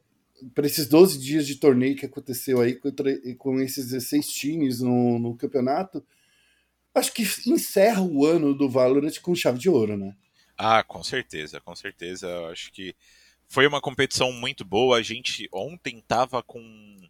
esses 0.64 0.86
12 0.86 1.18
dias 1.18 1.46
de 1.46 1.56
torneio 1.56 1.96
que 1.96 2.04
aconteceu 2.04 2.60
aí 2.60 2.74
contra, 2.74 3.10
com 3.38 3.58
esses 3.58 3.86
16 3.86 4.26
times 4.26 4.80
no, 4.80 5.18
no 5.18 5.34
campeonato, 5.34 6.04
acho 6.94 7.12
que 7.12 7.22
encerra 7.46 8.02
o 8.02 8.24
ano 8.26 8.54
do 8.54 8.68
Valorant 8.68 9.18
com 9.20 9.34
chave 9.34 9.58
de 9.58 9.68
ouro, 9.68 9.96
né? 9.96 10.14
Ah, 10.56 10.82
com 10.82 11.02
certeza, 11.02 11.60
com 11.60 11.74
certeza. 11.74 12.26
Eu 12.26 12.46
acho 12.46 12.70
que 12.72 12.94
foi 13.48 13.66
uma 13.66 13.80
competição 13.80 14.32
muito 14.32 14.64
boa. 14.64 14.98
A 14.98 15.02
gente 15.02 15.48
ontem 15.52 16.02
tava 16.06 16.42
com, 16.42 17.00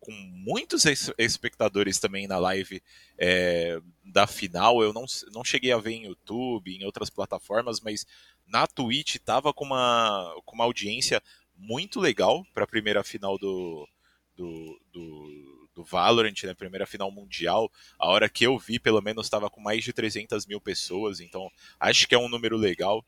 com 0.00 0.12
muitos 0.12 0.84
espectadores 1.18 1.98
também 1.98 2.26
na 2.26 2.38
live 2.38 2.82
é, 3.18 3.80
da 4.04 4.26
final. 4.26 4.82
Eu 4.82 4.92
não, 4.92 5.04
não 5.32 5.44
cheguei 5.44 5.72
a 5.72 5.78
ver 5.78 5.92
em 5.92 6.06
YouTube, 6.06 6.74
em 6.74 6.84
outras 6.84 7.10
plataformas, 7.10 7.80
mas 7.80 8.06
na 8.46 8.66
Twitch 8.66 9.16
tava 9.18 9.52
com 9.52 9.64
uma, 9.64 10.34
com 10.44 10.54
uma 10.54 10.64
audiência 10.64 11.22
muito 11.56 12.00
legal 12.00 12.44
para 12.52 12.64
a 12.64 12.68
primeira 12.68 13.04
final 13.04 13.38
do, 13.38 13.88
do, 14.36 14.80
do 14.92 15.53
do 15.74 15.84
Valorant, 15.84 16.42
né, 16.44 16.54
primeira 16.54 16.86
final 16.86 17.10
mundial, 17.10 17.70
a 17.98 18.08
hora 18.08 18.28
que 18.28 18.44
eu 18.44 18.58
vi, 18.58 18.78
pelo 18.78 19.02
menos 19.02 19.26
estava 19.26 19.50
com 19.50 19.60
mais 19.60 19.82
de 19.82 19.92
300 19.92 20.46
mil 20.46 20.60
pessoas, 20.60 21.20
então 21.20 21.50
acho 21.80 22.06
que 22.06 22.14
é 22.14 22.18
um 22.18 22.28
número 22.28 22.56
legal 22.56 23.04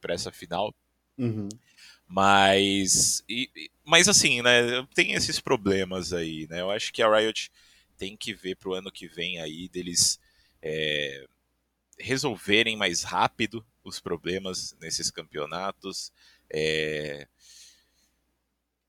para 0.00 0.14
essa 0.14 0.32
final. 0.32 0.74
Uhum. 1.16 1.48
Mas, 2.06 3.24
e, 3.28 3.48
mas 3.84 4.08
assim, 4.08 4.42
né, 4.42 4.86
tem 4.94 5.12
esses 5.12 5.40
problemas 5.40 6.12
aí, 6.12 6.46
né? 6.50 6.60
Eu 6.60 6.70
acho 6.70 6.92
que 6.92 7.02
a 7.02 7.08
Riot 7.08 7.50
tem 7.96 8.16
que 8.16 8.34
ver 8.34 8.56
para 8.56 8.68
o 8.68 8.74
ano 8.74 8.90
que 8.90 9.06
vem 9.06 9.40
aí 9.40 9.68
deles 9.68 10.20
é, 10.60 11.26
resolverem 11.98 12.76
mais 12.76 13.02
rápido 13.02 13.64
os 13.84 14.00
problemas 14.00 14.76
nesses 14.80 15.10
campeonatos. 15.10 16.12
É, 16.52 17.26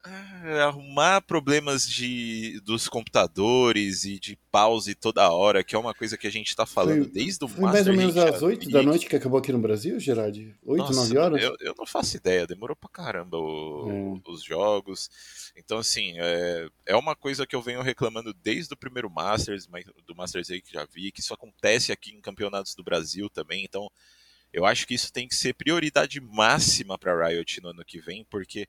arrumar 0.04 1.22
problemas 1.22 1.88
de, 1.88 2.60
dos 2.66 2.89
computadores 2.89 4.04
e 4.04 4.20
de 4.20 4.38
pause 4.52 4.94
toda 4.94 5.32
hora, 5.32 5.63
que 5.63 5.76
é 5.76 5.80
uma 5.80 5.94
coisa 5.94 6.18
que 6.18 6.28
a 6.28 6.32
gente 6.32 6.50
está 6.50 6.66
falando 6.66 7.04
foi, 7.04 7.13
desde 7.13 7.46
o 7.46 7.48
foi 7.48 7.62
Master. 7.62 7.74
mais 7.74 7.88
ou 7.88 7.94
menos 7.96 8.18
às 8.18 8.42
8 8.42 8.70
da 8.70 8.84
noite 8.84 9.08
que 9.08 9.16
acabou 9.16 9.39
aqui 9.39 9.52
no 9.54 9.60
Brasil, 9.60 9.98
Gerard? 10.00 10.54
8, 10.66 10.80
Nossa, 10.80 10.94
9 10.94 11.18
horas? 11.18 11.42
Eu, 11.42 11.56
eu, 11.62 11.74
não 11.78 11.86
faço 11.86 12.18
ideia, 12.18 12.46
demorou 12.46 12.76
pra 12.76 12.89
caramba 12.89 13.38
o, 13.38 14.20
é. 14.26 14.30
os 14.30 14.44
jogos. 14.44 15.10
Então, 15.56 15.78
assim, 15.78 16.13
é, 16.18 16.68
é 16.86 16.96
uma 16.96 17.16
coisa 17.16 17.48
que 17.48 17.56
eu 17.56 17.62
venho 17.62 17.82
reclamando 17.82 18.34
desde 18.34 18.74
o 18.74 18.78
primeiro 18.78 19.10
Masters, 19.10 19.68
do 20.06 20.16
Masters 20.16 20.52
aí 20.52 20.62
que 20.62 20.74
já 20.74 20.86
vi, 20.86 21.12
que 21.12 21.22
isso 21.22 21.34
acontece 21.34 21.94
aqui 21.94 22.12
em 22.12 22.20
campeonatos 22.20 22.76
do 22.76 22.84
Brasil 22.84 23.30
também. 23.30 23.63
Então, 23.63 23.89
eu 24.52 24.66
acho 24.66 24.86
que 24.86 24.94
isso 24.94 25.12
tem 25.12 25.28
que 25.28 25.36
ser 25.36 25.54
prioridade 25.54 26.20
máxima 26.20 26.98
para 26.98 27.28
Riot 27.28 27.62
no 27.62 27.70
ano 27.70 27.86
que 27.86 28.00
vem, 28.00 28.26
porque 28.30 28.68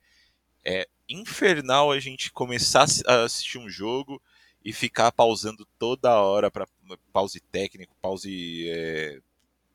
é 0.64 0.88
infernal 1.08 1.92
a 1.92 2.00
gente 2.00 2.32
começar 2.32 2.86
a 3.06 3.22
assistir 3.24 3.58
um 3.58 3.68
jogo 3.68 4.20
e 4.64 4.72
ficar 4.72 5.12
pausando 5.12 5.66
toda 5.78 6.20
hora 6.20 6.50
para 6.50 6.66
pause 7.12 7.40
técnico, 7.40 7.94
pause, 8.00 8.68
é, 8.70 9.20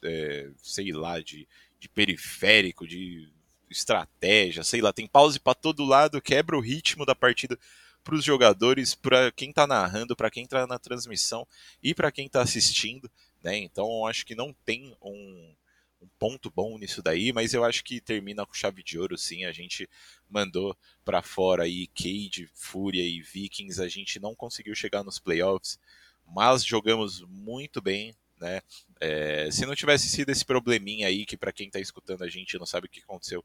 é, 0.03 0.49
sei 0.57 0.91
lá, 0.91 1.19
de, 1.19 1.47
de 1.79 1.87
periférico, 1.87 2.87
de 2.87 3.31
estratégia, 3.69 4.63
sei 4.63 4.81
lá, 4.81 4.91
tem 4.91 5.05
pause 5.05 5.39
para 5.39 5.53
todo 5.53 5.85
lado, 5.85 6.21
quebra 6.21 6.57
o 6.57 6.61
ritmo 6.61 7.05
da 7.05 7.13
partida 7.13 7.57
para 8.03 8.15
os 8.15 8.23
jogadores, 8.23 8.95
para 8.95 9.31
quem 9.31 9.49
está 9.49 9.67
narrando, 9.67 10.15
para 10.15 10.31
quem 10.31 10.45
está 10.45 10.65
na 10.65 10.79
transmissão 10.79 11.47
e 11.83 11.93
para 11.93 12.11
quem 12.11 12.25
está 12.25 12.41
assistindo, 12.41 13.09
né? 13.43 13.57
Então 13.57 14.07
acho 14.07 14.25
que 14.25 14.33
não 14.33 14.55
tem 14.65 14.95
um, 14.99 15.53
um 16.01 16.07
ponto 16.17 16.49
bom 16.49 16.77
nisso 16.77 17.01
daí, 17.01 17.33
mas 17.33 17.53
eu 17.53 17.63
acho 17.63 17.83
que 17.83 17.99
termina 17.99 18.45
com 18.45 18.53
chave 18.53 18.83
de 18.83 18.97
ouro, 18.97 19.17
sim. 19.17 19.45
A 19.45 19.51
gente 19.51 19.89
mandou 20.29 20.75
para 21.03 21.21
fora 21.21 21.63
aí 21.63 21.87
Cade, 21.87 22.49
Fúria 22.53 23.03
e 23.03 23.21
Vikings, 23.21 23.81
a 23.81 23.87
gente 23.87 24.19
não 24.19 24.35
conseguiu 24.35 24.73
chegar 24.75 25.03
nos 25.03 25.19
playoffs, 25.19 25.79
mas 26.25 26.63
jogamos 26.63 27.21
muito 27.21 27.81
bem, 27.81 28.15
né? 28.39 28.61
É, 28.99 29.49
se 29.51 29.65
não 29.65 29.75
tivesse 29.75 30.07
sido 30.07 30.29
esse 30.29 30.45
probleminha 30.45 31.07
aí, 31.07 31.25
que 31.25 31.37
para 31.37 31.51
quem 31.51 31.67
está 31.67 31.79
escutando 31.79 32.23
a 32.23 32.29
gente 32.29 32.57
não 32.57 32.65
sabe 32.65 32.87
o 32.87 32.89
que 32.89 33.01
aconteceu, 33.01 33.43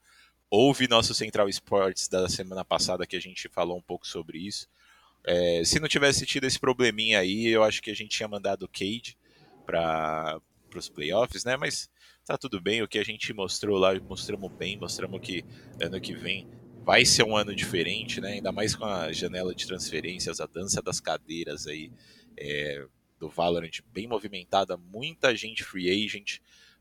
houve 0.50 0.86
nosso 0.86 1.14
Central 1.14 1.48
Sports 1.48 2.08
da 2.08 2.28
semana 2.28 2.64
passada 2.64 3.06
que 3.06 3.16
a 3.16 3.20
gente 3.20 3.48
falou 3.48 3.76
um 3.76 3.82
pouco 3.82 4.06
sobre 4.06 4.38
isso. 4.38 4.68
É, 5.26 5.64
se 5.64 5.80
não 5.80 5.88
tivesse 5.88 6.26
tido 6.26 6.44
esse 6.44 6.60
probleminha 6.60 7.18
aí, 7.18 7.46
eu 7.46 7.64
acho 7.64 7.82
que 7.82 7.90
a 7.90 7.94
gente 7.94 8.16
tinha 8.16 8.28
mandado 8.28 8.64
o 8.64 8.68
Cade 8.68 9.16
para 9.64 10.40
os 10.76 10.88
playoffs, 10.88 11.44
né? 11.44 11.56
Mas 11.56 11.88
tá 12.24 12.38
tudo 12.38 12.60
bem, 12.60 12.82
o 12.82 12.88
que 12.88 12.98
a 12.98 13.04
gente 13.04 13.32
mostrou 13.32 13.78
lá, 13.78 13.94
mostramos 14.00 14.50
bem, 14.52 14.76
mostramos 14.76 15.20
que 15.20 15.44
ano 15.80 16.00
que 16.00 16.14
vem 16.14 16.48
vai 16.82 17.04
ser 17.04 17.22
um 17.22 17.36
ano 17.36 17.54
diferente, 17.54 18.20
né? 18.20 18.32
Ainda 18.34 18.52
mais 18.52 18.74
com 18.74 18.84
a 18.84 19.12
janela 19.12 19.54
de 19.54 19.66
transferências, 19.66 20.40
a 20.40 20.46
dança 20.46 20.82
das 20.82 21.00
cadeiras 21.00 21.66
aí 21.66 21.90
é, 22.36 22.86
do 23.18 23.28
Valorant 23.28 23.80
bem 23.92 24.06
movimentada, 24.06 24.76
muita 24.76 25.34
gente 25.34 25.64
free 25.64 25.88
agent, 25.88 26.38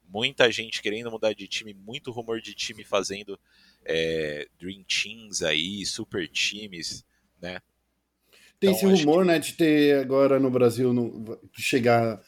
muita 0.07 0.51
gente 0.51 0.81
querendo 0.81 1.11
mudar 1.11 1.33
de 1.33 1.47
time, 1.47 1.73
muito 1.73 2.11
rumor 2.11 2.41
de 2.41 2.53
time 2.53 2.83
fazendo 2.83 3.39
é, 3.85 4.47
Dream 4.59 4.83
Teams 4.83 5.41
aí, 5.41 5.85
super 5.85 6.27
times, 6.27 7.05
né? 7.41 7.59
Tem 8.59 8.71
então, 8.71 8.93
esse 8.93 9.03
rumor, 9.03 9.23
que... 9.23 9.27
né, 9.27 9.39
de 9.39 9.53
ter 9.53 9.99
agora 9.99 10.39
no 10.39 10.49
Brasil 10.49 10.93
no, 10.93 11.39
chegar 11.53 12.21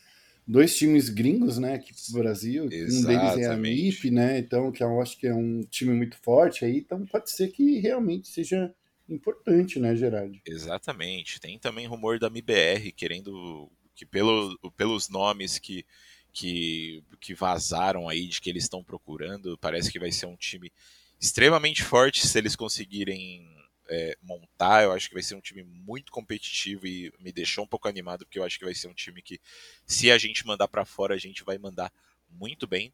dois 0.47 0.75
times 0.77 1.09
gringos, 1.09 1.57
né, 1.57 1.75
aqui 1.75 1.91
pro 1.93 2.19
Brasil. 2.19 2.67
Exatamente. 2.71 3.03
Um 3.03 3.07
deles 3.07 3.45
é 3.45 3.51
a 3.51 3.57
MIP, 3.57 4.11
né? 4.11 4.37
Então, 4.37 4.71
que 4.71 4.83
eu 4.83 5.01
acho 5.01 5.17
que 5.17 5.27
é 5.27 5.33
um 5.33 5.61
time 5.63 5.93
muito 5.93 6.17
forte 6.17 6.65
aí, 6.65 6.77
então 6.77 7.05
pode 7.05 7.31
ser 7.31 7.49
que 7.49 7.79
realmente 7.79 8.27
seja 8.27 8.73
importante, 9.09 9.79
né, 9.79 9.95
Gerard? 9.95 10.41
Exatamente. 10.45 11.39
Tem 11.39 11.57
também 11.59 11.87
rumor 11.87 12.19
da 12.19 12.27
MBR 12.27 12.91
querendo 12.91 13.71
que 13.95 14.05
pelo, 14.05 14.57
pelos 14.75 15.09
nomes 15.09 15.57
que, 15.57 15.85
que, 16.33 17.03
que 17.19 17.33
vazaram 17.33 18.09
aí 18.09 18.27
de 18.27 18.41
que 18.41 18.49
eles 18.49 18.63
estão 18.63 18.83
procurando, 18.83 19.57
parece 19.57 19.91
que 19.91 19.99
vai 19.99 20.11
ser 20.11 20.25
um 20.25 20.35
time 20.35 20.71
extremamente 21.19 21.81
forte 21.81 22.27
se 22.27 22.37
eles 22.37 22.55
conseguirem 22.55 23.54
é, 23.89 24.17
montar. 24.21 24.83
Eu 24.83 24.91
acho 24.91 25.07
que 25.07 25.13
vai 25.13 25.23
ser 25.23 25.35
um 25.35 25.41
time 25.41 25.63
muito 25.63 26.11
competitivo 26.11 26.87
e 26.87 27.11
me 27.19 27.31
deixou 27.31 27.63
um 27.63 27.67
pouco 27.67 27.87
animado 27.87 28.25
porque 28.25 28.39
eu 28.39 28.43
acho 28.43 28.57
que 28.57 28.65
vai 28.65 28.75
ser 28.75 28.87
um 28.87 28.93
time 28.93 29.21
que, 29.21 29.39
se 29.85 30.11
a 30.11 30.17
gente 30.17 30.45
mandar 30.45 30.67
para 30.67 30.85
fora, 30.85 31.15
a 31.15 31.19
gente 31.19 31.43
vai 31.43 31.57
mandar 31.57 31.91
muito 32.29 32.67
bem, 32.67 32.93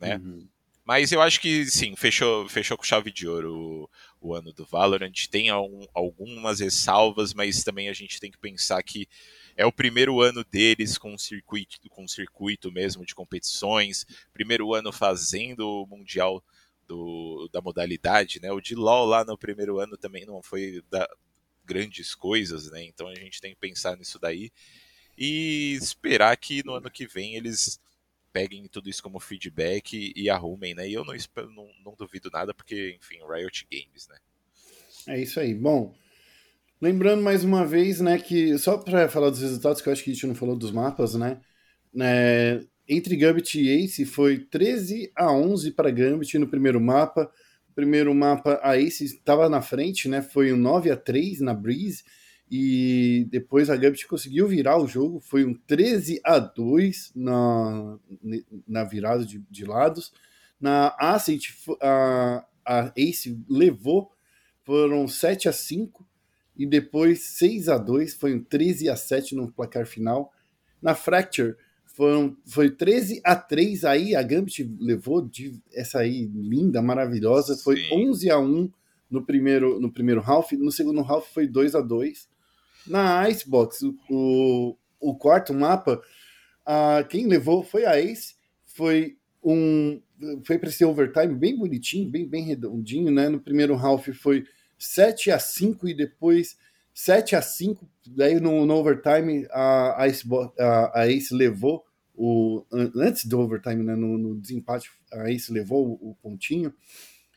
né? 0.00 0.16
Uhum. 0.16 0.48
Mas 0.88 1.12
eu 1.12 1.20
acho 1.20 1.38
que 1.38 1.66
sim, 1.66 1.94
fechou, 1.96 2.48
fechou 2.48 2.74
com 2.74 2.82
chave 2.82 3.12
de 3.12 3.28
ouro 3.28 3.54
o, 4.22 4.28
o 4.28 4.34
ano 4.34 4.54
do 4.54 4.64
Valorant. 4.64 5.26
Tem 5.30 5.50
algum, 5.50 5.86
algumas 5.92 6.60
ressalvas, 6.60 7.34
mas 7.34 7.62
também 7.62 7.90
a 7.90 7.92
gente 7.92 8.18
tem 8.18 8.30
que 8.30 8.38
pensar 8.38 8.82
que 8.82 9.06
é 9.54 9.66
o 9.66 9.72
primeiro 9.72 10.22
ano 10.22 10.42
deles 10.42 10.96
com 10.96 11.18
circuito, 11.18 11.76
com 11.90 12.08
circuito 12.08 12.72
mesmo 12.72 13.04
de 13.04 13.14
competições, 13.14 14.06
primeiro 14.32 14.72
ano 14.72 14.90
fazendo 14.90 15.68
o 15.68 15.86
Mundial 15.86 16.42
do, 16.88 17.48
da 17.52 17.60
modalidade, 17.60 18.40
né? 18.40 18.50
O 18.50 18.60
de 18.60 18.74
LoL 18.74 19.04
lá 19.06 19.24
no 19.24 19.36
primeiro 19.36 19.78
ano 19.78 19.96
também 19.96 20.24
não 20.26 20.42
foi 20.42 20.82
da, 20.90 21.08
grandes 21.64 22.14
coisas, 22.14 22.70
né? 22.70 22.84
Então 22.84 23.06
a 23.06 23.14
gente 23.14 23.40
tem 23.40 23.52
que 23.52 23.60
pensar 23.60 23.96
nisso 23.96 24.18
daí 24.18 24.50
e 25.16 25.74
esperar 25.74 26.36
que 26.36 26.64
no 26.64 26.74
ano 26.74 26.90
que 26.90 27.06
vem 27.06 27.36
eles 27.36 27.78
peguem 28.32 28.66
tudo 28.68 28.88
isso 28.88 29.02
como 29.02 29.20
feedback 29.20 29.94
e, 29.94 30.12
e 30.16 30.30
arrumem, 30.30 30.74
né? 30.74 30.88
E 30.88 30.94
eu 30.94 31.04
não, 31.04 31.14
não, 31.54 31.68
não, 31.84 31.94
duvido 31.96 32.30
nada, 32.32 32.54
porque, 32.54 32.96
enfim, 32.98 33.18
Riot 33.28 33.66
Games, 33.70 34.08
né? 34.08 34.16
É 35.08 35.20
isso 35.20 35.40
aí. 35.40 35.54
Bom, 35.54 35.94
lembrando 36.80 37.22
mais 37.22 37.44
uma 37.44 37.66
vez, 37.66 38.00
né, 38.00 38.18
que 38.18 38.56
só 38.58 38.78
para 38.78 39.08
falar 39.08 39.30
dos 39.30 39.40
resultados, 39.40 39.82
que 39.82 39.88
eu 39.88 39.92
acho 39.92 40.04
que 40.04 40.10
a 40.10 40.14
gente 40.14 40.26
não 40.26 40.34
falou 40.34 40.56
dos 40.56 40.70
mapas, 40.70 41.14
né? 41.14 41.40
né 41.92 42.60
entre 42.88 43.16
Gambit 43.16 43.60
e 43.60 43.68
Ace 43.68 44.04
foi 44.06 44.38
13 44.38 45.12
a 45.14 45.30
11 45.32 45.72
para 45.72 45.90
Gambit 45.90 46.38
no 46.38 46.48
primeiro 46.48 46.80
mapa. 46.80 47.30
primeiro 47.74 48.14
mapa 48.14 48.58
a 48.62 48.78
Ace 48.78 49.04
estava 49.04 49.48
na 49.48 49.60
frente, 49.60 50.08
né? 50.08 50.22
Foi 50.22 50.52
um 50.52 50.56
9 50.56 50.90
a 50.90 50.96
3 50.96 51.40
na 51.40 51.52
Breeze 51.52 52.02
e 52.50 53.26
depois 53.30 53.68
a 53.68 53.76
Gambit 53.76 54.06
conseguiu 54.06 54.48
virar 54.48 54.78
o 54.78 54.86
jogo, 54.86 55.20
foi 55.20 55.44
um 55.44 55.52
13 55.52 56.20
a 56.24 56.38
2 56.38 57.12
na, 57.14 57.98
na 58.66 58.84
virada 58.84 59.24
de, 59.24 59.38
de 59.50 59.64
lados. 59.66 60.12
Na 60.58 60.96
Ascent, 60.98 61.42
a, 61.80 62.44
a 62.64 62.92
Ace 62.96 63.38
levou, 63.48 64.10
foram 64.64 65.06
7 65.06 65.48
a 65.48 65.52
5 65.52 66.06
e 66.56 66.66
depois 66.66 67.22
6 67.36 67.68
a 67.68 67.78
2 67.78 68.14
foi 68.14 68.34
um 68.34 68.42
13 68.42 68.88
a 68.88 68.96
7 68.96 69.34
no 69.34 69.52
placar 69.52 69.86
final. 69.86 70.32
Na 70.80 70.94
Fracture, 70.94 71.56
foram, 71.98 72.36
foi 72.46 72.70
13 72.70 73.20
a 73.24 73.34
3 73.34 73.84
aí, 73.84 74.14
a 74.14 74.22
Gambit 74.22 74.62
levou 74.78 75.20
de 75.20 75.60
essa 75.74 75.98
aí 75.98 76.30
linda, 76.32 76.80
maravilhosa, 76.80 77.56
foi 77.56 77.76
Sim. 77.76 78.10
11 78.10 78.30
a 78.30 78.38
1 78.38 78.70
no 79.10 79.26
primeiro 79.26 79.80
no 79.80 79.90
primeiro 79.90 80.22
half, 80.24 80.52
no 80.52 80.70
segundo 80.70 81.00
half 81.00 81.26
foi 81.34 81.48
2 81.48 81.74
a 81.74 81.80
2. 81.80 82.28
Na 82.86 83.28
Icebox, 83.28 83.82
o, 84.08 84.76
o 85.00 85.14
quarto 85.16 85.52
mapa, 85.52 86.00
a, 86.64 87.02
quem 87.02 87.26
levou 87.26 87.64
foi 87.64 87.84
a 87.84 88.00
Ace, 88.00 88.36
foi 88.64 89.16
um 89.42 90.00
foi 90.44 90.56
para 90.56 90.68
esse 90.68 90.84
overtime 90.84 91.34
bem 91.34 91.56
bonitinho, 91.56 92.08
bem 92.08 92.28
bem 92.28 92.44
redondinho, 92.44 93.10
né? 93.10 93.28
No 93.28 93.40
primeiro 93.40 93.74
half 93.74 94.06
foi 94.10 94.44
7 94.78 95.32
a 95.32 95.38
5 95.40 95.88
e 95.88 95.94
depois 95.94 96.56
7 96.94 97.34
a 97.34 97.42
5 97.42 97.84
daí 98.06 98.38
no, 98.38 98.64
no 98.64 98.74
overtime 98.74 99.48
a, 99.50 100.04
a, 100.04 100.06
Ace, 100.06 100.24
a, 100.60 101.00
a 101.00 101.10
Ace 101.10 101.34
levou 101.34 101.87
o, 102.18 102.66
antes 102.96 103.24
do 103.26 103.38
overtime, 103.38 103.84
né, 103.84 103.94
no, 103.94 104.18
no 104.18 104.34
desempate, 104.34 104.90
a 105.12 105.30
Ace 105.30 105.52
levou 105.52 105.98
o, 106.02 106.10
o 106.10 106.14
pontinho. 106.16 106.74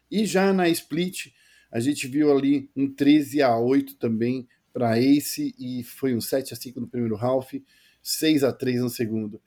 E 0.09 0.25
já 0.25 0.51
na 0.51 0.67
split, 0.69 1.27
a 1.71 1.79
gente 1.79 2.07
viu 2.07 2.35
ali 2.35 2.69
um 2.75 2.91
13 2.91 3.43
a 3.43 3.55
8 3.55 3.95
também 3.95 4.47
para 4.73 4.99
Ace 4.99 5.53
e 5.59 5.83
foi 5.83 6.15
um 6.15 6.19
7 6.19 6.53
a 6.53 6.57
5 6.57 6.81
no 6.81 6.87
primeiro 6.87 7.15
half, 7.15 7.53
6 8.01 8.43
a 8.43 8.51
3 8.51 8.81
no 8.81 8.89
segundo. 8.89 9.39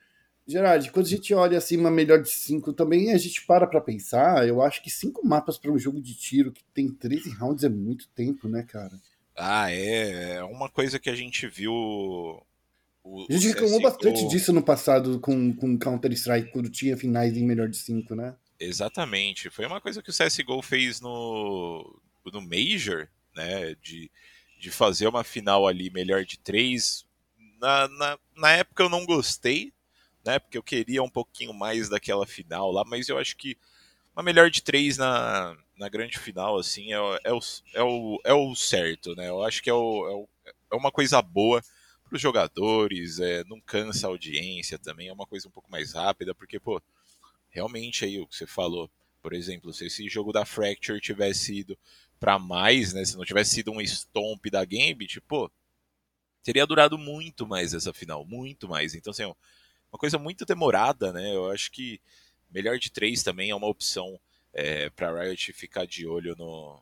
Gerard, 0.46 0.90
quando 0.92 1.06
a 1.06 1.08
gente 1.08 1.34
olha 1.34 1.58
assim 1.58 1.76
uma 1.78 1.90
melhor 1.90 2.22
de 2.22 2.30
5 2.30 2.72
também, 2.72 3.12
a 3.12 3.18
gente 3.18 3.44
para 3.44 3.66
para 3.66 3.80
pensar, 3.80 4.46
eu 4.46 4.62
acho 4.62 4.82
que 4.82 4.90
cinco 4.90 5.26
mapas 5.26 5.58
para 5.58 5.72
um 5.72 5.78
jogo 5.78 6.00
de 6.00 6.14
tiro 6.14 6.52
que 6.52 6.62
tem 6.72 6.88
13 6.88 7.30
rounds 7.30 7.64
é 7.64 7.68
muito 7.68 8.08
tempo, 8.10 8.46
né, 8.46 8.62
cara? 8.62 8.92
Ah, 9.34 9.72
é, 9.72 10.34
é 10.36 10.44
uma 10.44 10.68
coisa 10.68 11.00
que 11.00 11.10
a 11.10 11.14
gente 11.14 11.48
viu 11.48 11.72
o, 13.04 13.26
a 13.28 13.32
gente 13.34 13.48
reclamou 13.48 13.82
bastante 13.82 14.26
disso 14.28 14.50
no 14.50 14.62
passado 14.62 15.20
com, 15.20 15.54
com 15.54 15.78
Counter-Strike, 15.78 16.50
quando 16.50 16.70
tinha 16.70 16.96
finais 16.96 17.36
em 17.36 17.44
melhor 17.44 17.68
de 17.68 17.76
5, 17.76 18.14
né? 18.14 18.34
Exatamente. 18.58 19.50
Foi 19.50 19.66
uma 19.66 19.80
coisa 19.80 20.02
que 20.02 20.08
o 20.08 20.12
CSGO 20.12 20.62
fez 20.62 21.02
no, 21.02 22.00
no 22.32 22.40
Major, 22.40 23.06
né? 23.36 23.74
De, 23.82 24.10
de 24.58 24.70
fazer 24.70 25.06
uma 25.06 25.22
final 25.22 25.66
ali 25.66 25.90
melhor 25.90 26.24
de 26.24 26.38
3. 26.38 27.04
Na, 27.60 27.88
na, 27.88 28.18
na 28.34 28.50
época 28.52 28.82
eu 28.82 28.88
não 28.88 29.04
gostei, 29.04 29.70
né? 30.24 30.38
Porque 30.38 30.56
eu 30.56 30.62
queria 30.62 31.02
um 31.02 31.10
pouquinho 31.10 31.52
mais 31.52 31.90
daquela 31.90 32.26
final 32.26 32.72
lá, 32.72 32.84
mas 32.86 33.10
eu 33.10 33.18
acho 33.18 33.36
que 33.36 33.58
uma 34.16 34.22
melhor 34.22 34.48
de 34.48 34.62
3 34.62 34.96
na, 34.96 35.54
na 35.76 35.90
grande 35.90 36.18
final, 36.18 36.56
assim, 36.56 36.94
é, 36.94 36.96
é, 37.24 37.32
o, 37.34 37.40
é, 37.74 37.82
o, 37.82 38.20
é 38.24 38.32
o 38.32 38.54
certo, 38.54 39.14
né? 39.14 39.28
Eu 39.28 39.42
acho 39.42 39.62
que 39.62 39.68
é, 39.68 39.74
o, 39.74 40.08
é, 40.08 40.14
o, 40.14 40.28
é 40.72 40.76
uma 40.76 40.90
coisa 40.90 41.20
boa 41.20 41.62
para 42.04 42.16
os 42.16 42.22
jogadores, 42.22 43.18
é, 43.18 43.42
não 43.44 43.60
cansa 43.60 44.06
a 44.06 44.10
audiência 44.10 44.78
também, 44.78 45.08
é 45.08 45.12
uma 45.12 45.26
coisa 45.26 45.48
um 45.48 45.50
pouco 45.50 45.70
mais 45.70 45.92
rápida, 45.92 46.34
porque, 46.34 46.60
pô, 46.60 46.80
realmente 47.48 48.04
aí 48.04 48.20
o 48.20 48.26
que 48.26 48.36
você 48.36 48.46
falou, 48.46 48.90
por 49.22 49.32
exemplo, 49.32 49.72
se 49.72 49.86
esse 49.86 50.08
jogo 50.08 50.32
da 50.32 50.44
Fracture 50.44 51.00
tivesse 51.00 51.60
ido 51.60 51.78
para 52.20 52.38
mais, 52.38 52.92
né, 52.92 53.04
se 53.04 53.16
não 53.16 53.24
tivesse 53.24 53.54
sido 53.54 53.72
um 53.72 53.80
stomp 53.80 54.46
da 54.50 54.64
Gambit, 54.64 55.20
pô, 55.22 55.50
teria 56.42 56.66
durado 56.66 56.98
muito 56.98 57.46
mais 57.46 57.72
essa 57.74 57.92
final, 57.92 58.24
muito 58.24 58.68
mais. 58.68 58.94
Então, 58.94 59.10
assim, 59.10 59.24
uma 59.24 59.98
coisa 59.98 60.18
muito 60.18 60.44
demorada, 60.44 61.12
né, 61.12 61.34
eu 61.34 61.50
acho 61.50 61.70
que 61.70 62.00
melhor 62.50 62.78
de 62.78 62.90
três 62.90 63.22
também 63.22 63.50
é 63.50 63.54
uma 63.54 63.66
opção 63.66 64.20
é, 64.52 64.88
para 64.90 65.24
Riot 65.24 65.52
ficar 65.52 65.86
de 65.86 66.06
olho 66.06 66.36
no, 66.36 66.80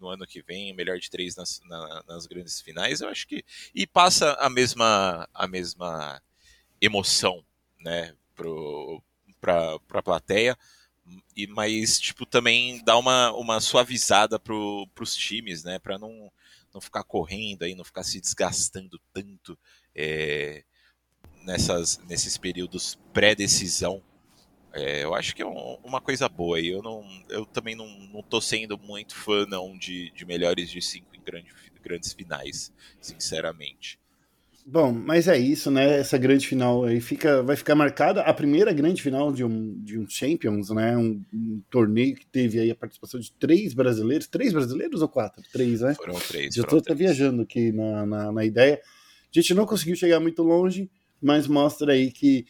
no 0.00 0.08
ano 0.08 0.26
que 0.26 0.42
vem, 0.42 0.74
melhor 0.74 0.98
de 0.98 1.10
três 1.10 1.36
nas, 1.36 1.60
na, 1.64 2.04
nas 2.06 2.26
grandes 2.26 2.60
finais, 2.60 3.00
eu 3.00 3.08
acho 3.08 3.26
que. 3.26 3.44
E 3.74 3.86
passa 3.86 4.32
a 4.34 4.48
mesma, 4.48 5.28
a 5.32 5.46
mesma 5.46 6.20
emoção, 6.80 7.44
né, 7.80 8.14
pro, 8.34 9.02
pra 9.40 10.02
plateia. 10.02 10.56
E, 11.36 11.46
mas, 11.46 12.00
tipo, 12.00 12.26
também 12.26 12.82
dá 12.84 12.96
uma, 12.98 13.32
uma 13.32 13.60
suavizada 13.60 14.38
pro, 14.40 14.88
pros 14.94 15.14
times, 15.14 15.62
né, 15.62 15.78
pra 15.78 15.98
não, 15.98 16.32
não 16.74 16.80
ficar 16.80 17.04
correndo 17.04 17.62
aí, 17.62 17.74
não 17.74 17.84
ficar 17.84 18.02
se 18.02 18.20
desgastando 18.20 19.00
tanto 19.12 19.56
é, 19.94 20.64
nessas, 21.44 21.98
nesses 22.08 22.36
períodos 22.36 22.98
pré-decisão 23.12 24.02
É, 24.76 25.04
eu 25.04 25.14
acho 25.14 25.34
que 25.34 25.42
é 25.42 25.46
um, 25.46 25.78
uma 25.82 26.00
coisa 26.00 26.28
boa. 26.28 26.60
E 26.60 26.68
eu, 26.68 26.82
não, 26.82 27.04
eu 27.30 27.46
também 27.46 27.74
não, 27.74 27.88
não 28.12 28.22
tô 28.22 28.40
sendo 28.40 28.76
muito 28.78 29.14
fã 29.14 29.46
não, 29.46 29.76
de, 29.76 30.10
de 30.10 30.24
melhores 30.26 30.70
de 30.70 30.82
cinco 30.82 31.14
em 31.14 31.20
grande, 31.20 31.48
grandes 31.82 32.12
finais, 32.12 32.72
sinceramente. 33.00 33.98
Bom, 34.68 34.92
mas 34.92 35.28
é 35.28 35.38
isso, 35.38 35.70
né? 35.70 36.00
Essa 36.00 36.18
grande 36.18 36.44
final 36.44 36.84
aí 36.84 37.00
fica, 37.00 37.40
vai 37.40 37.54
ficar 37.54 37.76
marcada 37.76 38.22
a 38.22 38.34
primeira 38.34 38.72
grande 38.72 39.00
final 39.00 39.32
de 39.32 39.44
um, 39.44 39.80
de 39.80 39.96
um 39.96 40.08
Champions, 40.08 40.70
né? 40.70 40.96
Um, 40.96 41.22
um 41.32 41.62
torneio 41.70 42.16
que 42.16 42.26
teve 42.26 42.58
aí 42.58 42.68
a 42.68 42.74
participação 42.74 43.20
de 43.20 43.30
três 43.30 43.72
brasileiros. 43.72 44.26
Três 44.26 44.52
brasileiros 44.52 45.00
ou 45.02 45.08
quatro? 45.08 45.40
Três, 45.52 45.82
né? 45.82 45.94
Foram 45.94 46.18
três. 46.18 46.56
Já 46.56 46.64
estou 46.64 46.80
até 46.80 46.92
viajando 46.92 47.42
aqui 47.42 47.70
na, 47.70 48.04
na, 48.04 48.32
na, 48.32 48.44
ideia. 48.44 48.80
A 48.82 49.40
gente 49.40 49.54
não 49.54 49.64
conseguiu 49.66 49.94
chegar 49.94 50.18
muito 50.18 50.42
longe, 50.42 50.90
mas 51.22 51.46
mostra 51.46 51.92
aí 51.92 52.10
que, 52.10 52.44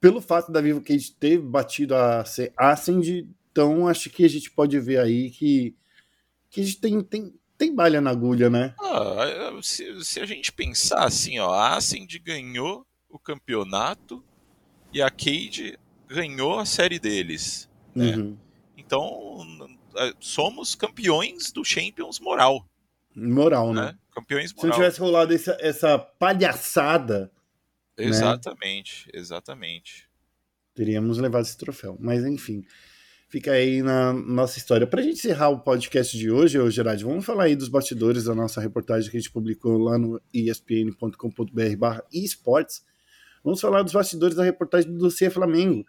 pelo 0.00 0.20
fato 0.20 0.52
da 0.52 0.60
Vivo 0.60 0.80
Cage 0.80 1.12
ter 1.12 1.38
batido 1.38 1.94
a 1.94 2.24
Ascend, 2.56 3.28
então 3.50 3.88
acho 3.88 4.10
que 4.10 4.24
a 4.24 4.28
gente 4.28 4.50
pode 4.50 4.78
ver 4.78 4.98
aí 4.98 5.30
que, 5.30 5.74
que 6.50 6.60
a 6.60 6.64
gente 6.64 6.80
tem, 6.80 7.02
tem 7.02 7.34
tem 7.58 7.74
balha 7.74 8.00
na 8.00 8.10
agulha, 8.10 8.50
né? 8.50 8.74
Ah, 8.78 9.58
se, 9.62 10.04
se, 10.04 10.20
a 10.20 10.26
gente 10.26 10.52
pensar 10.52 11.04
assim, 11.04 11.38
ó, 11.38 11.50
a 11.50 11.76
Ascend 11.76 12.18
ganhou 12.18 12.86
o 13.08 13.18
campeonato 13.18 14.22
e 14.92 15.00
a 15.00 15.10
Cade 15.10 15.78
ganhou 16.06 16.58
a 16.58 16.66
série 16.66 16.98
deles. 16.98 17.68
Né? 17.94 18.16
Uhum. 18.16 18.36
Então, 18.76 19.46
somos 20.20 20.74
campeões 20.74 21.50
do 21.50 21.64
Champions 21.64 22.20
moral. 22.20 22.66
Moral, 23.14 23.72
né? 23.72 23.86
né? 23.86 23.98
Campeões 24.14 24.52
moral. 24.52 24.60
Se 24.60 24.66
não 24.66 24.72
tivesse 24.74 25.00
rolado 25.00 25.34
essa, 25.34 25.56
essa 25.60 25.98
palhaçada. 25.98 27.30
Né? 27.98 28.06
Exatamente, 28.06 29.06
né? 29.06 29.20
exatamente. 29.20 30.08
Teríamos 30.74 31.18
levado 31.18 31.44
esse 31.44 31.56
troféu. 31.56 31.96
Mas, 32.00 32.24
enfim 32.24 32.64
fica 33.28 33.52
aí 33.52 33.82
na 33.82 34.12
nossa 34.12 34.58
história. 34.58 34.86
Para 34.86 35.00
a 35.00 35.02
gente 35.02 35.16
encerrar 35.16 35.48
o 35.48 35.60
podcast 35.60 36.16
de 36.16 36.30
hoje, 36.30 36.58
ô 36.58 36.70
Gerard, 36.70 37.02
vamos 37.04 37.24
falar 37.24 37.44
aí 37.44 37.56
dos 37.56 37.68
bastidores 37.68 38.24
da 38.24 38.34
nossa 38.34 38.60
reportagem 38.60 39.10
que 39.10 39.16
a 39.16 39.20
gente 39.20 39.32
publicou 39.32 39.78
lá 39.78 39.98
no 39.98 40.20
espn.com.br 40.32 42.00
esportes. 42.12 42.84
Vamos 43.42 43.60
falar 43.60 43.82
dos 43.82 43.92
bastidores 43.92 44.36
da 44.36 44.44
reportagem 44.44 44.90
do 44.90 44.98
Dossiê 44.98 45.30
Flamengo. 45.30 45.84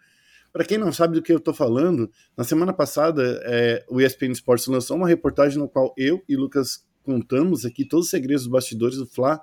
Para 0.52 0.64
quem 0.64 0.78
não 0.78 0.92
sabe 0.92 1.14
do 1.14 1.22
que 1.22 1.32
eu 1.32 1.38
estou 1.38 1.54
falando, 1.54 2.10
na 2.36 2.42
semana 2.42 2.72
passada 2.72 3.40
é, 3.44 3.84
o 3.88 4.00
ESPN 4.00 4.32
Sports 4.32 4.66
lançou 4.66 4.96
uma 4.96 5.08
reportagem 5.08 5.58
no 5.58 5.68
qual 5.68 5.94
eu 5.96 6.22
e 6.28 6.36
Lucas 6.36 6.86
contamos 7.02 7.64
aqui 7.64 7.84
todos 7.84 8.06
os 8.06 8.10
segredos 8.10 8.42
dos 8.42 8.52
bastidores 8.52 8.96
do 8.96 9.06
Fla, 9.06 9.40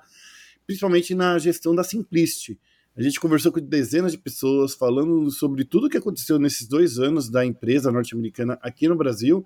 principalmente 0.65 1.13
na 1.13 1.37
gestão 1.37 1.75
da 1.75 1.83
Simplicity. 1.83 2.59
A 2.95 3.01
gente 3.01 3.19
conversou 3.19 3.51
com 3.51 3.59
dezenas 3.59 4.13
de 4.13 4.17
pessoas 4.17 4.73
falando 4.73 5.29
sobre 5.29 5.65
tudo 5.65 5.87
o 5.87 5.89
que 5.89 5.97
aconteceu 5.97 6.39
nesses 6.39 6.65
dois 6.67 6.97
anos 6.97 7.29
da 7.29 7.45
empresa 7.45 7.91
norte-americana 7.91 8.57
aqui 8.61 8.87
no 8.87 8.95
Brasil 8.95 9.45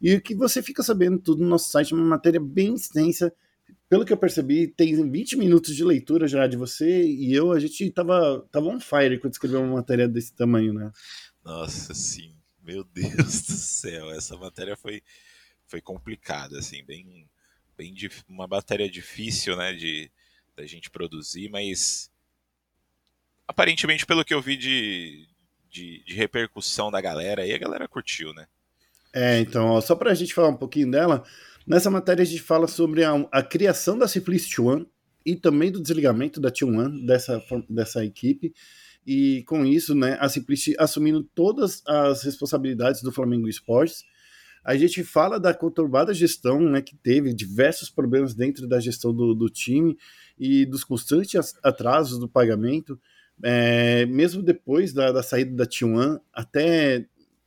e 0.00 0.20
que 0.20 0.34
você 0.34 0.62
fica 0.62 0.82
sabendo 0.82 1.18
tudo 1.18 1.42
no 1.42 1.48
nosso 1.48 1.70
site, 1.70 1.94
uma 1.94 2.04
matéria 2.04 2.40
bem 2.40 2.74
extensa. 2.74 3.32
Pelo 3.88 4.04
que 4.04 4.12
eu 4.12 4.16
percebi, 4.16 4.68
tem 4.68 5.10
20 5.10 5.36
minutos 5.36 5.74
de 5.74 5.82
leitura 5.82 6.28
já 6.28 6.46
de 6.46 6.56
você 6.56 7.04
e 7.04 7.32
eu, 7.32 7.52
a 7.52 7.58
gente 7.58 7.90
tava, 7.90 8.46
tava 8.52 8.66
on 8.66 8.78
fire 8.78 9.18
quando 9.18 9.32
escreveu 9.32 9.62
uma 9.62 9.76
matéria 9.76 10.06
desse 10.06 10.34
tamanho, 10.34 10.72
né? 10.72 10.92
Nossa, 11.44 11.94
sim. 11.94 12.34
Meu 12.62 12.84
Deus 12.84 13.42
do 13.48 13.52
céu, 13.52 14.10
essa 14.10 14.36
matéria 14.36 14.76
foi, 14.76 15.02
foi 15.66 15.80
complicada, 15.80 16.58
assim, 16.58 16.84
bem, 16.84 17.26
bem 17.76 17.94
uma 18.28 18.46
matéria 18.46 18.88
difícil, 18.88 19.56
né, 19.56 19.72
de 19.72 20.10
da 20.60 20.66
gente 20.66 20.90
produzir, 20.90 21.48
mas 21.48 22.10
aparentemente, 23.48 24.06
pelo 24.06 24.24
que 24.24 24.34
eu 24.34 24.42
vi 24.42 24.56
de, 24.56 25.26
de, 25.68 26.04
de 26.04 26.14
repercussão 26.14 26.90
da 26.90 27.00
galera, 27.00 27.42
aí 27.42 27.52
a 27.52 27.58
galera 27.58 27.88
curtiu, 27.88 28.32
né? 28.32 28.46
É, 29.12 29.40
então, 29.40 29.70
ó, 29.70 29.80
só 29.80 29.96
pra 29.96 30.14
gente 30.14 30.34
falar 30.34 30.48
um 30.48 30.56
pouquinho 30.56 30.90
dela, 30.90 31.24
nessa 31.66 31.90
matéria 31.90 32.22
a 32.22 32.26
gente 32.26 32.42
fala 32.42 32.68
sobre 32.68 33.02
a, 33.02 33.12
a 33.32 33.42
criação 33.42 33.98
da 33.98 34.06
Simplicity 34.06 34.60
One 34.60 34.86
e 35.26 35.34
também 35.34 35.72
do 35.72 35.82
desligamento 35.82 36.40
da 36.40 36.50
T1 36.50 37.04
dessa, 37.04 37.42
dessa 37.68 38.04
equipe. 38.04 38.54
E 39.04 39.42
com 39.44 39.64
isso, 39.64 39.94
né, 39.94 40.16
a 40.20 40.28
Simplicity 40.28 40.76
assumindo 40.78 41.24
todas 41.34 41.82
as 41.86 42.22
responsabilidades 42.22 43.02
do 43.02 43.10
Flamengo 43.10 43.48
Esportes. 43.48 44.04
A 44.62 44.76
gente 44.76 45.02
fala 45.02 45.40
da 45.40 45.54
conturbada 45.54 46.12
gestão, 46.12 46.60
né, 46.60 46.82
que 46.82 46.94
teve 46.94 47.34
diversos 47.34 47.90
problemas 47.90 48.34
dentro 48.34 48.68
da 48.68 48.78
gestão 48.78 49.12
do, 49.12 49.34
do 49.34 49.48
time 49.48 49.96
e 50.40 50.66
dos 50.66 50.82
constantes 50.82 51.54
atrasos 51.62 52.18
do 52.18 52.28
pagamento 52.28 52.98
é, 53.42 54.06
mesmo 54.06 54.42
depois 54.42 54.92
da, 54.92 55.12
da, 55.12 55.22
saída 55.22 55.54
da 55.54 55.66
T1, 55.66 56.20
até 56.32 57.06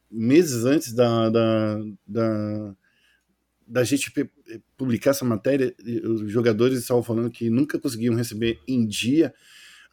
meses 0.10 0.66
antes 0.66 0.94
da, 0.94 1.30
da, 1.30 1.80
da, 2.08 2.76
da 3.68 3.84
gente 3.84 4.12
publicar 4.78 5.12
essa 5.12 5.26
matéria, 5.26 5.76
os 6.04 6.32
jogadores 6.32 6.80
estavam 6.80 7.04
falando 7.04 7.30
que 7.30 7.50
nunca 7.50 7.80
conseguiam 7.80 8.16
receber 8.16 8.60
em 8.68 8.86
dia. 8.88 9.34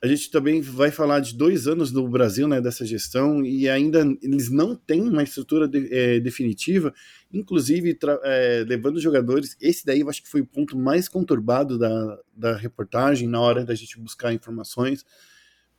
A 0.02 0.06
gente 0.06 0.30
também 0.30 0.62
vai 0.62 0.90
falar 0.90 1.20
de 1.20 1.36
dois 1.36 1.66
anos 1.66 1.92
no 1.92 2.08
Brasil, 2.08 2.48
né, 2.48 2.58
dessa 2.60 2.86
gestão, 2.86 3.44
e 3.44 3.68
ainda 3.68 4.00
eles 4.22 4.50
não 4.50 4.74
têm 4.74 5.02
uma 5.02 5.22
estrutura 5.22 5.68
de, 5.68 5.92
é, 5.94 6.18
definitiva, 6.18 6.94
inclusive 7.30 7.98
é, 8.22 8.64
levando 8.66 8.98
jogadores. 8.98 9.56
Esse 9.60 9.84
daí 9.84 10.00
eu 10.00 10.08
acho 10.08 10.22
que 10.22 10.30
foi 10.30 10.40
o 10.40 10.46
ponto 10.46 10.78
mais 10.78 11.06
conturbado 11.06 11.78
da, 11.78 12.18
da 12.34 12.56
reportagem 12.56 13.28
na 13.28 13.40
hora 13.40 13.62
da 13.62 13.74
gente 13.74 14.00
buscar 14.00 14.32
informações 14.32 15.04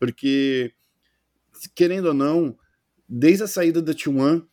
porque, 0.02 0.74
querendo 1.76 2.08
ou 2.08 2.14
não, 2.16 2.58
desde 3.08 3.44
a 3.44 3.48
saída 3.48 3.84
da 3.84 3.94
T1, 3.94 4.44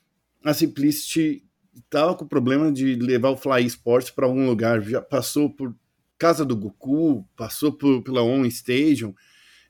a 0.44 0.52
Simplicity 0.52 1.42
estava 1.74 2.14
com 2.14 2.26
o 2.26 2.28
problema 2.28 2.70
de 2.70 2.96
levar 2.96 3.30
o 3.30 3.36
Fly 3.36 3.64
Sports 3.64 4.10
para 4.10 4.26
algum 4.26 4.44
lugar. 4.44 4.82
Já 4.82 5.00
passou 5.00 5.48
por 5.48 5.74
Casa 6.18 6.44
do 6.44 6.54
Goku, 6.54 7.26
passou 7.34 7.72
por, 7.72 8.02
pela 8.02 8.22
On 8.22 8.44
Stadium, 8.44 9.14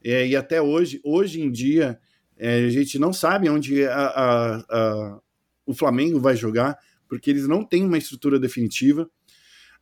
é, 0.02 0.26
e 0.26 0.36
até 0.36 0.60
hoje, 0.60 1.00
hoje 1.04 1.40
em 1.40 1.50
dia, 1.50 1.98
é, 2.36 2.64
a 2.64 2.70
gente 2.70 2.98
não 2.98 3.12
sabe 3.12 3.48
onde 3.48 3.84
a, 3.84 3.94
a, 3.94 4.56
a, 4.58 5.20
o 5.66 5.74
Flamengo 5.74 6.20
vai 6.20 6.36
jogar, 6.36 6.78
porque 7.08 7.30
eles 7.30 7.48
não 7.48 7.64
têm 7.64 7.84
uma 7.84 7.98
estrutura 7.98 8.38
definitiva. 8.38 9.10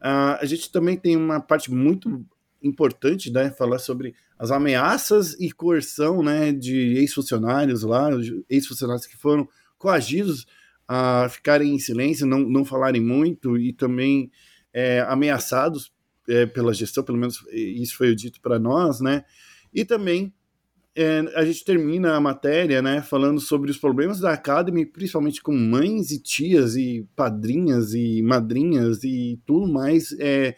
Uh, 0.00 0.38
a 0.40 0.44
gente 0.44 0.70
também 0.70 0.96
tem 0.96 1.16
uma 1.16 1.40
parte 1.40 1.70
muito 1.70 2.24
importante, 2.62 3.30
né, 3.30 3.50
falar 3.50 3.78
sobre 3.78 4.14
as 4.38 4.50
ameaças 4.50 5.34
e 5.34 5.50
coerção, 5.50 6.22
né, 6.22 6.52
de 6.52 6.98
ex-funcionários 6.98 7.82
lá, 7.82 8.10
ex-funcionários 8.48 9.06
que 9.06 9.16
foram 9.16 9.48
coagidos 9.78 10.46
a 10.88 11.28
ficarem 11.28 11.74
em 11.74 11.78
silêncio, 11.78 12.26
não, 12.26 12.40
não 12.40 12.64
falarem 12.64 13.00
muito 13.00 13.56
e 13.58 13.72
também 13.72 14.30
é, 14.72 15.00
ameaçados 15.00 15.92
é, 16.28 16.46
pela 16.46 16.72
gestão, 16.72 17.04
pelo 17.04 17.18
menos 17.18 17.44
isso 17.52 17.96
foi 17.96 18.14
dito 18.14 18.40
para 18.40 18.58
nós, 18.58 19.00
né, 19.00 19.24
e 19.76 19.84
também 19.84 20.32
é, 20.94 21.18
a 21.34 21.44
gente 21.44 21.62
termina 21.62 22.16
a 22.16 22.20
matéria, 22.20 22.80
né, 22.80 23.02
falando 23.02 23.38
sobre 23.38 23.70
os 23.70 23.76
problemas 23.76 24.20
da 24.20 24.32
Academy, 24.32 24.86
principalmente 24.86 25.42
com 25.42 25.52
mães 25.52 26.10
e 26.10 26.18
tias 26.18 26.74
e 26.74 27.06
padrinhas 27.14 27.92
e 27.92 28.22
madrinhas 28.22 29.04
e 29.04 29.38
tudo 29.44 29.70
mais, 29.70 30.12
é, 30.18 30.56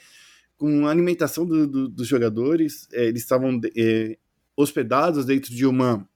com 0.57 0.87
a 0.87 0.91
alimentação 0.93 1.45
do, 1.45 1.67
do, 1.67 1.89
dos 1.89 2.07
jogadores, 2.07 2.87
é, 2.93 3.07
eles 3.07 3.23
estavam 3.23 3.61
é, 3.77 4.17
hospedados 4.57 5.27
dentro 5.27 5.53
de 5.53 5.67
uma 5.67 6.09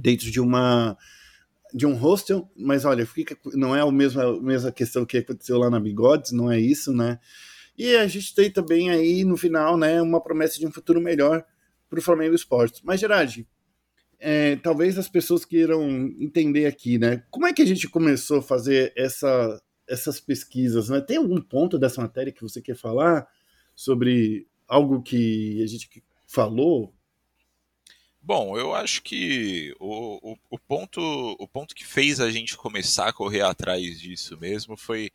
dentro 0.00 0.30
de 0.30 0.40
uma 0.40 0.96
de 1.72 1.86
um 1.86 1.94
hostel, 1.94 2.50
mas 2.56 2.84
olha, 2.84 3.06
fica, 3.06 3.36
não 3.54 3.74
é 3.74 3.80
a 3.80 3.90
mesma, 3.90 4.40
mesma 4.40 4.72
questão 4.72 5.06
que 5.06 5.18
aconteceu 5.18 5.58
lá 5.58 5.70
na 5.70 5.80
Bigodes, 5.80 6.32
não 6.32 6.50
é 6.50 6.58
isso, 6.58 6.92
né? 6.92 7.18
E 7.78 7.96
a 7.96 8.06
gente 8.06 8.34
tem 8.34 8.50
também 8.50 8.90
aí 8.90 9.24
no 9.24 9.36
final, 9.36 9.78
né, 9.78 10.02
uma 10.02 10.20
promessa 10.20 10.58
de 10.58 10.66
um 10.66 10.72
futuro 10.72 11.00
melhor 11.00 11.44
para 11.92 11.98
o 11.98 12.02
Flamengo 12.02 12.34
Esportes. 12.34 12.80
Mas 12.82 13.00
Gerard, 13.00 13.46
é, 14.18 14.56
talvez 14.56 14.96
as 14.96 15.08
pessoas 15.08 15.44
queiram 15.44 15.86
entender 16.18 16.64
aqui, 16.64 16.98
né? 16.98 17.22
Como 17.30 17.46
é 17.46 17.52
que 17.52 17.60
a 17.60 17.66
gente 17.66 17.86
começou 17.86 18.38
a 18.38 18.42
fazer 18.42 18.94
essa 18.96 19.62
essas 19.86 20.18
pesquisas, 20.18 20.88
né? 20.88 21.02
Tem 21.02 21.18
algum 21.18 21.38
ponto 21.38 21.78
dessa 21.78 22.00
matéria 22.00 22.32
que 22.32 22.40
você 22.40 22.62
quer 22.62 22.76
falar 22.76 23.28
sobre 23.74 24.46
algo 24.66 25.02
que 25.02 25.62
a 25.62 25.66
gente 25.66 26.02
falou? 26.26 26.94
Bom, 28.22 28.56
eu 28.56 28.72
acho 28.74 29.02
que 29.02 29.74
o, 29.78 30.32
o, 30.32 30.38
o, 30.48 30.58
ponto, 30.58 31.00
o 31.38 31.46
ponto 31.46 31.74
que 31.74 31.84
fez 31.84 32.20
a 32.20 32.30
gente 32.30 32.56
começar 32.56 33.08
a 33.08 33.12
correr 33.12 33.42
atrás 33.42 34.00
disso 34.00 34.38
mesmo 34.38 34.78
foi. 34.78 35.10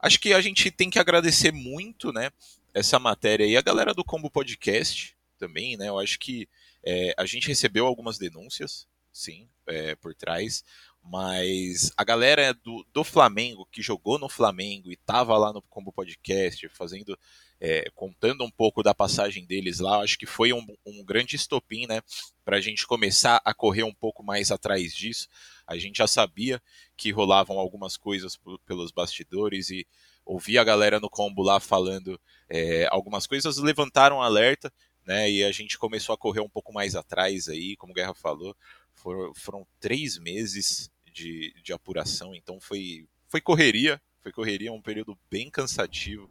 Acho 0.00 0.18
que 0.18 0.32
a 0.32 0.40
gente 0.40 0.70
tem 0.70 0.88
que 0.88 0.98
agradecer 0.98 1.52
muito, 1.52 2.10
né? 2.10 2.30
Essa 2.72 2.98
matéria 2.98 3.44
e 3.44 3.56
a 3.56 3.62
galera 3.62 3.92
do 3.92 4.04
Combo 4.04 4.30
Podcast 4.30 5.14
também, 5.46 5.76
né? 5.76 5.88
Eu 5.88 5.98
acho 5.98 6.18
que 6.18 6.48
é, 6.84 7.14
a 7.16 7.26
gente 7.26 7.48
recebeu 7.48 7.86
algumas 7.86 8.18
denúncias, 8.18 8.86
sim, 9.12 9.48
é, 9.66 9.94
por 9.94 10.14
trás 10.14 10.64
mas 11.04 11.92
a 11.96 12.02
galera 12.02 12.54
do, 12.54 12.84
do 12.92 13.04
Flamengo, 13.04 13.68
que 13.70 13.82
jogou 13.82 14.18
no 14.18 14.28
Flamengo 14.28 14.90
e 14.90 14.96
tava 14.96 15.36
lá 15.36 15.52
no 15.52 15.60
Combo 15.60 15.92
Podcast, 15.92 16.66
fazendo, 16.70 17.18
é, 17.60 17.90
contando 17.94 18.42
um 18.42 18.50
pouco 18.50 18.82
da 18.82 18.94
passagem 18.94 19.44
deles 19.44 19.80
lá, 19.80 20.00
acho 20.00 20.18
que 20.18 20.24
foi 20.24 20.54
um, 20.54 20.64
um 20.86 21.04
grande 21.04 21.36
estopim, 21.36 21.86
né, 21.86 22.00
para 22.42 22.56
a 22.56 22.60
gente 22.60 22.86
começar 22.86 23.40
a 23.44 23.52
correr 23.52 23.82
um 23.82 23.92
pouco 23.92 24.22
mais 24.22 24.50
atrás 24.50 24.94
disso. 24.94 25.28
A 25.66 25.76
gente 25.76 25.98
já 25.98 26.06
sabia 26.06 26.60
que 26.96 27.10
rolavam 27.10 27.58
algumas 27.58 27.98
coisas 27.98 28.38
pelos 28.64 28.90
bastidores 28.90 29.68
e 29.68 29.86
ouvir 30.24 30.56
a 30.56 30.64
galera 30.64 30.98
no 30.98 31.10
combo 31.10 31.42
lá 31.42 31.60
falando 31.60 32.18
é, 32.48 32.88
algumas 32.90 33.26
coisas 33.26 33.58
levantaram 33.58 34.22
alerta, 34.22 34.72
né? 35.06 35.30
E 35.30 35.44
a 35.44 35.52
gente 35.52 35.78
começou 35.78 36.14
a 36.14 36.18
correr 36.18 36.40
um 36.40 36.48
pouco 36.48 36.72
mais 36.72 36.94
atrás 36.94 37.48
aí, 37.48 37.76
como 37.76 37.92
o 37.92 37.94
Guerra 37.94 38.14
falou. 38.14 38.56
Foram, 38.94 39.34
foram 39.34 39.66
três 39.80 40.18
meses 40.18 40.90
de, 41.12 41.54
de 41.62 41.72
apuração, 41.72 42.34
então 42.34 42.60
foi, 42.60 43.06
foi 43.28 43.40
correria, 43.40 44.00
foi 44.20 44.32
correria, 44.32 44.72
um 44.72 44.82
período 44.82 45.18
bem 45.30 45.50
cansativo 45.50 46.30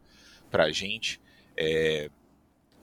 para 0.50 0.66
a 0.66 0.72
gente. 0.72 1.22
É, 1.56 2.10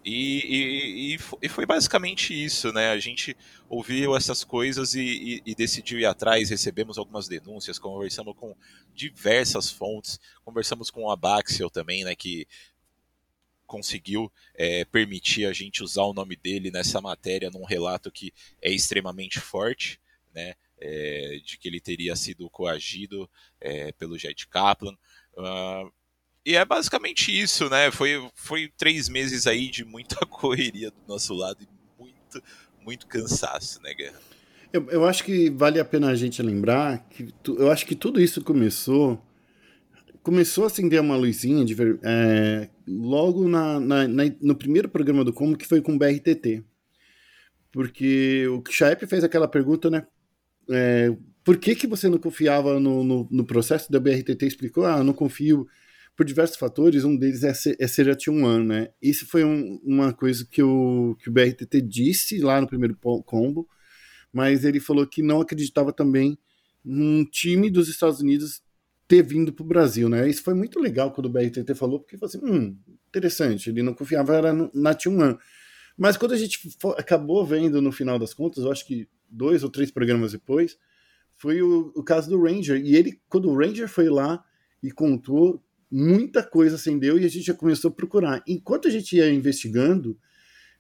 e, 0.03 1.13
e, 1.13 1.19
e, 1.43 1.49
foi 1.49 1.67
basicamente 1.67 2.33
isso, 2.33 2.73
né? 2.73 2.89
A 2.89 2.99
gente 2.99 3.37
ouviu 3.69 4.17
essas 4.17 4.43
coisas 4.43 4.95
e, 4.95 5.43
e, 5.45 5.55
decidiu 5.55 5.99
ir 5.99 6.07
atrás, 6.07 6.49
recebemos 6.49 6.97
algumas 6.97 7.29
denúncias, 7.29 7.79
conversamos 7.79 8.35
com 8.35 8.57
diversas 8.95 9.71
fontes, 9.71 10.19
conversamos 10.43 10.91
com 10.91 11.11
a 11.11 11.17
Baxel 11.17 11.69
também, 11.69 12.03
né? 12.03 12.15
Que 12.15 12.47
conseguiu 13.71 14.33
é, 14.57 14.85
permitir 14.85 15.47
a 15.47 15.53
gente 15.53 15.85
usar 15.85 16.03
o 16.03 16.13
nome 16.13 16.35
dele 16.35 16.73
nessa 16.73 17.01
matéria 17.01 17.51
num 17.51 17.65
relato 17.65 18.11
que 18.11 18.33
é 18.61 18.69
extremamente 18.69 19.39
forte, 19.39 20.01
né? 20.35 20.55
É, 20.83 21.39
de 21.45 21.57
que 21.57 21.69
ele 21.69 21.79
teria 21.79 22.17
sido 22.17 22.51
coagido 22.51 23.31
é, 23.61 23.93
pelo 23.93 24.19
Jet 24.19 24.49
Kaplan. 24.49 24.97
Uh, 25.35 25.93
e 26.45 26.57
é 26.57 26.65
basicamente 26.65 27.31
isso, 27.39 27.69
né? 27.69 27.91
Foi, 27.91 28.29
foi 28.35 28.73
três 28.77 29.09
meses 29.09 29.47
aí 29.47 29.71
de 29.71 29.85
muita 29.85 30.17
correria 30.27 30.91
do 30.91 31.01
nosso 31.07 31.35
lado 31.35 31.63
e 31.63 32.03
muito, 32.03 32.43
muito 32.83 33.07
cansaço, 33.07 33.81
né, 33.83 33.95
Guerra? 33.95 34.21
Eu, 34.73 34.89
eu 34.91 35.07
acho 35.07 35.23
que 35.23 35.51
vale 35.51 35.79
a 35.79 35.85
pena 35.85 36.09
a 36.09 36.15
gente 36.15 36.43
lembrar 36.43 37.07
que 37.11 37.33
tu, 37.43 37.57
eu 37.57 37.71
acho 37.71 37.87
que 37.87 37.95
tudo 37.95 38.21
isso 38.21 38.43
começou 38.43 39.23
começou 40.23 40.65
a 40.65 40.67
acender 40.67 41.01
uma 41.01 41.17
luzinha 41.17 41.65
de, 41.65 41.75
é, 42.03 42.69
logo 42.87 43.49
na, 43.49 43.81
na, 43.81 44.09
na, 44.09 44.25
no 44.41 44.55
primeiro 44.55 44.89
programa 44.89 45.25
do 45.25 45.33
Como, 45.33 45.57
que 45.57 45.67
foi 45.67 45.81
com 45.81 45.95
o 45.95 45.99
BRTT. 45.99 46.65
Porque 47.73 48.47
o 48.49 48.63
Chaep 48.69 49.07
fez 49.07 49.23
aquela 49.25 49.49
pergunta, 49.49 49.89
né? 49.89 50.07
É, 50.69 51.15
por 51.45 51.57
que, 51.57 51.75
que 51.75 51.87
você 51.87 52.09
não 52.09 52.19
confiava 52.19 52.79
no, 52.79 53.03
no, 53.03 53.29
no 53.31 53.45
processo? 53.45 53.91
Da 53.91 54.01
BRTT 54.01 54.47
explicou, 54.47 54.85
ah, 54.85 55.03
não 55.03 55.13
confio 55.13 55.67
por 56.17 56.27
diversos 56.27 56.59
fatores, 56.59 57.05
um 57.05 57.17
deles 57.17 57.43
é 57.45 57.55
ser, 57.55 57.77
é 57.81 57.87
ser 57.87 58.07
T1, 58.15 58.65
né? 58.65 58.89
Isso 59.01 59.27
foi 59.27 59.43
um, 59.43 59.81
uma 59.83 60.13
coisa 60.13 60.47
que 60.49 60.63
o, 60.63 61.17
que 61.19 61.31
o 61.31 61.33
BRTT 61.33 61.81
disse 61.81 62.39
lá 62.41 62.61
no 62.61 62.67
primeiro 62.67 62.95
combo, 63.25 63.67
mas 64.33 64.65
ele 64.65 64.81
falou 64.81 65.07
que 65.07 65.23
não 65.23 65.41
acreditava 65.41 65.93
também 65.93 66.39
num 66.85 67.25
time 67.25 67.71
dos 67.71 67.89
Estados 67.89 68.21
Unidos 68.21 68.63
ter 69.11 69.25
vindo 69.25 69.53
para 69.53 69.65
o 69.65 69.67
Brasil, 69.67 70.09
né? 70.09 70.31
Isso 70.31 70.41
foi 70.41 70.55
muito 70.55 70.79
legal 70.79 71.11
quando 71.11 71.27
o 71.27 71.29
BRTT 71.29 71.75
falou, 71.75 71.99
porque 71.99 72.17
falou 72.17 72.29
assim, 72.29 72.39
hum, 72.45 72.79
interessante, 73.09 73.69
ele 73.69 73.83
não 73.83 73.93
confiava 73.93 74.37
era 74.37 74.53
na 74.73 74.95
T1. 74.95 75.37
Mas 75.99 76.17
quando 76.17 76.33
a 76.33 76.37
gente 76.37 76.61
acabou 76.97 77.45
vendo 77.45 77.83
no 77.83 77.91
final 77.91 78.21
das 78.21 78.33
contas, 78.33 78.63
eu 78.63 78.71
acho 78.71 78.87
que 78.87 79.09
dois 79.29 79.65
ou 79.65 79.69
três 79.69 79.91
programas 79.91 80.31
depois, 80.31 80.79
foi 81.35 81.61
o, 81.61 81.93
o 81.97 82.05
caso 82.05 82.31
do 82.31 82.41
Ranger. 82.41 82.81
E 82.81 82.95
ele, 82.95 83.21
quando 83.29 83.51
o 83.51 83.59
Ranger 83.59 83.89
foi 83.89 84.09
lá 84.09 84.45
e 84.81 84.93
contou 84.93 85.61
muita 85.91 86.41
coisa 86.41 86.77
acendeu 86.77 87.19
e 87.19 87.25
a 87.25 87.29
gente 87.29 87.47
já 87.47 87.55
começou 87.55 87.91
a 87.91 87.95
procurar. 87.95 88.41
Enquanto 88.47 88.87
a 88.87 88.91
gente 88.93 89.17
ia 89.17 89.29
investigando, 89.29 90.17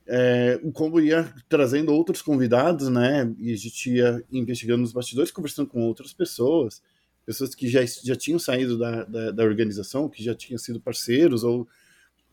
é, 0.06 0.60
o 0.62 0.70
combo 0.70 1.00
ia 1.00 1.34
trazendo 1.48 1.92
outros 1.92 2.22
convidados, 2.22 2.88
né? 2.88 3.34
E 3.40 3.52
a 3.52 3.56
gente 3.56 3.90
ia 3.90 4.24
investigando 4.30 4.82
nos 4.82 4.92
bastidores, 4.92 5.32
conversando 5.32 5.68
com 5.68 5.80
outras 5.82 6.12
pessoas, 6.12 6.80
pessoas 7.24 7.54
que 7.54 7.68
já, 7.68 7.80
já 7.84 8.16
tinham 8.16 8.38
saído 8.38 8.78
da, 8.78 9.04
da, 9.04 9.30
da 9.30 9.44
organização, 9.44 10.08
que 10.08 10.22
já 10.22 10.34
tinham 10.34 10.58
sido 10.58 10.80
parceiros, 10.80 11.44
ou 11.44 11.68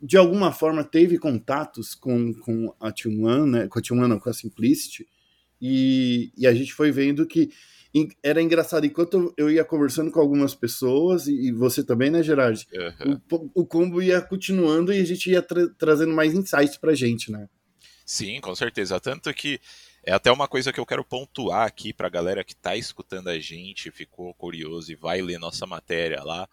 de 0.02 0.18
alguma 0.18 0.52
forma 0.52 0.84
teve 0.84 1.18
contatos 1.18 1.96
com, 1.96 2.34
com 2.34 2.74
a 2.80 2.92
T1, 2.92 3.46
né? 3.50 3.68
Com 3.68 3.80
a 3.80 3.82
T1, 3.82 4.08
não, 4.08 4.20
com 4.20 4.30
a 4.30 4.34
Simplicity, 4.34 5.08
e, 5.62 6.32
e 6.38 6.46
a 6.46 6.54
gente 6.54 6.74
foi 6.74 6.92
vendo 6.92 7.26
que 7.26 7.50
era 8.22 8.42
engraçado, 8.42 8.86
enquanto 8.86 9.34
eu 9.38 9.50
ia 9.50 9.64
conversando 9.64 10.12
com 10.12 10.20
algumas 10.20 10.54
pessoas, 10.54 11.28
e 11.28 11.52
você 11.52 11.84
também, 11.84 12.12
né, 12.12 12.22
Gerard? 12.22 12.68
Uhum. 12.74 13.22
O, 13.32 13.62
o, 13.62 13.66
combo 13.66 14.02
ia 14.02 14.22
continuando 14.22 14.94
e 14.94 15.00
a 15.00 15.06
gente 15.06 15.32
ia 15.32 15.42
tra 15.42 15.68
trazendo 15.78 16.14
mais 16.14 16.34
insights 16.34 16.78
pra 16.78 16.94
gente, 16.94 17.32
né? 17.32 17.48
Sim, 18.06 18.40
com 18.40 18.54
certeza. 18.54 19.00
Tanto 19.00 19.34
que 19.34 19.60
é 20.08 20.14
até 20.14 20.32
uma 20.32 20.48
coisa 20.48 20.72
que 20.72 20.80
eu 20.80 20.86
quero 20.86 21.04
pontuar 21.04 21.68
aqui 21.68 21.92
pra 21.92 22.08
galera 22.08 22.42
que 22.42 22.56
tá 22.56 22.78
escutando 22.78 23.28
a 23.28 23.38
gente, 23.38 23.92
ficou 23.92 24.34
curioso 24.36 24.90
e 24.90 24.96
vai 24.96 25.22
ler 25.22 25.38
nossa 25.38 25.68
matéria 25.68 26.24
lá. 26.24 26.48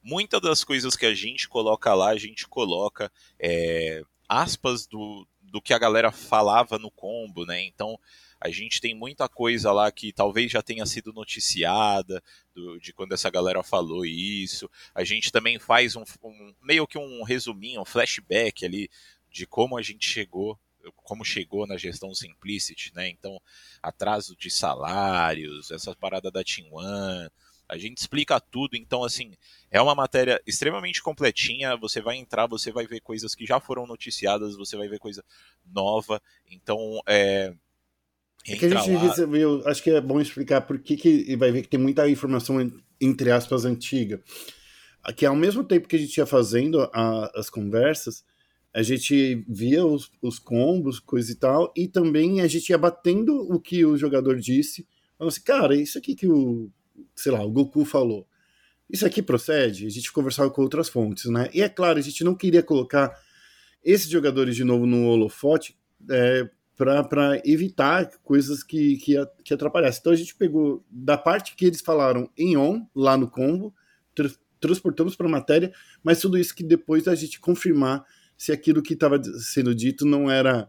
Muitas 0.00 0.40
das 0.40 0.62
coisas 0.62 0.94
que 0.94 1.04
a 1.04 1.12
gente 1.12 1.48
coloca 1.48 1.92
lá, 1.94 2.10
a 2.10 2.16
gente 2.16 2.46
coloca 2.46 3.10
é, 3.40 4.02
aspas 4.28 4.86
do, 4.86 5.26
do 5.40 5.60
que 5.60 5.74
a 5.74 5.80
galera 5.80 6.12
falava 6.12 6.78
no 6.78 6.92
combo, 6.92 7.44
né? 7.44 7.60
Então, 7.64 7.98
a 8.40 8.50
gente 8.50 8.80
tem 8.80 8.94
muita 8.94 9.28
coisa 9.28 9.72
lá 9.72 9.90
que 9.90 10.12
talvez 10.12 10.52
já 10.52 10.62
tenha 10.62 10.86
sido 10.86 11.12
noticiada, 11.12 12.22
do, 12.54 12.78
de 12.78 12.92
quando 12.92 13.14
essa 13.14 13.28
galera 13.30 13.64
falou 13.64 14.06
isso. 14.06 14.70
A 14.94 15.02
gente 15.02 15.32
também 15.32 15.58
faz 15.58 15.96
um, 15.96 16.04
um, 16.22 16.54
meio 16.62 16.86
que 16.86 16.98
um 16.98 17.24
resuminho, 17.24 17.80
um 17.80 17.84
flashback 17.84 18.64
ali 18.64 18.88
de 19.28 19.44
como 19.44 19.76
a 19.76 19.82
gente 19.82 20.08
chegou 20.08 20.56
como 20.96 21.24
chegou 21.24 21.66
na 21.66 21.76
gestão 21.76 22.14
Simplicity, 22.14 22.92
né? 22.94 23.08
Então, 23.08 23.40
atraso 23.82 24.36
de 24.36 24.50
salários, 24.50 25.70
essa 25.70 25.94
parada 25.94 26.30
da 26.30 26.42
Team 26.42 26.68
One, 26.72 27.30
a 27.68 27.78
gente 27.78 27.98
explica 27.98 28.38
tudo, 28.38 28.76
então 28.76 29.02
assim, 29.02 29.32
é 29.70 29.80
uma 29.80 29.94
matéria 29.94 30.40
extremamente 30.46 31.02
completinha, 31.02 31.76
você 31.76 32.00
vai 32.00 32.16
entrar, 32.16 32.46
você 32.46 32.70
vai 32.70 32.86
ver 32.86 33.00
coisas 33.00 33.34
que 33.34 33.46
já 33.46 33.58
foram 33.58 33.86
noticiadas, 33.86 34.56
você 34.56 34.76
vai 34.76 34.88
ver 34.88 34.98
coisa 34.98 35.24
nova, 35.64 36.20
então 36.50 37.00
é, 37.06 37.54
é 38.46 38.56
que 38.56 38.66
a 38.66 38.68
gente 38.68 38.90
recebeu, 38.90 39.62
acho 39.66 39.82
que 39.82 39.90
é 39.90 40.00
bom 40.00 40.20
explicar 40.20 40.62
por 40.62 40.78
que, 40.80 40.96
que 40.96 41.36
vai 41.36 41.52
ver 41.52 41.62
que 41.62 41.68
tem 41.68 41.78
muita 41.78 42.08
informação, 42.08 42.58
entre 43.00 43.30
aspas, 43.30 43.64
antiga. 43.64 44.20
Que 45.16 45.26
ao 45.26 45.34
mesmo 45.34 45.64
tempo 45.64 45.88
que 45.88 45.96
a 45.96 45.98
gente 45.98 46.16
ia 46.16 46.26
fazendo 46.26 46.80
a, 46.92 47.30
as 47.34 47.48
conversas, 47.50 48.24
a 48.74 48.82
gente 48.82 49.44
via 49.48 49.84
os, 49.84 50.10
os, 50.20 50.38
combos, 50.38 50.98
coisa 50.98 51.30
e 51.30 51.34
tal, 51.34 51.72
e 51.76 51.86
também 51.86 52.40
a 52.40 52.46
gente 52.46 52.70
ia 52.70 52.78
batendo 52.78 53.36
o 53.52 53.60
que 53.60 53.84
o 53.84 53.96
jogador 53.96 54.38
disse, 54.38 54.86
falando 55.18 55.32
assim, 55.32 55.42
cara, 55.42 55.74
isso 55.74 55.98
aqui 55.98 56.14
que 56.14 56.26
o, 56.26 56.70
sei 57.14 57.32
lá, 57.32 57.42
o 57.42 57.50
Goku 57.50 57.84
falou, 57.84 58.26
isso 58.88 59.06
aqui 59.06 59.22
procede? 59.22 59.86
A 59.86 59.90
gente 59.90 60.12
conversava 60.12 60.50
com 60.50 60.62
outras 60.62 60.88
fontes, 60.88 61.26
né? 61.26 61.48
E 61.52 61.62
é 61.62 61.68
claro, 61.68 61.98
a 61.98 62.02
gente 62.02 62.24
não 62.24 62.34
queria 62.34 62.62
colocar 62.62 63.14
esses 63.84 64.08
jogadores 64.08 64.56
de 64.56 64.64
novo 64.64 64.86
no 64.86 65.06
holofote, 65.06 65.76
é, 66.10 66.48
para 66.76 67.40
evitar 67.44 68.10
coisas 68.24 68.62
que, 68.62 68.96
que, 68.96 69.14
que 69.44 69.54
atrapalhassem. 69.54 70.00
Então 70.00 70.12
a 70.12 70.16
gente 70.16 70.34
pegou 70.34 70.84
da 70.90 71.16
parte 71.16 71.54
que 71.54 71.64
eles 71.64 71.80
falaram 71.80 72.28
em 72.36 72.56
on, 72.56 72.86
lá 72.94 73.16
no 73.16 73.28
combo, 73.28 73.74
tra 74.14 74.28
transportamos 74.60 75.16
para 75.16 75.26
a 75.26 75.30
matéria, 75.30 75.72
mas 76.04 76.20
tudo 76.20 76.38
isso 76.38 76.54
que 76.54 76.62
depois 76.62 77.08
a 77.08 77.16
gente 77.16 77.40
confirmar 77.40 78.06
se 78.42 78.50
aquilo 78.50 78.82
que 78.82 78.94
estava 78.94 79.22
sendo 79.38 79.72
dito 79.72 80.04
não 80.04 80.28
era 80.28 80.66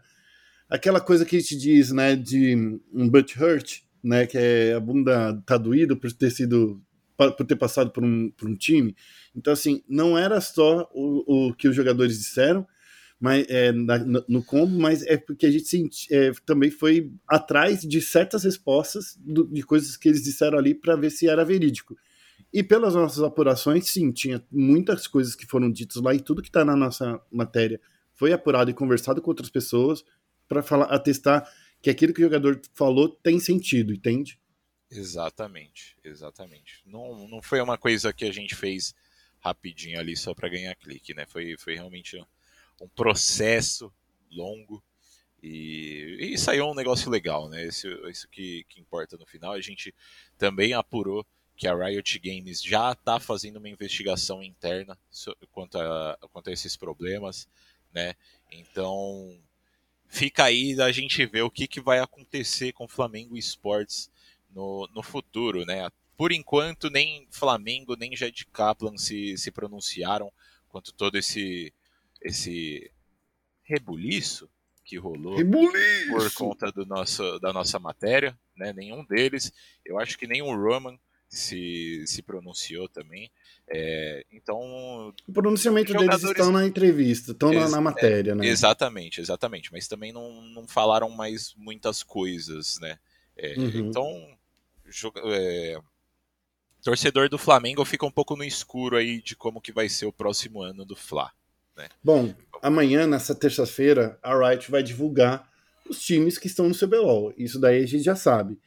aquela 0.69 1.01
coisa 1.01 1.25
que 1.25 1.35
a 1.35 1.39
gente 1.39 1.57
diz, 1.57 1.91
né, 1.91 2.15
de 2.15 2.55
um 2.93 3.09
butt 3.09 3.35
hurt, 3.41 3.79
né, 4.03 4.27
que 4.27 4.37
é 4.37 4.73
a 4.73 4.79
bunda 4.79 5.41
tá 5.43 5.57
doída 5.57 5.95
por 5.95 6.11
ter 6.13 6.29
sido 6.29 6.79
por 7.17 7.45
ter 7.47 7.55
passado 7.55 7.89
por 7.89 8.03
um, 8.03 8.29
por 8.29 8.47
um 8.47 8.55
time. 8.55 8.95
Então, 9.35 9.51
assim, 9.51 9.83
não 9.89 10.15
era 10.15 10.39
só 10.39 10.87
o, 10.93 11.47
o 11.47 11.53
que 11.55 11.67
os 11.67 11.75
jogadores 11.75 12.19
disseram, 12.19 12.67
mas, 13.19 13.43
é, 13.49 13.71
na, 13.71 13.97
no 14.27 14.43
combo, 14.43 14.77
mas 14.77 15.01
é 15.03 15.17
porque 15.17 15.47
a 15.47 15.51
gente 15.51 15.67
senti, 15.67 16.13
é, 16.13 16.31
também 16.45 16.69
foi 16.69 17.11
atrás 17.27 17.81
de 17.81 18.01
certas 18.01 18.43
respostas 18.43 19.17
do, 19.19 19.47
de 19.47 19.63
coisas 19.63 19.97
que 19.97 20.09
eles 20.09 20.23
disseram 20.23 20.59
ali 20.59 20.75
para 20.75 20.95
ver 20.95 21.09
se 21.09 21.27
era 21.27 21.43
verídico. 21.43 21.95
E 22.53 22.61
pelas 22.63 22.93
nossas 22.93 23.23
apurações, 23.23 23.89
sim, 23.89 24.11
tinha 24.11 24.45
muitas 24.51 25.07
coisas 25.07 25.35
que 25.35 25.45
foram 25.45 25.71
ditas 25.71 26.01
lá 26.01 26.13
e 26.13 26.21
tudo 26.21 26.41
que 26.41 26.49
está 26.49 26.63
na 26.63 26.75
nossa 26.75 27.19
matéria 27.31 27.81
foi 28.13 28.31
apurado 28.31 28.69
e 28.69 28.73
conversado 28.75 29.21
com 29.21 29.31
outras 29.31 29.49
pessoas 29.49 30.05
para 30.47 30.61
falar, 30.61 30.85
atestar 30.85 31.51
que 31.81 31.89
aquilo 31.89 32.13
que 32.13 32.21
o 32.21 32.25
jogador 32.25 32.61
falou 32.73 33.09
tem 33.09 33.39
sentido, 33.39 33.91
entende? 33.91 34.39
Exatamente, 34.91 35.97
exatamente. 36.03 36.83
Não, 36.85 37.27
não 37.27 37.41
foi 37.41 37.59
uma 37.59 37.77
coisa 37.77 38.13
que 38.13 38.25
a 38.25 38.31
gente 38.31 38.53
fez 38.55 38.93
rapidinho 39.39 39.99
ali 39.99 40.15
só 40.15 40.35
para 40.35 40.47
ganhar 40.47 40.75
clique, 40.75 41.13
né? 41.13 41.25
Foi, 41.25 41.57
foi 41.57 41.73
realmente 41.73 42.23
um 42.79 42.87
processo 42.87 43.91
longo 44.31 44.83
E, 45.41 46.33
e 46.33 46.37
saiu 46.37 46.67
um 46.67 46.75
negócio 46.75 47.11
legal, 47.11 47.49
né? 47.49 47.65
Isso, 47.65 47.87
isso 48.07 48.29
que, 48.29 48.63
que 48.69 48.79
importa 48.79 49.17
no 49.17 49.25
final. 49.25 49.53
A 49.53 49.61
gente 49.61 49.93
também 50.37 50.73
apurou 50.73 51.25
que 51.55 51.67
a 51.67 51.75
Riot 51.75 52.19
Games 52.19 52.61
já 52.61 52.91
está 52.91 53.19
fazendo 53.19 53.57
uma 53.57 53.69
investigação 53.69 54.41
interna 54.41 54.97
quanto 55.51 55.77
a, 55.77 56.17
quanto 56.31 56.49
a 56.49 56.53
esses 56.53 56.75
problemas, 56.75 57.47
né? 57.93 58.15
Então 58.51 59.37
fica 60.07 60.45
aí 60.45 60.75
da 60.75 60.91
gente 60.91 61.25
ver 61.25 61.41
o 61.41 61.51
que, 61.51 61.67
que 61.67 61.81
vai 61.81 61.99
acontecer 61.99 62.71
com 62.73 62.85
o 62.85 62.89
Flamengo 62.89 63.37
Esportes 63.37 64.11
no, 64.53 64.87
no 64.93 65.03
futuro, 65.03 65.65
né? 65.65 65.89
Por 66.15 66.31
enquanto, 66.31 66.89
nem 66.89 67.27
Flamengo 67.31 67.95
nem 67.95 68.15
Jed 68.15 68.45
Kaplan 68.47 68.97
se, 68.97 69.37
se 69.37 69.51
pronunciaram 69.51 70.31
quanto 70.69 70.93
todo 70.93 71.17
esse, 71.17 71.73
esse 72.21 72.91
rebuliço 73.63 74.49
que 74.85 74.97
rolou 74.97 75.35
rebuliço. 75.35 76.11
por 76.11 76.33
conta 76.33 76.71
do 76.71 76.85
nosso, 76.85 77.39
da 77.39 77.53
nossa 77.53 77.79
matéria, 77.79 78.37
né? 78.55 78.73
Nenhum 78.73 79.03
deles. 79.05 79.51
Eu 79.85 79.99
acho 79.99 80.17
que 80.17 80.27
nem 80.27 80.41
o 80.41 80.55
Roman 80.55 80.99
se, 81.33 82.03
se 82.05 82.21
pronunciou 82.21 82.87
também. 82.87 83.31
É, 83.67 84.25
então. 84.31 85.13
O 85.27 85.33
pronunciamento 85.33 85.91
jogadores... 85.91 86.21
deles 86.21 86.37
estão 86.37 86.51
na 86.51 86.65
entrevista, 86.65 87.31
estão 87.31 87.51
na, 87.51 87.67
na, 87.67 87.81
matéria, 87.81 88.31
é, 88.31 88.35
né? 88.35 88.45
Exatamente, 88.45 89.19
exatamente. 89.19 89.71
Mas 89.71 89.87
também 89.87 90.13
não, 90.13 90.41
não 90.41 90.67
falaram 90.67 91.09
mais 91.09 91.53
muitas 91.57 92.03
coisas, 92.03 92.79
né? 92.79 92.99
É, 93.35 93.55
uhum. 93.57 93.89
Então. 93.89 94.37
Joga, 94.85 95.21
é, 95.25 95.79
torcedor 96.83 97.29
do 97.29 97.37
Flamengo 97.37 97.83
fica 97.85 98.05
um 98.05 98.11
pouco 98.11 98.35
no 98.35 98.43
escuro 98.43 98.97
aí 98.97 99.21
de 99.21 99.35
como 99.35 99.61
que 99.61 99.71
vai 99.71 99.89
ser 99.89 100.05
o 100.05 100.13
próximo 100.13 100.61
ano 100.61 100.85
do 100.85 100.95
Fla. 100.95 101.31
Né? 101.75 101.87
Bom, 102.03 102.33
amanhã, 102.61 103.07
nessa 103.07 103.33
terça-feira, 103.33 104.19
a 104.21 104.35
Wright 104.35 104.69
vai 104.69 104.83
divulgar 104.83 105.49
os 105.89 105.99
times 105.99 106.37
que 106.37 106.47
estão 106.47 106.67
no 106.67 106.75
CBLOL. 106.75 107.33
Isso 107.37 107.59
daí 107.59 107.81
a 107.81 107.87
gente 107.87 108.03
já 108.03 108.15
sabe. 108.15 108.59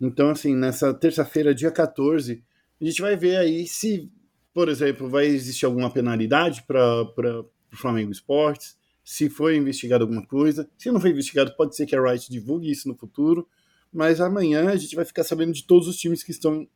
Então, 0.00 0.30
assim, 0.30 0.54
nessa 0.54 0.92
terça-feira, 0.92 1.54
dia 1.54 1.70
14, 1.70 2.42
a 2.80 2.84
gente 2.84 3.00
vai 3.00 3.16
ver 3.16 3.36
aí 3.36 3.66
se, 3.66 4.10
por 4.52 4.68
exemplo, 4.68 5.08
vai 5.08 5.26
existir 5.26 5.66
alguma 5.66 5.90
penalidade 5.90 6.62
para 6.62 7.02
o 7.02 7.50
Flamengo 7.72 8.12
Esportes, 8.12 8.76
se 9.04 9.28
foi 9.28 9.56
investigado 9.56 10.04
alguma 10.04 10.26
coisa. 10.26 10.68
Se 10.78 10.90
não 10.90 11.00
foi 11.00 11.10
investigado, 11.10 11.54
pode 11.56 11.76
ser 11.76 11.86
que 11.86 11.94
a 11.94 12.00
Wright 12.00 12.30
divulgue 12.30 12.70
isso 12.70 12.88
no 12.88 12.96
futuro. 12.96 13.46
Mas 13.92 14.20
amanhã 14.20 14.70
a 14.70 14.76
gente 14.76 14.96
vai 14.96 15.04
ficar 15.04 15.22
sabendo 15.22 15.52
de 15.52 15.64
todos 15.64 15.86
os 15.86 15.96
times 15.96 16.24
que 16.24 16.30
estão 16.30 16.66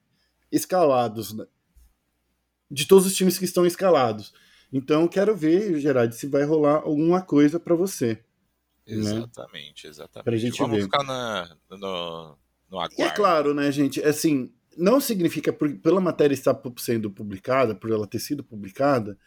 escalados. 0.52 1.32
Né? 1.32 1.46
De 2.70 2.86
todos 2.86 3.06
os 3.06 3.16
times 3.16 3.38
que 3.38 3.46
estão 3.46 3.66
escalados. 3.66 4.32
Então, 4.70 5.08
quero 5.08 5.34
ver, 5.34 5.80
Gerard, 5.80 6.14
se 6.14 6.26
vai 6.26 6.44
rolar 6.44 6.82
alguma 6.82 7.22
coisa 7.22 7.58
para 7.58 7.74
você. 7.74 8.22
Exatamente, 8.86 9.84
né? 9.84 9.90
exatamente. 9.90 10.24
Pra 10.24 10.36
gente 10.36 10.58
Vamos 10.58 10.76
ver. 10.76 10.82
ficar 10.82 11.02
na, 11.02 11.56
no, 11.70 12.36
no 12.70 12.78
aguardo. 12.78 12.94
E 12.98 13.02
é 13.02 13.10
claro, 13.10 13.54
né, 13.54 13.70
gente, 13.72 14.02
assim, 14.02 14.52
não 14.76 15.00
significa, 15.00 15.52
por, 15.52 15.72
pela 15.78 16.00
matéria 16.00 16.34
estar 16.34 16.58
sendo 16.78 17.10
publicada, 17.10 17.74
por 17.74 17.90
ela 17.90 18.06
ter 18.06 18.20
sido 18.20 18.44
publicada, 18.44 19.18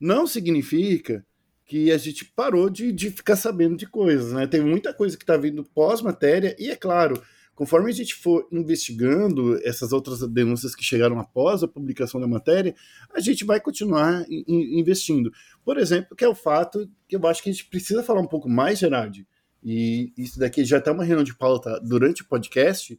não 0.00 0.26
significa 0.26 1.24
que 1.64 1.90
a 1.90 1.98
gente 1.98 2.24
parou 2.24 2.70
de, 2.70 2.92
de 2.92 3.10
ficar 3.10 3.36
sabendo 3.36 3.76
de 3.76 3.86
coisas, 3.86 4.32
né? 4.32 4.46
Tem 4.46 4.60
muita 4.60 4.94
coisa 4.94 5.16
que 5.16 5.24
está 5.24 5.36
vindo 5.36 5.64
pós-matéria, 5.64 6.54
e 6.58 6.70
é 6.70 6.76
claro, 6.76 7.20
conforme 7.56 7.90
a 7.90 7.94
gente 7.94 8.14
for 8.14 8.46
investigando 8.52 9.58
essas 9.66 9.92
outras 9.92 10.20
denúncias 10.28 10.76
que 10.76 10.84
chegaram 10.84 11.18
após 11.18 11.62
a 11.62 11.68
publicação 11.68 12.20
da 12.20 12.28
matéria, 12.28 12.74
a 13.12 13.18
gente 13.18 13.44
vai 13.44 13.60
continuar 13.60 14.24
investindo. 14.28 15.32
Por 15.64 15.76
exemplo, 15.76 16.14
que 16.14 16.24
é 16.24 16.28
o 16.28 16.34
fato 16.34 16.88
que 17.08 17.16
eu 17.16 17.26
acho 17.26 17.42
que 17.42 17.50
a 17.50 17.52
gente 17.52 17.66
precisa 17.66 18.02
falar 18.02 18.20
um 18.20 18.28
pouco 18.28 18.48
mais, 18.48 18.78
Gerard, 18.78 19.26
e 19.68 20.12
isso 20.16 20.38
daqui 20.38 20.64
já 20.64 20.78
está 20.78 20.92
uma 20.92 21.02
reunião 21.02 21.24
de 21.24 21.36
pauta 21.36 21.80
durante 21.80 22.22
o 22.22 22.28
podcast, 22.28 22.96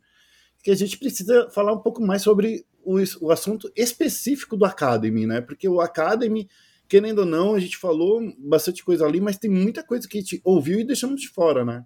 que 0.61 0.69
a 0.69 0.75
gente 0.75 0.97
precisa 0.97 1.49
falar 1.49 1.71
um 1.71 1.79
pouco 1.79 2.05
mais 2.05 2.21
sobre 2.21 2.65
o, 2.83 2.97
o 3.21 3.31
assunto 3.31 3.71
específico 3.73 4.57
do 4.57 4.65
Academy, 4.65 5.25
né? 5.25 5.39
Porque 5.39 5.69
o 5.69 5.79
Academy, 5.79 6.49
querendo 6.89 7.19
ou 7.19 7.25
não, 7.25 7.55
a 7.55 7.59
gente 7.61 7.77
falou 7.77 8.21
bastante 8.37 8.83
coisa 8.83 9.05
ali, 9.05 9.21
mas 9.21 9.37
tem 9.37 9.49
muita 9.49 9.81
coisa 9.81 10.05
que 10.09 10.17
a 10.17 10.21
gente 10.21 10.41
ouviu 10.43 10.81
e 10.81 10.83
deixamos 10.83 11.21
de 11.21 11.29
fora, 11.29 11.63
né? 11.63 11.85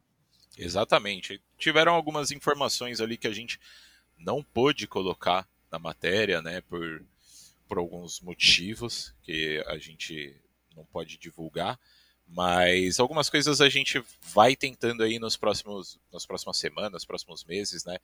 Exatamente. 0.57 1.39
Tiveram 1.59 1.93
algumas 1.93 2.32
informações 2.32 2.99
ali 2.99 3.19
que 3.19 3.27
a 3.27 3.34
gente 3.34 3.59
não 4.17 4.41
pôde 4.41 4.88
colocar 4.88 5.47
na 5.71 5.77
matéria, 5.77 6.41
né? 6.41 6.61
Por, 6.61 7.05
por 7.67 7.77
alguns 7.77 8.19
motivos 8.19 9.13
que 9.21 9.63
a 9.67 9.77
gente 9.77 10.36
não 10.75 10.86
pode 10.86 11.19
divulgar. 11.19 11.79
Mas 12.34 12.99
algumas 12.99 13.29
coisas 13.29 13.59
a 13.59 13.67
gente 13.67 14.01
vai 14.34 14.55
tentando 14.55 15.03
aí 15.03 15.19
nos 15.19 15.36
próximos, 15.36 15.99
nas 16.11 16.25
próximas 16.25 16.57
semanas, 16.57 17.03
próximos 17.03 17.43
meses, 17.43 17.84
né? 17.84 17.97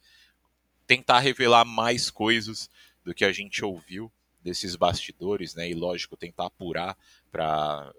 Tentar 0.86 1.20
revelar 1.20 1.64
mais 1.64 2.10
coisas 2.10 2.70
do 3.06 3.14
que 3.14 3.24
a 3.24 3.32
gente 3.32 3.64
ouviu 3.64 4.12
desses 4.42 4.76
bastidores, 4.76 5.56
né? 5.56 5.70
E 5.70 5.74
lógico, 5.74 6.18
tentar 6.18 6.48
apurar 6.48 6.98
para 7.32 7.94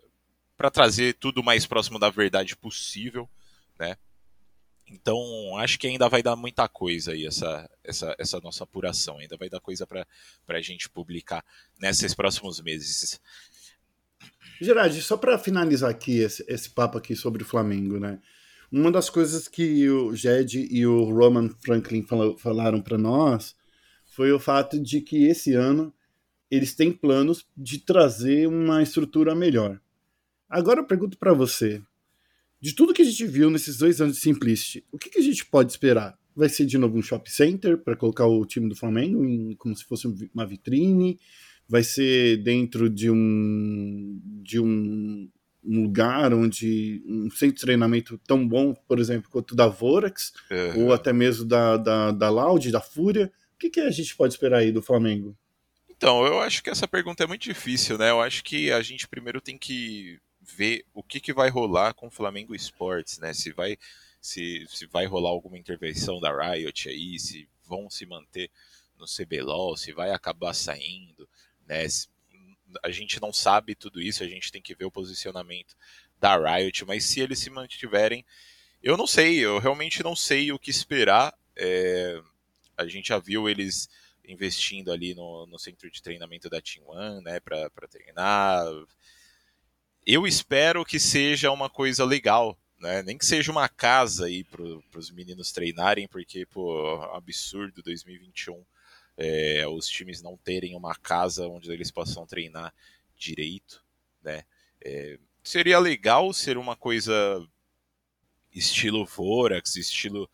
para 0.56 0.72
trazer 0.72 1.14
tudo 1.14 1.40
mais 1.40 1.64
próximo 1.66 2.00
da 2.00 2.10
verdade 2.10 2.56
possível, 2.56 3.30
né? 3.78 3.96
Então, 4.90 5.56
acho 5.58 5.78
que 5.78 5.86
ainda 5.86 6.08
vai 6.08 6.22
dar 6.22 6.34
muita 6.34 6.66
coisa 6.66 7.12
aí, 7.12 7.26
essa, 7.26 7.70
essa, 7.84 8.14
essa 8.18 8.40
nossa 8.40 8.64
apuração. 8.64 9.18
Ainda 9.18 9.36
vai 9.36 9.48
dar 9.48 9.60
coisa 9.60 9.86
para 9.86 10.06
a 10.48 10.60
gente 10.60 10.88
publicar 10.88 11.44
nesses 11.78 12.14
próximos 12.14 12.60
meses. 12.60 13.20
Gerard, 14.60 15.00
só 15.02 15.16
para 15.16 15.38
finalizar 15.38 15.90
aqui 15.90 16.18
esse, 16.18 16.44
esse 16.48 16.70
papo 16.70 16.98
aqui 16.98 17.14
sobre 17.14 17.42
o 17.42 17.46
Flamengo, 17.46 17.98
né? 17.98 18.18
Uma 18.70 18.92
das 18.92 19.08
coisas 19.08 19.48
que 19.48 19.88
o 19.88 20.14
Jed 20.14 20.68
e 20.70 20.86
o 20.86 21.04
Roman 21.04 21.48
Franklin 21.64 22.02
falou, 22.02 22.36
falaram 22.36 22.82
para 22.82 22.98
nós 22.98 23.56
foi 24.04 24.32
o 24.32 24.38
fato 24.38 24.78
de 24.78 25.00
que 25.00 25.26
esse 25.26 25.54
ano 25.54 25.94
eles 26.50 26.74
têm 26.74 26.92
planos 26.92 27.46
de 27.56 27.78
trazer 27.78 28.48
uma 28.48 28.82
estrutura 28.82 29.34
melhor. 29.34 29.80
Agora 30.48 30.80
eu 30.80 30.86
pergunto 30.86 31.16
para 31.18 31.32
você, 31.32 31.80
de 32.60 32.74
tudo 32.74 32.92
que 32.92 33.02
a 33.02 33.04
gente 33.04 33.24
viu 33.26 33.48
nesses 33.50 33.78
dois 33.78 34.00
anos 34.00 34.16
de 34.16 34.22
Simplicity, 34.22 34.84
o 34.90 34.98
que, 34.98 35.10
que 35.10 35.18
a 35.18 35.22
gente 35.22 35.46
pode 35.46 35.70
esperar? 35.70 36.18
Vai 36.34 36.48
ser 36.48 36.66
de 36.66 36.76
novo 36.76 36.98
um 36.98 37.02
shopping 37.02 37.30
center 37.30 37.78
para 37.78 37.96
colocar 37.96 38.26
o 38.26 38.44
time 38.44 38.68
do 38.68 38.76
Flamengo 38.76 39.24
em, 39.24 39.54
como 39.56 39.76
se 39.76 39.84
fosse 39.84 40.06
uma 40.34 40.46
vitrine? 40.46 41.18
Vai 41.68 41.82
ser 41.82 42.38
dentro 42.38 42.88
de 42.88 43.10
um 43.10 44.20
de 44.42 44.58
um, 44.58 45.30
um, 45.62 45.82
lugar 45.82 46.32
onde 46.32 47.02
um 47.06 47.30
centro 47.30 47.56
de 47.56 47.60
treinamento 47.60 48.18
tão 48.26 48.46
bom, 48.46 48.74
por 48.74 48.98
exemplo, 48.98 49.30
quanto 49.30 49.54
da 49.54 49.66
Vorax, 49.66 50.32
uhum. 50.50 50.86
ou 50.86 50.92
até 50.92 51.12
mesmo 51.12 51.44
da, 51.44 51.76
da, 51.76 52.10
da 52.10 52.30
Loud, 52.30 52.70
da 52.70 52.80
Fúria. 52.80 53.30
O 53.54 53.58
que, 53.58 53.68
que 53.68 53.80
a 53.80 53.90
gente 53.90 54.16
pode 54.16 54.34
esperar 54.34 54.58
aí 54.58 54.72
do 54.72 54.80
Flamengo? 54.80 55.36
Então, 55.90 56.24
eu 56.24 56.38
acho 56.38 56.62
que 56.62 56.70
essa 56.70 56.86
pergunta 56.86 57.24
é 57.24 57.26
muito 57.26 57.42
difícil, 57.42 57.98
né? 57.98 58.10
Eu 58.10 58.20
acho 58.20 58.44
que 58.44 58.70
a 58.70 58.80
gente 58.80 59.08
primeiro 59.08 59.40
tem 59.40 59.58
que 59.58 60.18
ver 60.40 60.84
o 60.94 61.02
que, 61.02 61.20
que 61.20 61.32
vai 61.32 61.50
rolar 61.50 61.92
com 61.92 62.06
o 62.06 62.10
Flamengo 62.10 62.54
Esportes, 62.54 63.18
né? 63.18 63.34
Se 63.34 63.52
vai, 63.52 63.76
se, 64.20 64.64
se 64.68 64.86
vai 64.86 65.06
rolar 65.06 65.30
alguma 65.30 65.58
intervenção 65.58 66.20
da 66.20 66.30
Riot 66.32 66.88
aí, 66.88 67.18
se 67.18 67.48
vão 67.66 67.90
se 67.90 68.06
manter 68.06 68.48
no 68.96 69.06
CBLOL, 69.06 69.76
se 69.76 69.92
vai 69.92 70.12
acabar 70.12 70.54
saindo. 70.54 71.28
Né? 71.68 71.86
A 72.82 72.90
gente 72.90 73.20
não 73.20 73.32
sabe 73.32 73.74
tudo 73.74 74.00
isso, 74.00 74.22
a 74.22 74.26
gente 74.26 74.50
tem 74.50 74.62
que 74.62 74.74
ver 74.74 74.86
o 74.86 74.90
posicionamento 74.90 75.76
da 76.18 76.36
Riot, 76.36 76.84
mas 76.84 77.04
se 77.04 77.20
eles 77.20 77.38
se 77.38 77.50
mantiverem, 77.50 78.24
eu 78.82 78.96
não 78.96 79.06
sei, 79.06 79.38
eu 79.38 79.58
realmente 79.58 80.02
não 80.02 80.16
sei 80.16 80.50
o 80.52 80.58
que 80.58 80.70
esperar. 80.70 81.36
É, 81.56 82.20
a 82.76 82.86
gente 82.86 83.08
já 83.08 83.18
viu 83.18 83.48
eles 83.48 83.88
investindo 84.26 84.92
ali 84.92 85.14
no, 85.14 85.46
no 85.46 85.58
centro 85.58 85.90
de 85.90 86.02
treinamento 86.02 86.50
da 86.50 86.60
Team 86.60 86.86
One, 86.86 87.22
né, 87.22 87.40
para 87.40 87.70
treinar. 87.90 88.64
Eu 90.06 90.26
espero 90.26 90.84
que 90.84 90.98
seja 90.98 91.50
uma 91.50 91.68
coisa 91.68 92.04
legal, 92.04 92.58
né? 92.78 93.02
Nem 93.02 93.18
que 93.18 93.26
seja 93.26 93.50
uma 93.50 93.68
casa 93.68 94.26
aí 94.26 94.44
para 94.44 94.62
os 94.62 95.10
meninos 95.10 95.50
treinarem, 95.52 96.06
porque, 96.06 96.46
pô, 96.46 97.02
absurdo 97.12 97.82
2021 97.82 98.64
é, 99.18 99.66
os 99.66 99.88
times 99.88 100.22
não 100.22 100.36
terem 100.36 100.76
uma 100.76 100.94
casa 100.94 101.48
onde 101.48 101.70
eles 101.70 101.90
possam 101.90 102.24
treinar 102.24 102.72
direito, 103.16 103.84
né? 104.22 104.44
É, 104.80 105.18
seria 105.42 105.78
legal 105.80 106.32
ser 106.32 106.56
uma 106.56 106.76
coisa 106.76 107.12
estilo 108.54 109.04
Vorax, 109.04 109.76
estilo 109.76 110.30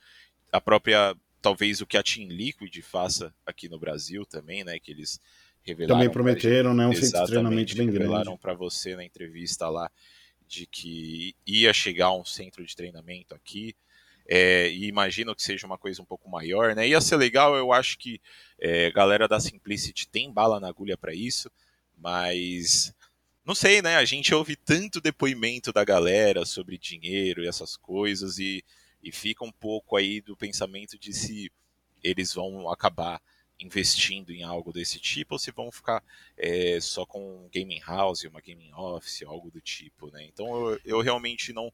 a 0.53 0.61
própria 0.61 1.17
talvez 1.41 1.81
o 1.81 1.87
que 1.87 1.97
a 1.97 2.03
Team 2.03 2.29
Liquid 2.29 2.81
faça 2.83 3.35
aqui 3.45 3.69
no 3.69 3.79
Brasil 3.79 4.25
também, 4.25 4.63
né? 4.63 4.79
Que 4.79 4.93
eles 4.93 5.21
revelaram. 5.63 6.01
Também 6.01 6.13
prometeram, 6.13 6.75
né? 6.75 6.87
Um 6.87 6.95
centro 6.95 7.21
de 7.21 7.27
treinamento 7.27 7.77
bem 7.77 7.87
grande. 7.87 7.99
Revelaram 7.99 8.37
para 8.37 8.55
você 8.55 8.95
na 8.95 9.05
entrevista 9.05 9.69
lá 9.69 9.91
de 10.47 10.67
que 10.67 11.35
ia 11.47 11.73
chegar 11.73 12.13
um 12.13 12.25
centro 12.25 12.65
de 12.65 12.77
treinamento 12.77 13.35
aqui. 13.35 13.75
É, 14.27 14.69
e 14.69 14.87
imagino 14.87 15.35
que 15.35 15.43
seja 15.43 15.67
uma 15.67 15.77
coisa 15.77 16.01
um 16.01 16.05
pouco 16.05 16.29
maior, 16.31 16.75
né? 16.75 16.89
Ia 16.89 17.01
ser 17.01 17.17
legal, 17.17 17.55
eu 17.57 17.73
acho 17.73 17.99
que 17.99 18.21
é, 18.59 18.91
galera 18.91 19.29
da 19.29 19.39
Simplicity 19.39 20.09
tem 20.09 20.33
bala 20.33 20.59
na 20.59 20.69
agulha 20.69 20.97
para 20.97 21.15
isso, 21.15 21.51
mas 21.97 22.95
não 23.45 23.55
sei, 23.55 23.83
né? 23.83 23.97
A 23.97 24.05
gente 24.05 24.35
ouve 24.35 24.57
tanto 24.57 25.01
depoimento 25.01 25.73
da 25.73 25.85
galera 25.85 26.47
sobre 26.47 26.79
dinheiro 26.79 27.45
e 27.45 27.49
essas 27.49 27.77
coisas 27.77 28.39
e, 28.39 28.65
e 29.03 29.13
fica 29.13 29.45
um 29.45 29.53
pouco 29.53 29.97
aí 29.97 30.23
do 30.23 30.35
pensamento 30.35 30.99
de 30.99 31.13
se 31.13 31.53
eles 32.03 32.33
vão 32.33 32.71
acabar 32.71 33.21
investindo 33.61 34.31
em 34.31 34.43
algo 34.43 34.73
desse 34.73 34.99
tipo 34.99 35.35
ou 35.35 35.39
se 35.39 35.51
vão 35.51 35.71
ficar 35.71 36.03
é, 36.37 36.79
só 36.81 37.05
com 37.07 37.21
um 37.45 37.49
gaming 37.55 37.81
house, 37.81 38.25
uma 38.25 38.41
gaming 38.41 38.73
office, 38.73 39.23
algo 39.23 39.51
do 39.51 39.61
tipo, 39.61 40.11
né? 40.11 40.25
Então 40.25 40.71
eu, 40.71 40.81
eu 40.85 41.01
realmente 41.01 41.53
não 41.53 41.73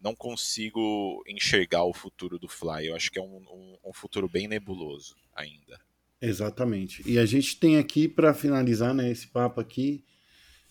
não 0.00 0.14
consigo 0.14 1.22
enxergar 1.26 1.84
o 1.84 1.92
futuro 1.92 2.38
do 2.38 2.48
Fly. 2.48 2.86
Eu 2.86 2.96
acho 2.96 3.10
que 3.10 3.18
é 3.18 3.22
um, 3.22 3.36
um, 3.50 3.76
um 3.86 3.92
futuro 3.92 4.28
bem 4.28 4.46
nebuloso 4.46 5.16
ainda. 5.34 5.80
Exatamente. 6.20 7.02
E 7.06 7.18
a 7.18 7.26
gente 7.26 7.58
tem 7.58 7.76
aqui 7.76 8.08
para 8.08 8.32
finalizar 8.32 8.94
né, 8.94 9.10
esse 9.10 9.26
papo 9.26 9.60
aqui 9.60 10.04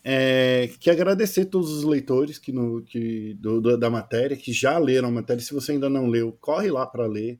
é, 0.03 0.69
que 0.79 0.91
agradecer 0.91 1.45
todos 1.45 1.71
os 1.71 1.83
leitores 1.83 2.37
que, 2.37 2.51
no, 2.51 2.83
que 2.83 3.33
do, 3.35 3.59
do, 3.59 3.77
da 3.77 3.89
matéria 3.89 4.37
que 4.37 4.53
já 4.53 4.77
leram 4.77 5.09
a 5.09 5.11
matéria. 5.11 5.41
Se 5.41 5.53
você 5.53 5.71
ainda 5.71 5.89
não 5.89 6.07
leu, 6.07 6.31
corre 6.39 6.69
lá 6.69 6.85
para 6.85 7.07
ler. 7.07 7.39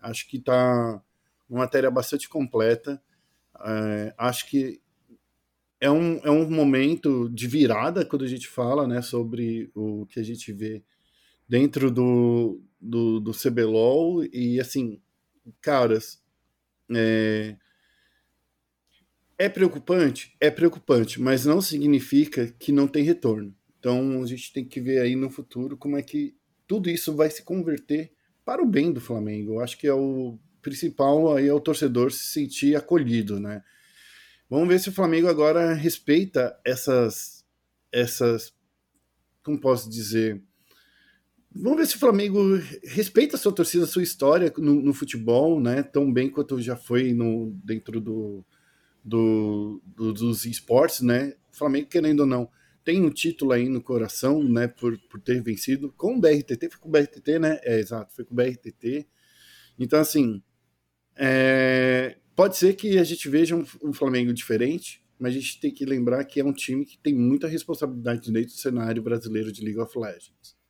Acho 0.00 0.28
que 0.28 0.36
está 0.36 1.02
uma 1.48 1.60
matéria 1.60 1.90
bastante 1.90 2.28
completa. 2.28 3.02
É, 3.64 4.14
acho 4.18 4.46
que 4.48 4.80
é 5.80 5.90
um, 5.90 6.18
é 6.22 6.30
um 6.30 6.48
momento 6.50 7.28
de 7.30 7.46
virada 7.46 8.04
quando 8.04 8.24
a 8.24 8.28
gente 8.28 8.46
fala 8.46 8.86
né, 8.86 9.00
sobre 9.02 9.70
o 9.74 10.06
que 10.06 10.20
a 10.20 10.22
gente 10.22 10.52
vê 10.52 10.82
dentro 11.52 11.90
do, 11.90 12.62
do, 12.80 13.20
do 13.20 13.32
CBLOL. 13.32 14.24
E 14.32 14.58
assim, 14.58 15.02
caras, 15.60 16.18
é, 16.90 17.54
é 19.36 19.50
preocupante? 19.50 20.34
É 20.40 20.50
preocupante, 20.50 21.20
mas 21.20 21.44
não 21.44 21.60
significa 21.60 22.46
que 22.58 22.72
não 22.72 22.88
tem 22.88 23.04
retorno. 23.04 23.54
Então 23.78 24.22
a 24.22 24.26
gente 24.26 24.50
tem 24.50 24.64
que 24.64 24.80
ver 24.80 25.02
aí 25.02 25.14
no 25.14 25.28
futuro 25.28 25.76
como 25.76 25.98
é 25.98 26.02
que 26.02 26.34
tudo 26.66 26.88
isso 26.88 27.14
vai 27.14 27.28
se 27.28 27.42
converter 27.42 28.10
para 28.46 28.62
o 28.62 28.66
bem 28.66 28.90
do 28.90 29.00
Flamengo. 29.00 29.52
Eu 29.52 29.60
acho 29.60 29.76
que 29.76 29.86
é 29.86 29.92
o 29.92 30.38
principal 30.62 31.36
aí 31.36 31.48
é 31.48 31.52
o 31.52 31.60
torcedor 31.60 32.10
se 32.12 32.32
sentir 32.32 32.76
acolhido, 32.76 33.38
né? 33.38 33.62
Vamos 34.48 34.68
ver 34.68 34.80
se 34.80 34.88
o 34.88 34.92
Flamengo 34.92 35.28
agora 35.28 35.74
respeita 35.74 36.58
essas 36.64 37.44
essas 37.92 38.54
como 39.42 39.60
posso 39.60 39.90
dizer? 39.90 40.42
Vamos 41.54 41.78
ver 41.78 41.86
se 41.86 41.96
o 41.96 41.98
Flamengo 41.98 42.40
respeita 42.82 43.36
a 43.36 43.38
sua 43.38 43.52
torcida, 43.52 43.84
a 43.84 43.86
sua 43.86 44.02
história 44.02 44.52
no, 44.56 44.74
no 44.74 44.94
futebol, 44.94 45.60
né? 45.60 45.82
Tão 45.82 46.10
bem 46.10 46.30
quanto 46.30 46.60
já 46.60 46.76
foi 46.76 47.12
no, 47.12 47.52
dentro 47.62 48.00
do, 48.00 48.44
do, 49.04 49.82
do, 49.84 50.12
dos 50.12 50.46
esportes, 50.46 51.02
né? 51.02 51.34
O 51.52 51.56
Flamengo, 51.56 51.88
querendo 51.88 52.20
ou 52.20 52.26
não, 52.26 52.48
tem 52.82 53.04
um 53.04 53.10
título 53.10 53.52
aí 53.52 53.68
no 53.68 53.82
coração, 53.82 54.42
né? 54.42 54.66
Por, 54.66 54.98
por 55.10 55.20
ter 55.20 55.42
vencido 55.42 55.92
com 55.92 56.16
o 56.16 56.20
BRTT, 56.20 56.70
foi 56.70 56.80
com 56.80 56.88
o 56.88 56.92
BRTT, 56.92 57.38
né? 57.38 57.58
É, 57.62 57.78
exato, 57.78 58.14
foi 58.14 58.24
com 58.24 58.32
o 58.32 58.36
BRTT. 58.36 59.06
Então, 59.78 60.00
assim, 60.00 60.42
é, 61.16 62.16
pode 62.34 62.56
ser 62.56 62.74
que 62.74 62.98
a 62.98 63.04
gente 63.04 63.28
veja 63.28 63.54
um, 63.54 63.64
um, 63.82 63.92
Flamengo 63.92 64.32
diferente, 64.32 65.04
mas 65.18 65.34
a 65.34 65.38
gente 65.38 65.60
tem 65.60 65.70
que 65.70 65.84
lembrar 65.84 66.24
que 66.24 66.40
é 66.40 66.44
um 66.44 66.52
time 66.52 66.84
que 66.86 66.98
tem 66.98 67.14
muita 67.14 67.46
responsabilidade 67.46 68.32
dentro 68.32 68.54
do 68.54 68.58
cenário 68.58 69.02
brasileiro 69.02 69.52
de 69.52 69.62
League 69.62 69.78
of 69.78 69.98
Legends. 69.98 70.61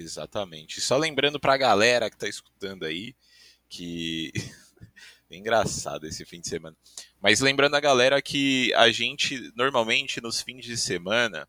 Exatamente. 0.00 0.80
Só 0.80 0.96
lembrando 0.96 1.40
para 1.40 1.54
a 1.54 1.58
galera 1.58 2.08
que 2.08 2.16
está 2.16 2.28
escutando 2.28 2.84
aí 2.84 3.14
que 3.68 4.32
engraçado 5.30 6.06
esse 6.06 6.24
fim 6.24 6.40
de 6.40 6.48
semana. 6.48 6.76
Mas 7.20 7.40
lembrando 7.40 7.74
a 7.74 7.80
galera 7.80 8.22
que 8.22 8.72
a 8.74 8.90
gente 8.90 9.52
normalmente 9.54 10.20
nos 10.20 10.40
fins 10.40 10.64
de 10.64 10.76
semana 10.76 11.48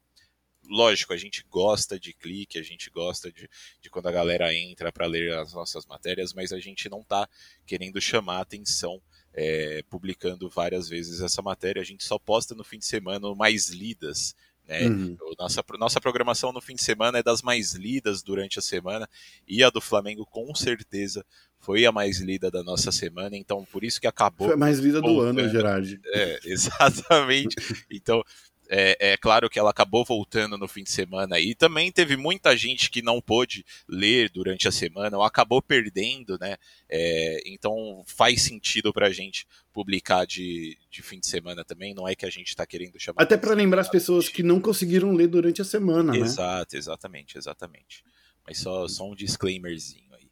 lógico, 0.69 1.13
a 1.13 1.17
gente 1.17 1.43
gosta 1.49 1.99
de 1.99 2.13
clique, 2.13 2.59
a 2.59 2.63
gente 2.63 2.89
gosta 2.89 3.31
de, 3.31 3.49
de 3.81 3.89
quando 3.89 4.07
a 4.07 4.11
galera 4.11 4.53
entra 4.53 4.91
para 4.91 5.07
ler 5.07 5.33
as 5.33 5.51
nossas 5.53 5.85
matérias, 5.85 6.33
mas 6.33 6.53
a 6.53 6.59
gente 6.59 6.87
não 6.89 7.01
está 7.01 7.27
querendo 7.65 7.99
chamar 7.99 8.39
atenção 8.39 9.01
é, 9.33 9.83
publicando 9.89 10.49
várias 10.49 10.87
vezes 10.87 11.21
essa 11.21 11.41
matéria. 11.41 11.81
A 11.81 11.85
gente 11.85 12.03
só 12.03 12.19
posta 12.19 12.53
no 12.53 12.63
fim 12.63 12.77
de 12.77 12.85
semana 12.85 13.33
mais 13.35 13.69
lidas. 13.69 14.35
Né? 14.69 14.87
Uhum. 14.87 15.17
Nossa, 15.39 15.63
nossa 15.79 15.99
programação 15.99 16.53
no 16.53 16.61
fim 16.61 16.75
de 16.75 16.83
semana 16.83 17.17
é 17.17 17.23
das 17.23 17.41
mais 17.41 17.73
lidas 17.73 18.21
durante 18.21 18.59
a 18.59 18.61
semana 18.61 19.09
e 19.47 19.63
a 19.63 19.71
do 19.71 19.81
Flamengo 19.81 20.27
com 20.27 20.53
certeza 20.53 21.25
foi 21.57 21.87
a 21.87 21.91
mais 21.91 22.19
lida 22.19 22.51
da 22.51 22.63
nossa 22.63 22.91
semana, 22.91 23.35
então 23.35 23.65
por 23.65 23.83
isso 23.83 23.99
que 23.99 24.05
acabou. 24.05 24.47
Foi 24.47 24.55
a 24.55 24.59
mais 24.59 24.77
lida 24.77 25.01
do 25.01 25.19
ano, 25.19 25.49
Gerard. 25.49 25.99
É, 26.13 26.39
exatamente. 26.45 27.55
Então, 27.91 28.23
é, 28.69 29.13
é, 29.13 29.17
claro 29.17 29.49
que 29.49 29.57
ela 29.57 29.71
acabou 29.71 30.05
voltando 30.05 30.57
no 30.57 30.67
fim 30.67 30.83
de 30.83 30.91
semana 30.91 31.39
e 31.39 31.55
também 31.55 31.91
teve 31.91 32.15
muita 32.15 32.55
gente 32.55 32.91
que 32.91 33.01
não 33.01 33.19
pôde 33.19 33.65
ler 33.87 34.29
durante 34.29 34.67
a 34.67 34.71
semana 34.71 35.17
ou 35.17 35.23
acabou 35.23 35.59
perdendo, 35.59 36.37
né? 36.39 36.55
É, 36.87 37.41
então 37.47 38.03
faz 38.05 38.43
sentido 38.43 38.93
para 38.93 39.07
a 39.07 39.11
gente 39.11 39.47
publicar 39.73 40.25
de, 40.25 40.77
de 40.91 41.01
fim 41.01 41.19
de 41.19 41.27
semana 41.27 41.65
também, 41.65 41.95
não 41.95 42.07
é 42.07 42.15
que 42.15 42.25
a 42.25 42.29
gente 42.29 42.49
está 42.49 42.65
querendo 42.65 42.99
chamar. 42.99 43.23
Até 43.23 43.37
para 43.37 43.55
lembrar 43.55 43.81
as 43.81 43.89
pessoas 43.89 44.29
que 44.29 44.43
não 44.43 44.59
conseguiram 44.59 45.13
ler 45.13 45.27
durante 45.27 45.61
a 45.61 45.65
semana, 45.65 46.15
Exato, 46.15 46.19
né? 46.19 46.25
Exato, 46.27 46.77
exatamente, 46.77 47.37
exatamente. 47.37 48.03
Mas 48.45 48.59
só, 48.59 48.87
só 48.87 49.09
um 49.09 49.15
disclaimerzinho 49.15 50.13
aí. 50.13 50.29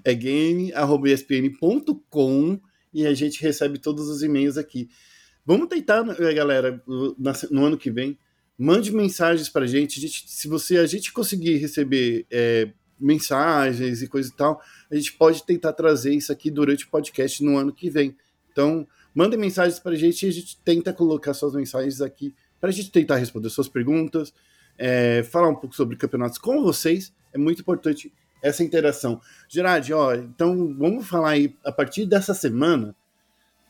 É 0.05 0.13
game.espn.com 0.13 2.61
e 2.93 3.05
a 3.05 3.13
gente 3.13 3.41
recebe 3.41 3.78
todos 3.78 4.07
os 4.07 4.24
e-mails 4.24 4.57
aqui. 4.57 4.88
Vamos 5.45 5.68
tentar, 5.68 6.01
né, 6.01 6.16
galera, 6.34 6.82
no 7.51 7.66
ano 7.66 7.78
que 7.78 7.91
vem, 7.91 8.18
mande 8.58 8.91
mensagens 8.91 9.49
pra 9.49 9.66
gente. 9.66 9.99
Gente 9.99 10.26
se 10.28 10.47
você 10.47 10.78
a 10.78 10.86
gente 10.86 11.12
conseguir 11.12 11.58
receber 11.58 12.26
é, 12.32 12.70
mensagens 12.99 14.01
e 14.01 14.08
coisa 14.08 14.30
e 14.30 14.34
tal, 14.34 14.62
a 14.89 14.95
gente 14.95 15.14
pode 15.14 15.45
tentar 15.45 15.74
trazer 15.74 16.14
isso 16.14 16.32
aqui 16.32 16.49
durante 16.49 16.86
o 16.86 16.89
podcast 16.89 17.43
no 17.43 17.58
ano 17.58 17.74
que 17.74 17.89
vem. 17.89 18.16
Então, 18.51 18.88
mandem 19.14 19.39
mensagens 19.39 19.80
para 19.80 19.95
gente 19.95 20.26
e 20.26 20.30
a 20.30 20.32
gente 20.32 20.58
tenta 20.64 20.93
colocar 20.93 21.34
suas 21.34 21.53
mensagens 21.53 22.01
aqui 22.01 22.34
para 22.60 22.70
a 22.70 22.74
gente 22.74 22.91
tentar 22.91 23.18
responder 23.18 23.49
suas 23.49 23.68
perguntas, 23.68 24.34
é, 24.78 25.24
falar 25.24 25.49
um 25.49 25.56
pouco 25.56 25.76
sobre 25.76 25.97
campeonatos 25.97 26.38
com 26.38 26.64
vocês. 26.64 27.14
É 27.34 27.38
muito 27.38 27.62
importante 27.62 28.12
essa 28.41 28.64
interação. 28.64 29.20
Gerard, 29.49 29.91
ó, 29.93 30.14
então 30.14 30.74
vamos 30.78 31.08
falar 31.08 31.32
aí, 31.32 31.56
a 31.64 31.72
partir 31.72 32.06
dessa 32.06 32.34
semana, 32.34 32.95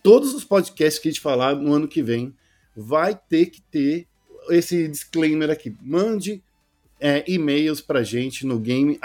todos 0.04 0.36
os 0.36 0.44
podcasts 0.44 1.02
que 1.02 1.08
a 1.08 1.12
gente 1.12 1.22
falar 1.22 1.56
no 1.56 1.74
ano 1.74 1.88
que 1.88 2.04
vem 2.04 2.36
vai 2.76 3.16
ter 3.16 3.48
que 3.48 3.62
ter 3.62 4.08
esse 4.50 4.88
disclaimer 4.88 5.50
aqui. 5.50 5.76
Mande 5.82 6.44
é, 7.00 7.24
e-mails 7.28 7.82
para 7.82 8.04
gente 8.04 8.46
no 8.46 8.60
game.espn.com 8.60 9.00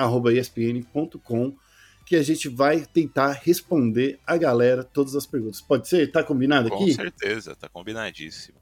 que 2.07 2.17
a 2.17 2.23
gente 2.23 2.49
vai 2.49 2.85
tentar 2.85 3.39
responder 3.45 4.19
a 4.27 4.37
galera 4.37 4.83
todas 4.83 5.15
as 5.15 5.27
perguntas. 5.27 5.61
Pode 5.61 5.89
ser? 5.89 6.11
Tá 6.11 6.25
combinado 6.25 6.67
aqui? 6.67 6.77
Com 6.77 6.93
certeza, 6.93 7.55
tá 7.55 7.69
combinadíssimo. 7.69 8.59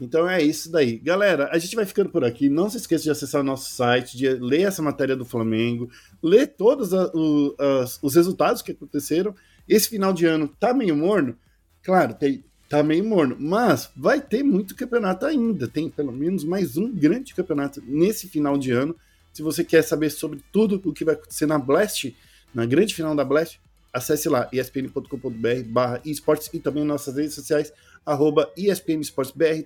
Então 0.00 0.26
é 0.26 0.42
isso 0.42 0.72
daí. 0.72 0.96
Galera, 0.96 1.50
a 1.52 1.58
gente 1.58 1.76
vai 1.76 1.84
ficando 1.84 2.08
por 2.08 2.24
aqui. 2.24 2.48
Não 2.48 2.70
se 2.70 2.78
esqueça 2.78 3.04
de 3.04 3.10
acessar 3.10 3.42
o 3.42 3.44
nosso 3.44 3.70
site, 3.70 4.16
de 4.16 4.30
ler 4.30 4.62
essa 4.62 4.80
matéria 4.80 5.14
do 5.14 5.26
Flamengo, 5.26 5.90
ler 6.22 6.46
todos 6.46 6.94
a, 6.94 7.10
o, 7.14 7.54
as, 7.58 7.98
os 8.02 8.14
resultados 8.14 8.62
que 8.62 8.72
aconteceram. 8.72 9.34
Esse 9.68 9.90
final 9.90 10.14
de 10.14 10.24
ano 10.24 10.48
tá 10.48 10.72
meio 10.72 10.96
morno? 10.96 11.36
Claro, 11.82 12.14
tem, 12.14 12.42
tá 12.70 12.84
meio 12.84 13.04
morno. 13.04 13.36
Mas 13.38 13.90
vai 13.96 14.20
ter 14.20 14.44
muito 14.44 14.76
campeonato 14.76 15.26
ainda. 15.26 15.66
Tem 15.66 15.90
pelo 15.90 16.12
menos 16.12 16.44
mais 16.44 16.76
um 16.76 16.90
grande 16.90 17.34
campeonato 17.34 17.82
nesse 17.84 18.28
final 18.28 18.56
de 18.56 18.70
ano. 18.70 18.96
Se 19.32 19.42
você 19.42 19.64
quer 19.64 19.82
saber 19.82 20.08
sobre 20.08 20.40
tudo 20.52 20.80
o 20.84 20.92
que 20.92 21.04
vai 21.04 21.14
acontecer 21.14 21.46
na 21.46 21.58
Blast, 21.58 22.16
na 22.54 22.64
grande 22.64 22.94
final 22.94 23.14
da 23.14 23.24
Blast, 23.24 23.60
acesse 23.92 24.28
lá 24.28 24.48
espn.com.br 24.52 25.64
barra 25.66 26.00
esportes 26.04 26.48
e 26.54 26.60
também 26.60 26.84
nossas 26.84 27.16
redes 27.16 27.34
sociais, 27.34 27.72
arroba 28.06 28.48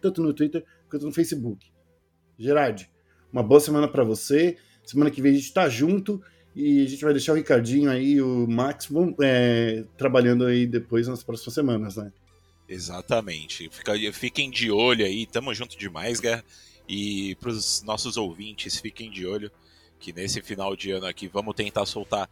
tanto 0.01 0.23
no 0.23 0.33
Twitter 0.33 0.65
quanto 0.89 1.05
no 1.05 1.13
Facebook. 1.13 1.67
Gerard, 2.39 2.91
uma 3.31 3.43
boa 3.43 3.61
semana 3.61 3.87
para 3.87 4.03
você. 4.03 4.57
Semana 4.83 5.11
que 5.11 5.21
vem 5.21 5.33
a 5.33 5.35
gente 5.35 5.53
tá 5.53 5.69
junto 5.69 6.23
e 6.57 6.85
a 6.85 6.89
gente 6.89 7.05
vai 7.05 7.13
deixar 7.13 7.33
o 7.33 7.37
Ricardinho 7.37 7.91
aí, 7.91 8.21
o 8.21 8.47
Max, 8.47 8.89
é, 9.23 9.85
trabalhando 9.97 10.47
aí 10.47 10.67
depois 10.67 11.07
nas 11.07 11.23
próximas 11.23 11.55
semanas, 11.55 11.97
né? 11.97 12.11
Exatamente. 12.75 13.71
Fica, 13.71 13.93
fiquem 14.13 14.51
de 14.51 14.69
olho 14.69 15.07
aí, 15.07 15.27
tamo 15.27 15.55
junto 15.55 15.79
demais, 15.79 16.19
Guerra. 16.19 16.45
E 16.89 17.37
pros 17.37 17.83
nossos 17.83 18.17
ouvintes, 18.17 18.81
fiquem 18.81 19.11
de 19.11 19.25
olho 19.25 19.51
que 20.01 20.13
nesse 20.13 20.43
final 20.43 20.75
de 20.75 20.91
ano 20.91 21.07
aqui 21.07 21.29
vamos 21.29 21.55
tentar 21.55 21.87
soltar 21.87 22.29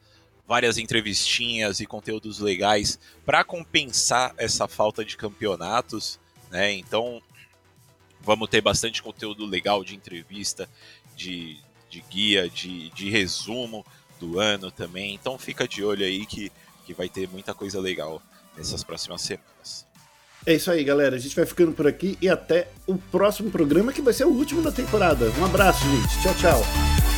várias 0.47 0.78
entrevistinhas 0.78 1.78
e 1.78 1.86
conteúdos 1.86 2.40
legais 2.40 2.99
para 3.24 3.45
compensar 3.45 4.34
essa 4.36 4.66
falta 4.66 5.05
de 5.05 5.16
campeonatos, 5.16 6.18
né? 6.51 6.72
Então 6.72 7.22
vamos 8.20 8.51
ter 8.51 8.61
bastante 8.61 9.01
conteúdo 9.01 9.47
legal 9.47 9.84
de 9.84 9.95
entrevista, 9.95 10.68
de, 11.16 11.57
de 11.88 12.05
guia, 12.11 12.51
de, 12.51 12.90
de 12.90 13.09
resumo 13.11 13.86
do 14.18 14.40
ano 14.40 14.72
também. 14.72 15.14
Então 15.14 15.38
fica 15.38 15.68
de 15.68 15.84
olho 15.84 16.05
aí 16.05 16.26
que, 16.26 16.51
que 16.84 16.93
vai 16.93 17.09
ter 17.09 17.28
muita 17.28 17.55
coisa 17.55 17.80
legal 17.80 18.20
nessas 18.57 18.82
próximas 18.82 19.22
semanas. 19.22 19.91
É 20.45 20.55
isso 20.55 20.70
aí, 20.70 20.82
galera. 20.82 21.16
A 21.16 21.18
gente 21.18 21.36
vai 21.36 21.47
ficando 21.47 21.72
por 21.72 21.86
aqui 21.86 22.18
e 22.20 22.28
até 22.28 22.68
o 22.86 22.97
próximo 22.97 23.51
programa, 23.51 23.93
que 23.93 24.03
vai 24.03 24.12
ser 24.12 24.24
o 24.24 24.30
último 24.30 24.62
da 24.62 24.72
temporada. 24.72 25.30
Um 25.38 25.45
abraço, 25.45 25.84
gente. 25.84 26.22
Tchau, 26.22 26.34
tchau. 26.34 27.12